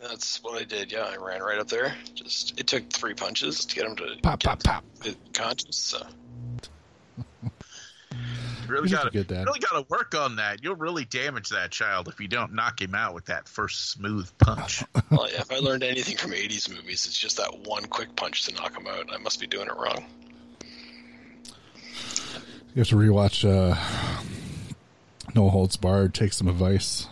[0.00, 0.92] That's what I did.
[0.92, 1.92] Yeah, I ran right up there.
[2.14, 5.14] Just it took three punches to get him to Pop, get pop, pop.
[5.32, 5.76] conscious.
[5.76, 6.06] So
[7.42, 7.50] You
[8.68, 9.46] really got to good dad.
[9.46, 10.62] really got to work on that.
[10.62, 14.30] You'll really damage that child if you don't knock him out with that first smooth
[14.38, 14.82] punch.
[15.10, 18.44] well, yeah, if I learned anything from '80s movies, it's just that one quick punch
[18.46, 19.12] to knock him out.
[19.12, 20.04] I must be doing it wrong.
[22.74, 23.74] you have to rewatch uh
[25.34, 27.06] no holds barred take some advice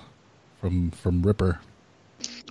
[0.60, 1.58] from from ripper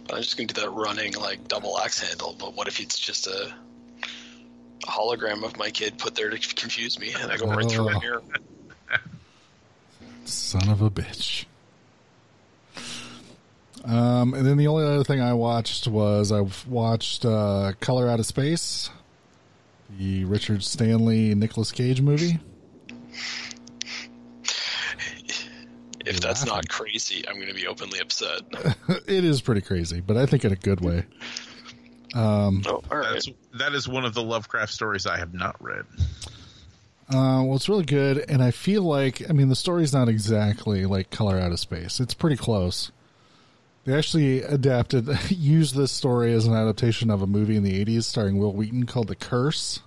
[0.09, 2.35] I'm just gonna do that running like double axe handle.
[2.37, 3.53] But what if it's just a,
[4.83, 7.85] a hologram of my kid put there to confuse me, and I go right through
[7.85, 7.97] Oh.
[7.97, 8.21] it here?
[10.25, 11.45] Son of a bitch.
[13.85, 18.19] Um, and then the only other thing I watched was I watched uh, Color Out
[18.19, 18.89] of Space,
[19.99, 22.39] the Richard Stanley Nicolas Cage movie.
[26.05, 28.41] If that's not crazy, I'm gonna be openly upset.
[29.07, 31.05] it is pretty crazy, but I think in a good way.
[32.15, 33.13] Oh, all right.
[33.13, 35.85] That's that is one of the Lovecraft stories I have not read.
[37.09, 40.85] Uh, well, it's really good, and I feel like I mean the story's not exactly
[40.85, 41.99] like Color Out of Space.
[41.99, 42.91] It's pretty close.
[43.85, 48.03] They actually adapted, used this story as an adaptation of a movie in the '80s
[48.03, 49.81] starring Wil Wheaton called The Curse.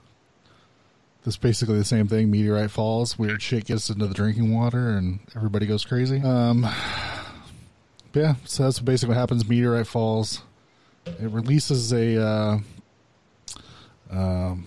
[1.24, 2.30] That's basically the same thing.
[2.30, 6.20] Meteorite falls, weird shit gets into the drinking water, and everybody goes crazy.
[6.20, 6.62] Um,
[8.14, 9.48] yeah, so that's basically what happens.
[9.48, 10.42] Meteorite falls.
[11.06, 12.58] It releases a uh,
[14.10, 14.66] um,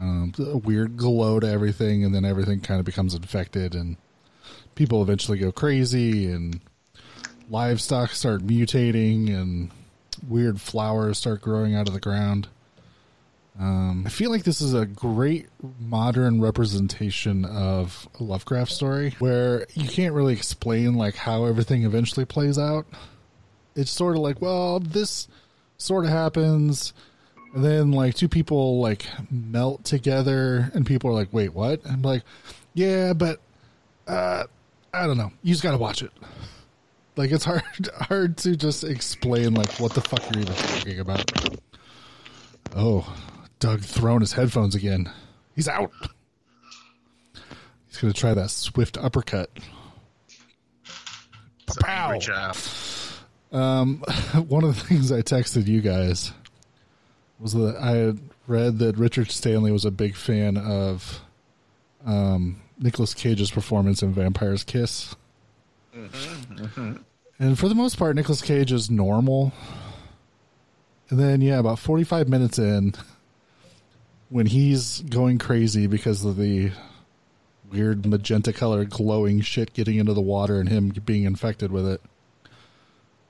[0.00, 3.96] a weird glow to everything, and then everything kind of becomes infected, and
[4.74, 6.60] people eventually go crazy, and
[7.48, 9.70] livestock start mutating, and
[10.28, 12.48] weird flowers start growing out of the ground.
[13.58, 15.46] Um, I feel like this is a great
[15.78, 22.26] modern representation of a Lovecraft story where you can't really explain like how everything eventually
[22.26, 22.84] plays out.
[23.76, 25.28] It's sort of like, well, this
[25.78, 26.92] sort of happens,
[27.54, 32.02] and then like two people like melt together, and people are like, "Wait, what?" I'm
[32.02, 32.22] like,
[32.74, 33.40] "Yeah, but
[34.08, 34.44] uh,
[34.92, 35.30] I don't know.
[35.42, 36.10] You just got to watch it.
[37.16, 37.62] Like it's hard
[38.00, 41.30] hard to just explain like what the fuck you're even talking about.
[42.74, 43.16] Oh,
[43.60, 45.10] Doug throwing his headphones again.
[45.54, 45.92] He's out.
[47.86, 49.50] He's gonna try that swift uppercut.
[51.80, 52.18] Pow.
[52.18, 52.56] child.
[54.48, 56.32] One of the things I texted you guys
[57.44, 61.20] was that I had read that Richard Stanley was a big fan of
[62.06, 65.14] um, Nicolas Cage's performance in Vampire's Kiss.
[67.38, 69.52] And for the most part, Nicolas Cage is normal.
[71.10, 72.94] And then, yeah, about 45 minutes in,
[74.30, 76.70] when he's going crazy because of the
[77.70, 82.00] weird magenta colored glowing shit getting into the water and him being infected with it,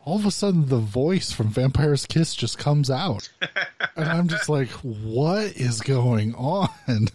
[0.04, 3.28] all of a sudden the voice from Vampire's Kiss just comes out.
[3.96, 6.68] and I'm just like, what is going on?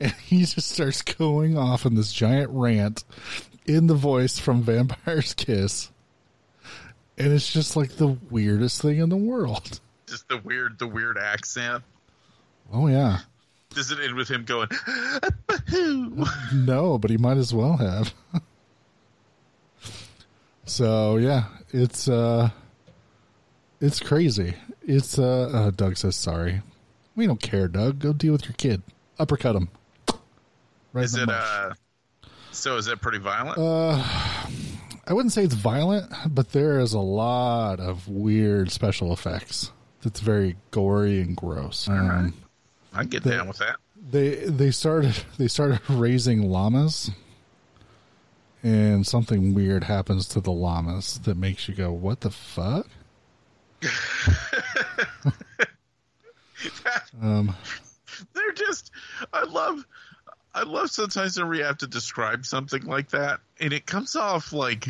[0.00, 3.04] And he just starts going off in this giant rant
[3.66, 5.92] in the voice from Vampire's Kiss.
[7.16, 9.78] And it's just like the weirdest thing in the world.
[10.08, 11.84] Just the weird, the weird accent.
[12.72, 13.20] Oh, yeah.
[13.72, 14.70] Does it end with him going?
[16.52, 18.12] No, but he might as well have.
[20.70, 22.50] so yeah, it's uh
[23.80, 24.54] it's crazy.
[24.82, 26.62] It's uh, uh Doug says sorry.
[27.16, 27.98] We don't care, Doug.
[27.98, 28.82] Go deal with your kid.
[29.18, 29.68] Uppercut him.
[30.92, 31.28] Right Is it?
[31.28, 31.74] uh
[32.52, 33.58] So is it pretty violent?
[33.58, 34.02] Uh,
[35.06, 39.72] I wouldn't say it's violent, but there is a lot of weird special effects.
[40.02, 41.88] That's very gory and gross.
[41.88, 42.34] Um,
[42.94, 43.76] I get the- down with that.
[44.10, 47.10] they they started they started raising llamas
[48.62, 52.86] and something weird happens to the llamas that makes you go what the fuck
[57.22, 57.54] um,
[58.34, 58.90] They're just.
[59.32, 59.86] I love.
[60.52, 64.52] I love sometimes when we have to describe something like that, and it comes off
[64.52, 64.88] like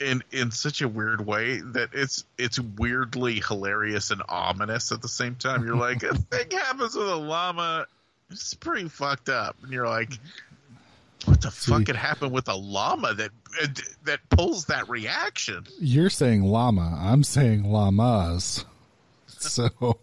[0.00, 5.08] in in such a weird way that it's it's weirdly hilarious and ominous at the
[5.08, 5.66] same time.
[5.66, 7.86] You're like, a thing happens with a llama.
[8.30, 10.12] It's pretty fucked up, and you're like,
[11.26, 13.30] what the fuck could happen with a llama that
[14.04, 15.64] that pulls that reaction?
[15.80, 18.64] you're saying llama i'm saying llamas
[19.28, 19.68] so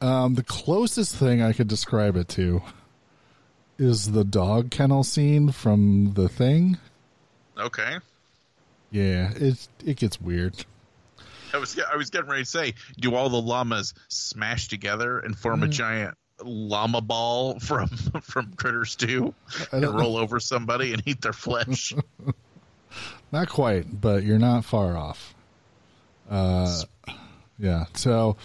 [0.00, 2.62] um the closest thing i could describe it to
[3.78, 6.78] is the dog kennel scene from the thing
[7.58, 7.98] Okay.
[8.90, 10.64] yeah it it gets weird
[11.52, 15.36] I was I was getting ready to say, do all the llamas smash together and
[15.36, 15.70] form a Mm.
[15.72, 16.14] giant
[16.44, 17.88] llama ball from
[18.22, 19.34] from Critters Two
[19.72, 21.92] and roll over somebody and eat their flesh?
[23.32, 25.34] Not quite, but you're not far off.
[26.28, 26.82] Uh,
[27.60, 27.84] yeah.
[27.94, 28.36] So,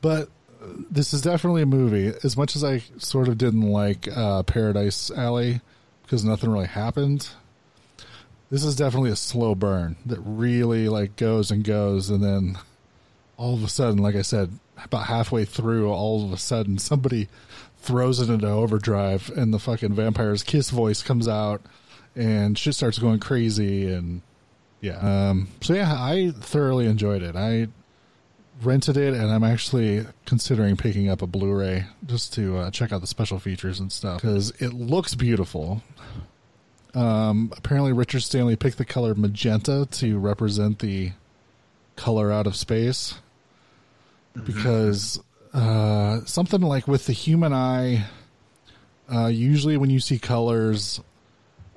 [0.00, 0.30] but
[0.90, 2.12] this is definitely a movie.
[2.22, 5.60] As much as I sort of didn't like uh, Paradise Alley
[6.02, 7.28] because nothing really happened,
[8.50, 12.58] this is definitely a slow burn that really like goes and goes, and then
[13.36, 17.28] all of a sudden, like I said, about halfway through, all of a sudden somebody
[17.78, 21.62] throws it into overdrive, and the fucking vampire's kiss voice comes out,
[22.16, 24.22] and shit starts going crazy, and
[24.80, 24.98] yeah.
[24.98, 27.36] Um, so yeah, I thoroughly enjoyed it.
[27.36, 27.68] I
[28.62, 33.00] rented it, and I'm actually considering picking up a Blu-ray just to uh, check out
[33.00, 35.82] the special features and stuff because it looks beautiful.
[36.94, 41.12] Um, apparently, Richard Stanley picked the color magenta to represent the
[41.96, 43.14] color out of space
[44.42, 45.20] because
[45.52, 48.04] uh, something like with the human eye,
[49.12, 51.00] uh, usually when you see colors,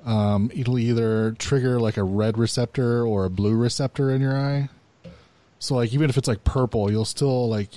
[0.04, 4.68] um, it'll either trigger like a red receptor or a blue receptor in your eye.
[5.60, 7.68] So, like, even if it's like purple, you'll still like,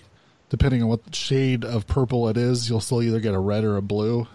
[0.49, 3.77] depending on what shade of purple it is, you'll still either get a red or
[3.77, 4.27] a blue.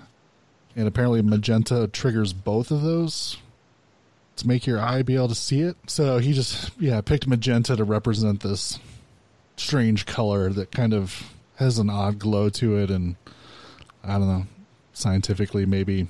[0.74, 3.38] And apparently, magenta triggers both of those
[4.36, 5.76] to make your eye be able to see it.
[5.86, 8.78] So he just, yeah, picked magenta to represent this
[9.56, 12.90] strange color that kind of has an odd glow to it.
[12.90, 13.16] And
[14.04, 14.46] I don't know,
[14.92, 16.08] scientifically, maybe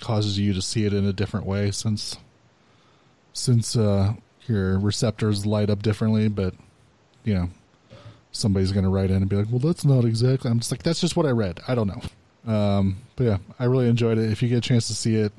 [0.00, 2.16] causes you to see it in a different way since
[3.32, 4.14] since uh,
[4.46, 6.28] your receptors light up differently.
[6.28, 6.54] But
[7.24, 7.50] you know,
[8.32, 10.82] somebody's going to write in and be like, "Well, that's not exactly." I'm just like,
[10.82, 11.60] "That's just what I read.
[11.66, 14.30] I don't know." Um, but yeah, I really enjoyed it.
[14.30, 15.32] If you get a chance to see it,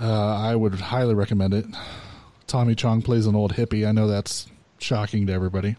[0.00, 1.66] uh, I would highly recommend it.
[2.46, 3.86] Tommy Chong plays an old hippie.
[3.86, 4.46] I know that's
[4.78, 5.76] shocking to everybody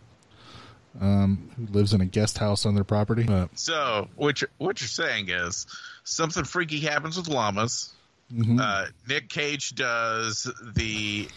[1.02, 3.28] um, who lives in a guest house on their property.
[3.56, 5.68] So what you're, what you're saying is
[6.04, 7.94] something freaky happens with llamas.
[8.34, 8.60] Mm-hmm.
[8.60, 11.28] Uh, Nick Cage does the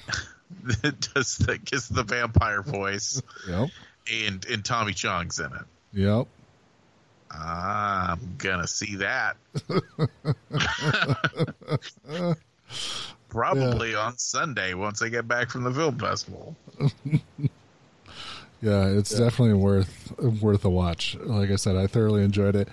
[1.14, 3.68] does the kiss the vampire voice, yep,
[4.10, 5.66] and and Tommy Chong's in it.
[5.92, 6.26] yep.
[7.30, 9.36] I'm gonna see that.
[13.28, 16.56] Probably on Sunday once I get back from the film festival.
[18.60, 21.16] Yeah, it's definitely worth worth a watch.
[21.20, 22.68] Like I said, I thoroughly enjoyed it.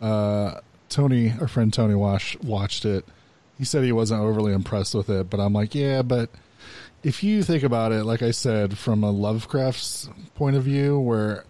[0.00, 3.04] Uh, Tony, our friend Tony Wash, watched it.
[3.56, 6.30] He said he wasn't overly impressed with it, but I'm like, yeah, but
[7.02, 11.44] if you think about it, like I said, from a Lovecraft's point of view, where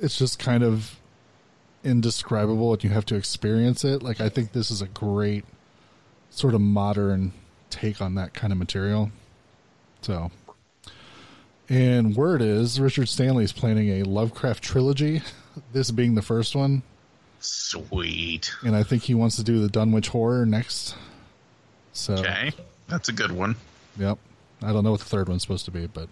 [0.00, 0.98] it's just kind of
[1.84, 5.44] indescribable and you have to experience it, like I think this is a great
[6.30, 7.32] sort of modern
[7.70, 9.10] take on that kind of material.
[10.02, 10.30] So,
[11.68, 15.22] and word is Richard Stanley is planning a Lovecraft trilogy,
[15.72, 16.82] this being the first one,
[17.40, 18.52] Sweet.
[18.62, 20.94] and I think he wants to do the Dunwich Horror next.
[21.92, 22.52] So, Okay.
[22.88, 23.56] That's a good one.
[23.98, 24.18] yep.
[24.62, 26.08] I don't know what the third one's supposed to be, but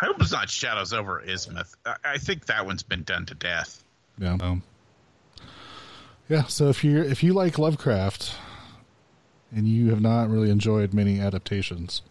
[0.00, 1.74] I hope it's not Shadows over Innsmouth.
[1.84, 3.82] I, I think that one's been done to death.
[4.18, 4.36] yeah.
[4.40, 4.62] Um,
[6.28, 8.34] yeah, so if you if you like Lovecraft
[9.54, 12.02] and you have not really enjoyed many adaptations,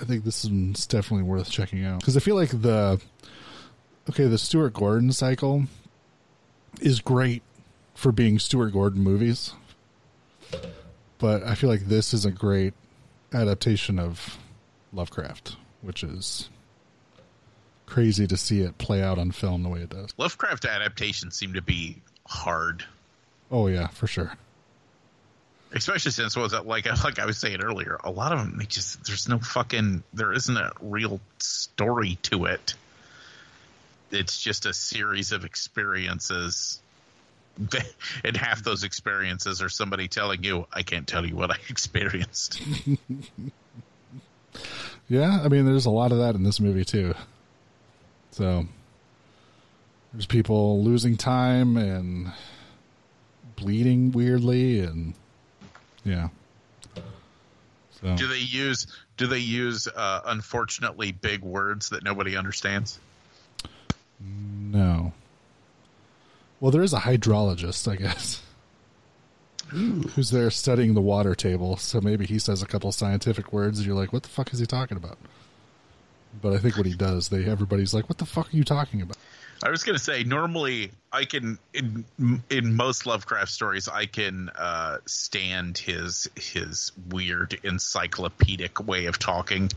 [0.00, 3.00] I think this is definitely worth checking out because I feel like the
[4.10, 5.64] okay the Stuart Gordon cycle
[6.80, 7.42] is great
[7.94, 9.52] for being Stuart Gordon movies,
[11.18, 12.74] but I feel like this is a great
[13.32, 14.38] adaptation of
[14.92, 16.50] Lovecraft, which is
[17.86, 20.10] crazy to see it play out on film the way it does.
[20.18, 22.84] Lovecraft adaptations seem to be hard,
[23.50, 24.32] Oh yeah, for sure.
[25.72, 27.98] Especially since was like like I was saying earlier.
[28.04, 32.46] A lot of them, they just there's no fucking there isn't a real story to
[32.46, 32.74] it.
[34.10, 36.80] It's just a series of experiences.
[38.22, 42.60] And half those experiences are somebody telling you, "I can't tell you what I experienced."
[45.08, 47.14] Yeah, I mean, there's a lot of that in this movie too.
[48.32, 48.66] So
[50.12, 52.32] there's people losing time and
[53.56, 55.14] bleeding weirdly, and
[56.06, 56.28] yeah.
[58.00, 62.98] So do they use do they use uh, unfortunately big words that nobody understands?
[64.20, 65.12] no.
[66.58, 68.42] Well, there is a hydrologist, I guess,
[69.68, 71.76] who's there studying the water table.
[71.76, 74.60] So maybe he says a couple scientific words, and you're like, "What the fuck is
[74.60, 75.18] he talking about?"
[76.40, 79.02] But I think what he does, they everybody's like, "What the fuck are you talking
[79.02, 79.18] about?"
[79.62, 82.04] I was going to say normally I can in
[82.50, 89.70] in most Lovecraft stories I can uh, stand his his weird encyclopedic way of talking,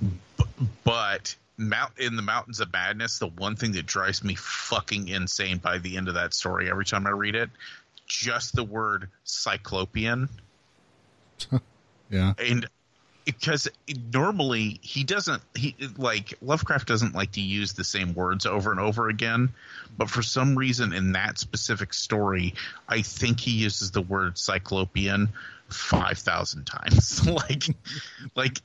[0.00, 0.44] B-
[0.84, 5.58] but Mount in the Mountains of Madness, the one thing that drives me fucking insane
[5.58, 7.50] by the end of that story every time I read it,
[8.06, 10.28] just the word cyclopean.
[12.10, 12.68] Yeah, and
[13.24, 13.68] because
[14.12, 18.80] normally he doesn't he like Lovecraft doesn't like to use the same words over and
[18.80, 19.50] over again
[19.96, 22.54] but for some reason in that specific story
[22.88, 25.28] I think he uses the word cyclopean
[25.68, 27.26] 5000 times.
[27.32, 27.64] Like
[28.34, 28.58] like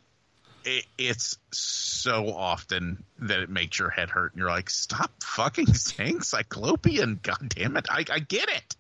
[0.66, 5.74] it, it's so often that it makes your head hurt and you're like stop fucking
[5.74, 8.76] saying cyclopean god damn it I, I get it.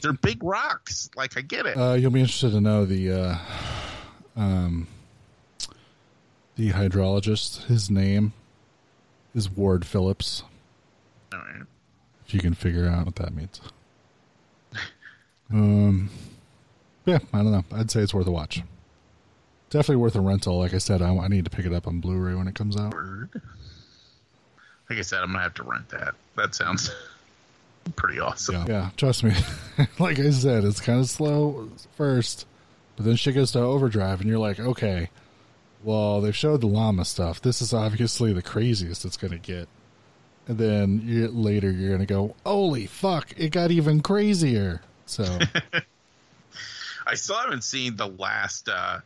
[0.00, 1.10] They're big rocks.
[1.14, 1.76] Like I get it.
[1.76, 3.38] Uh, you'll be interested to know the uh,
[4.36, 4.86] um,
[6.56, 7.64] the hydrologist.
[7.66, 8.32] His name
[9.34, 10.42] is Ward Phillips.
[11.32, 11.62] All right.
[12.26, 13.60] If you can figure out what that means.
[15.52, 16.10] Um,
[17.04, 17.64] yeah, I don't know.
[17.72, 18.62] I'd say it's worth a watch.
[19.70, 20.58] Definitely worth a rental.
[20.58, 22.76] Like I said, I, I need to pick it up on Blu-ray when it comes
[22.76, 22.94] out.
[22.94, 23.40] Word.
[24.88, 26.14] Like I said, I'm gonna have to rent that.
[26.36, 26.90] That sounds
[27.96, 28.54] pretty awesome.
[28.54, 29.34] Yeah, yeah trust me.
[29.98, 32.46] like I said, it's kind of slow first,
[32.96, 35.10] but then shit goes to overdrive, and you're like, okay,
[35.84, 37.40] well, they've showed the llama stuff.
[37.40, 39.68] This is obviously the craziest it's going to get.
[40.48, 44.82] And then you, later, you're going to go, holy fuck, it got even crazier.
[45.06, 45.38] So,
[47.06, 49.00] I still haven't seen the last uh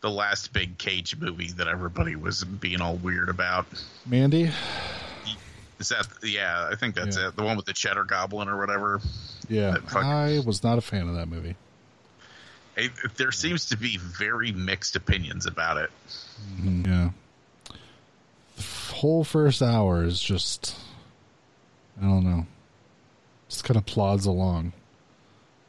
[0.00, 3.66] the last big cage movie that everybody was being all weird about.
[4.06, 4.50] Mandy,
[5.80, 7.28] Is that yeah, I think that's Yeah.
[7.28, 7.36] it.
[7.36, 9.00] The one with the cheddar goblin or whatever.
[9.48, 11.56] yeah, fucking- I was not a fan of that movie.
[12.78, 15.90] Hey, there seems to be very mixed opinions about it.
[16.60, 17.10] Mhm, Yeah.
[18.56, 20.76] The whole first hour is just,
[22.00, 22.46] I don't know,
[23.48, 24.72] just kind of plods along.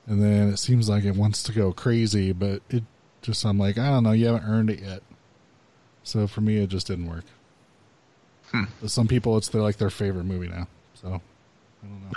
[0.07, 2.83] And then it seems like it wants to go crazy, but it
[3.21, 5.03] just, I'm like, I don't know, you haven't earned it yet.
[6.03, 7.25] So for me, it just didn't work.
[8.81, 10.67] But some people, it's their, like their favorite movie now.
[10.95, 11.21] So I don't.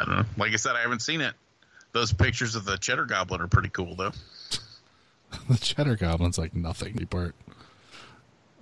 [0.00, 0.24] I don't know.
[0.38, 1.34] Like I said, I haven't seen it.
[1.92, 4.12] Those pictures of the cheddar goblin are pretty cool though.
[5.48, 7.34] the Cheddar Goblin's like nothing part.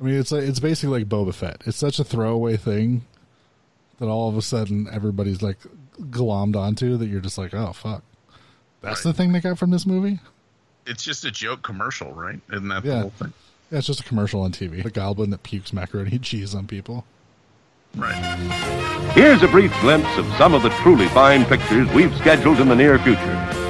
[0.01, 1.63] I mean, it's like it's basically like Boba Fett.
[1.67, 3.05] It's such a throwaway thing
[3.99, 5.59] that all of a sudden everybody's like
[6.01, 8.03] glommed onto that you're just like, oh fuck,
[8.81, 9.11] that's Right.
[9.11, 10.19] the thing they got from this movie.
[10.87, 12.41] It's just a joke commercial, right?
[12.51, 13.01] Isn't that the Yeah.
[13.03, 13.33] whole thing?
[13.71, 14.83] Yeah, it's just a commercial on TV.
[14.83, 17.05] The goblin that pukes macaroni and cheese on people.
[17.95, 18.15] Right.
[19.15, 22.75] Here's a brief glimpse of some of the truly fine pictures we've scheduled in the
[22.77, 23.70] near future.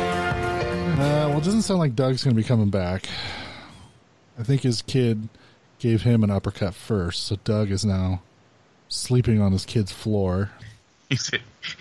[1.40, 3.08] It doesn't sound like Doug's going to be coming back.
[4.38, 5.30] I think his kid
[5.78, 8.20] gave him an uppercut first, so Doug is now
[8.88, 10.50] sleeping on his kid's floor.
[11.08, 11.30] He's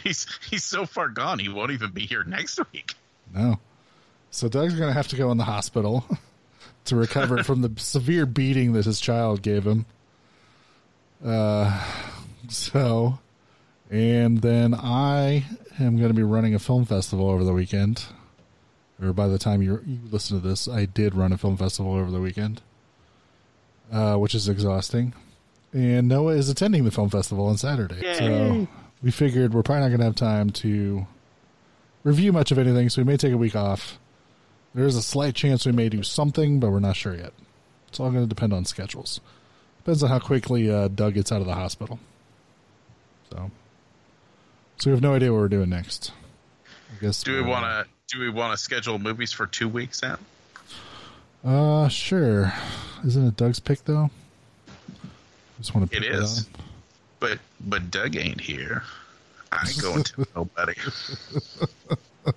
[0.02, 2.94] he's he's so far gone he won't even be here next week.
[3.36, 3.60] No.
[4.32, 6.06] So Doug's going to have to go in the hospital
[6.86, 9.86] to recover from the severe beating that his child gave him.
[11.22, 11.86] Uh,
[12.48, 13.20] so,
[13.92, 15.44] and then I
[15.82, 18.06] am going to be running a film festival over the weekend.
[19.02, 21.94] Or by the time you you listen to this, I did run a film festival
[21.94, 22.62] over the weekend,
[23.92, 25.14] uh, which is exhausting.
[25.72, 28.02] And Noah is attending the film festival on Saturday.
[28.16, 28.68] So
[29.04, 31.06] we figured we're probably not going to have time to
[32.04, 34.00] review much of anything, so we may take a week off.
[34.74, 37.34] There is a slight chance we may do something, but we're not sure yet.
[37.88, 39.20] It's all going to depend on schedules.
[39.80, 42.00] Depends on how quickly uh, Doug gets out of the hospital.
[43.32, 43.52] So,
[44.78, 46.12] so we have no idea what we're doing next.
[46.66, 47.24] I guess.
[47.24, 50.20] Do we want to do we want to schedule movies for two weeks out?
[51.44, 52.52] Uh, sure.
[53.06, 54.10] Isn't it Doug's pick though?
[55.60, 56.40] Just want to It pick is.
[56.40, 56.46] on.
[57.20, 58.84] But but Doug ain't here.
[59.52, 60.74] I ain't going to nobody.
[62.26, 62.34] All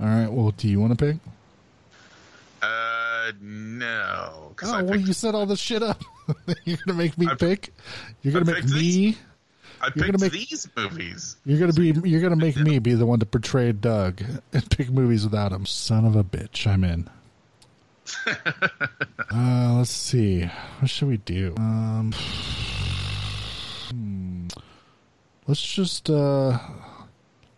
[0.00, 0.28] right.
[0.28, 1.16] Well, do you want to pick?
[2.62, 4.54] Uh, no.
[4.62, 6.02] Oh, I well, you set all this shit up.
[6.64, 7.72] You're gonna make me I- pick.
[8.22, 8.80] You're gonna I make me.
[8.80, 9.16] these.
[9.84, 11.36] I you're picked gonna make- these movies.
[11.44, 12.08] You're gonna be.
[12.08, 15.66] You're gonna make me be the one to portray Doug and pick movies without him.
[15.66, 16.66] Son of a bitch.
[16.66, 17.10] I'm in.
[18.26, 20.50] uh, let's see.
[20.78, 21.54] What should we do?
[21.58, 22.14] Um,
[23.90, 24.46] hmm.
[25.46, 26.58] let's just uh,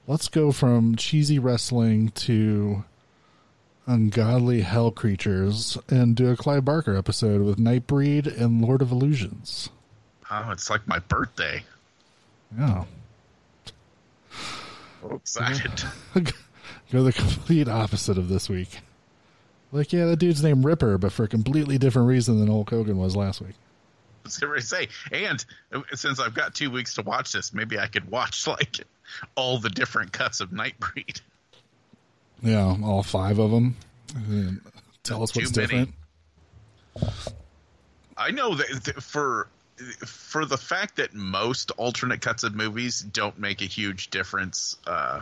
[0.09, 2.85] let's go from cheesy wrestling to
[3.87, 9.71] ungodly hell creatures and do a Clive Barker episode with Nightbreed and Lord of Illusions.
[10.29, 11.63] Oh, it's like my birthday.
[12.57, 12.85] Yeah.
[15.03, 15.85] So excited.
[16.93, 18.81] go the complete opposite of this week.
[19.73, 22.99] Like, yeah, that dude's named Ripper, but for a completely different reason than Hulk Hogan
[22.99, 23.55] was last week.
[24.25, 27.53] I was going to say, and uh, since I've got two weeks to watch this,
[27.53, 28.81] maybe I could watch like
[29.35, 31.21] all the different cuts of Nightbreed.
[32.43, 33.77] Yeah, all five of them.
[35.03, 35.93] Tell us what's different.
[38.17, 39.49] I know that for
[40.05, 44.77] for the fact that most alternate cuts of movies don't make a huge difference.
[44.87, 45.21] Uh,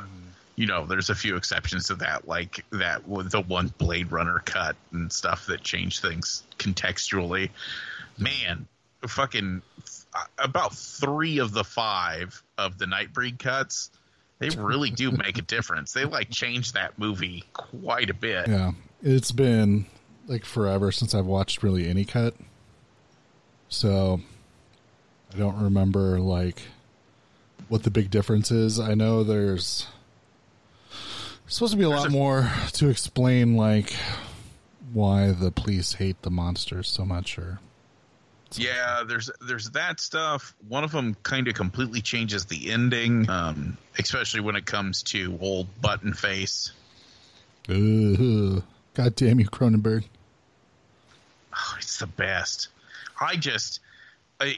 [0.57, 4.77] you know, there's a few exceptions to that, like that the one Blade Runner cut
[4.93, 7.51] and stuff that changed things contextually.
[8.17, 8.69] Man,
[9.07, 9.63] fucking
[10.15, 13.91] uh, about three of the five of the Nightbreed cuts.
[14.39, 15.93] They really do make a difference.
[15.93, 18.47] They like change that movie quite a bit.
[18.49, 18.73] Yeah,
[19.03, 19.87] it's been
[20.29, 22.35] like forever since I've watched really any cut.
[23.69, 24.21] So
[25.35, 26.63] I don't remember like
[27.69, 28.79] what the big difference is.
[28.79, 29.87] I know there's
[31.47, 33.95] supposed to be a lot more to explain like
[34.93, 37.59] why the police hate the monsters so much or
[38.53, 40.55] Yeah, there's there's that stuff.
[40.69, 45.37] One of them kind of completely changes the ending, um, especially when it comes to
[45.41, 46.71] old Button Face.
[47.69, 48.63] Ugh.
[48.95, 50.05] God damn you, Cronenberg.
[51.57, 52.69] Oh, it's the best.
[53.21, 53.81] I just,
[54.41, 54.57] I,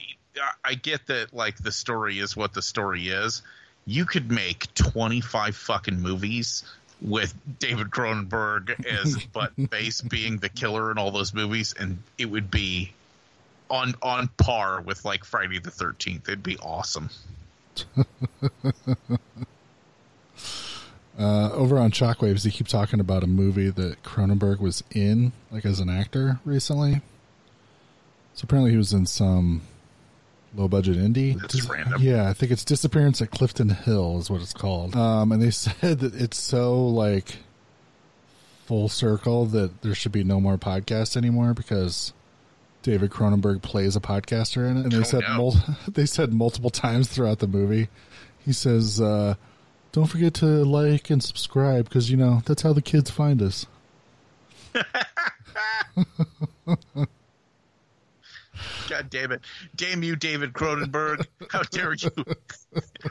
[0.64, 3.42] I get that like the story is what the story is.
[3.86, 6.64] You could make twenty five fucking movies
[7.00, 12.26] with David Cronenberg as Button Face being the killer in all those movies, and it
[12.26, 12.92] would be
[13.70, 16.28] on on par with like Friday the Thirteenth.
[16.28, 17.10] It'd be awesome.
[21.18, 25.64] Uh, over on Shockwaves, they keep talking about a movie that Cronenberg was in, like
[25.64, 27.00] as an actor recently.
[28.34, 29.62] So apparently he was in some
[30.56, 31.40] low budget indie.
[31.40, 32.02] That's random.
[32.02, 34.96] Yeah, I think it's Disappearance at Clifton Hill is what it's called.
[34.96, 37.36] Um, and they said that it's so like
[38.66, 42.12] full circle that there should be no more podcasts anymore because
[42.82, 44.82] David Cronenberg plays a podcaster in it.
[44.84, 45.36] And they Oh, said no.
[45.36, 45.56] mul-
[45.88, 47.88] they said multiple times throughout the movie.
[48.44, 49.34] He says, uh,
[49.92, 53.66] "Don't forget to like and subscribe because you know that's how the kids find us."
[58.88, 59.40] God damn it.
[59.74, 61.26] Damn you, David Cronenberg.
[61.50, 62.10] How dare you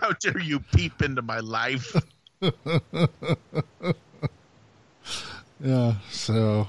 [0.02, 1.96] how dare you peep into my life?
[5.60, 6.68] Yeah, so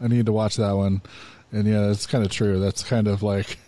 [0.00, 1.02] I need to watch that one.
[1.52, 2.58] And yeah, it's kind of true.
[2.58, 3.58] That's kind of like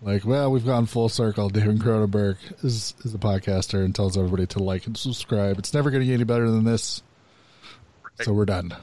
[0.00, 1.48] like, well, we've gone full circle.
[1.48, 5.58] David Cronenberg is is a podcaster and tells everybody to like and subscribe.
[5.58, 7.02] It's never going to get any better than this.
[8.22, 8.74] So we're done.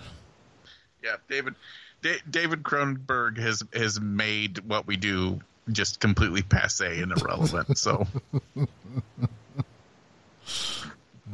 [1.03, 1.55] Yeah, David.
[2.01, 5.39] Da- David Cronenberg has has made what we do
[5.71, 7.77] just completely passe and irrelevant.
[7.77, 8.07] so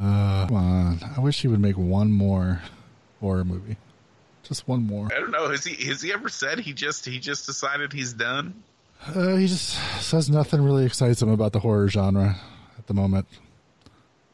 [0.00, 0.98] Uh, come on.
[1.16, 2.60] I wish he would make one more
[3.20, 3.76] horror movie.
[4.42, 5.08] Just one more.
[5.10, 5.48] I don't know.
[5.48, 8.62] Has he has he ever said he just he just decided he's done?
[9.06, 9.70] Uh, he just
[10.02, 12.36] says nothing really excites him about the horror genre
[12.78, 13.26] at the moment.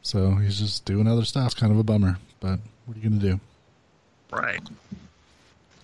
[0.02, 1.52] So he's just doing other stuff.
[1.52, 3.40] It's kind of a bummer, but what are you going to do?
[4.32, 4.60] Right.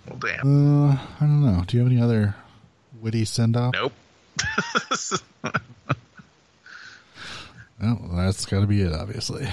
[0.08, 0.90] Well, damn.
[0.90, 1.64] Uh, I don't know.
[1.66, 2.34] Do you have any other
[3.00, 3.74] witty send off?
[3.74, 3.92] Nope.
[7.80, 9.48] Well, that's got to be it, obviously.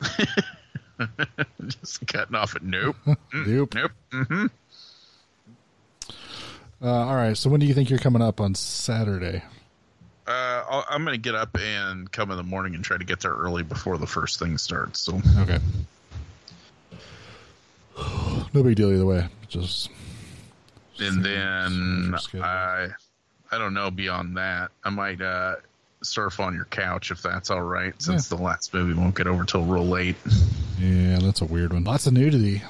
[1.66, 2.96] just cutting off at nope.
[3.34, 3.74] Nope.
[3.74, 3.90] Nope.
[4.12, 4.46] hmm
[6.80, 7.36] Uh, all right.
[7.36, 9.42] So when do you think you're coming up on Saturday?
[10.26, 13.04] Uh, I'll, I'm going to get up and come in the morning and try to
[13.04, 15.00] get there early before the first thing starts.
[15.00, 15.58] So Okay.
[17.96, 19.28] No big deal either way.
[19.48, 19.90] Just
[20.98, 22.14] and then.
[22.42, 22.88] I
[23.52, 24.70] I don't know beyond that.
[24.84, 25.56] I might uh
[26.02, 29.44] surf on your couch if that's all right since the last movie won't get over
[29.44, 30.16] till real late.
[30.78, 31.82] yeah, that's a weird one.
[31.84, 32.62] Lots of nudity,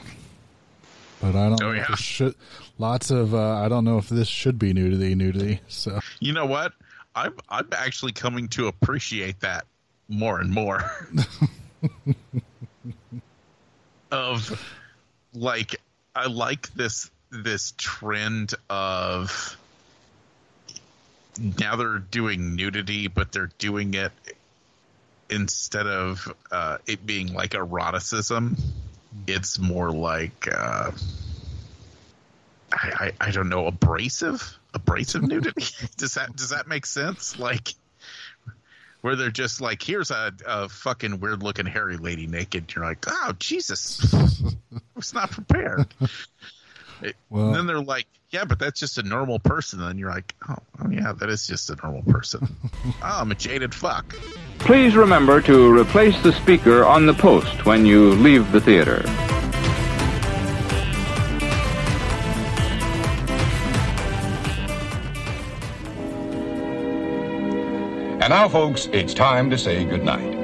[1.21, 1.87] but I don't Oh, know if yeah.
[1.91, 2.35] this should.
[2.79, 5.61] Lots of uh, I don't know if this should be nudity, nudity.
[5.69, 6.73] So You know what?
[7.15, 9.65] I'm I'm actually coming to appreciate that
[10.09, 10.83] more and more.
[14.11, 14.61] of
[15.35, 15.81] like
[16.15, 19.57] I like this this trend of
[21.59, 24.13] now they're doing nudity, but they're doing it
[25.29, 28.57] instead of uh, it being like eroticism.
[29.27, 30.93] It's more like uh,
[32.73, 35.67] I, I I don't know abrasive abrasive nudity.
[35.97, 37.39] does that does that make sense?
[37.39, 37.75] Like
[39.05, 42.73] where they're just like, here's a, a fucking weird looking hairy lady naked.
[42.75, 44.15] You're like, oh Jesus,
[45.05, 45.87] was not prepared.
[47.29, 49.83] Well- and then they're like, yeah, but that's just a normal person.
[49.83, 52.49] And you're like, oh, oh yeah, that is just a normal person.
[52.87, 54.17] oh, I'm a jaded fuck.
[54.61, 59.03] Please remember to replace the speaker on the post when you leave the theater.
[68.23, 70.44] And now, folks, it's time to say goodnight.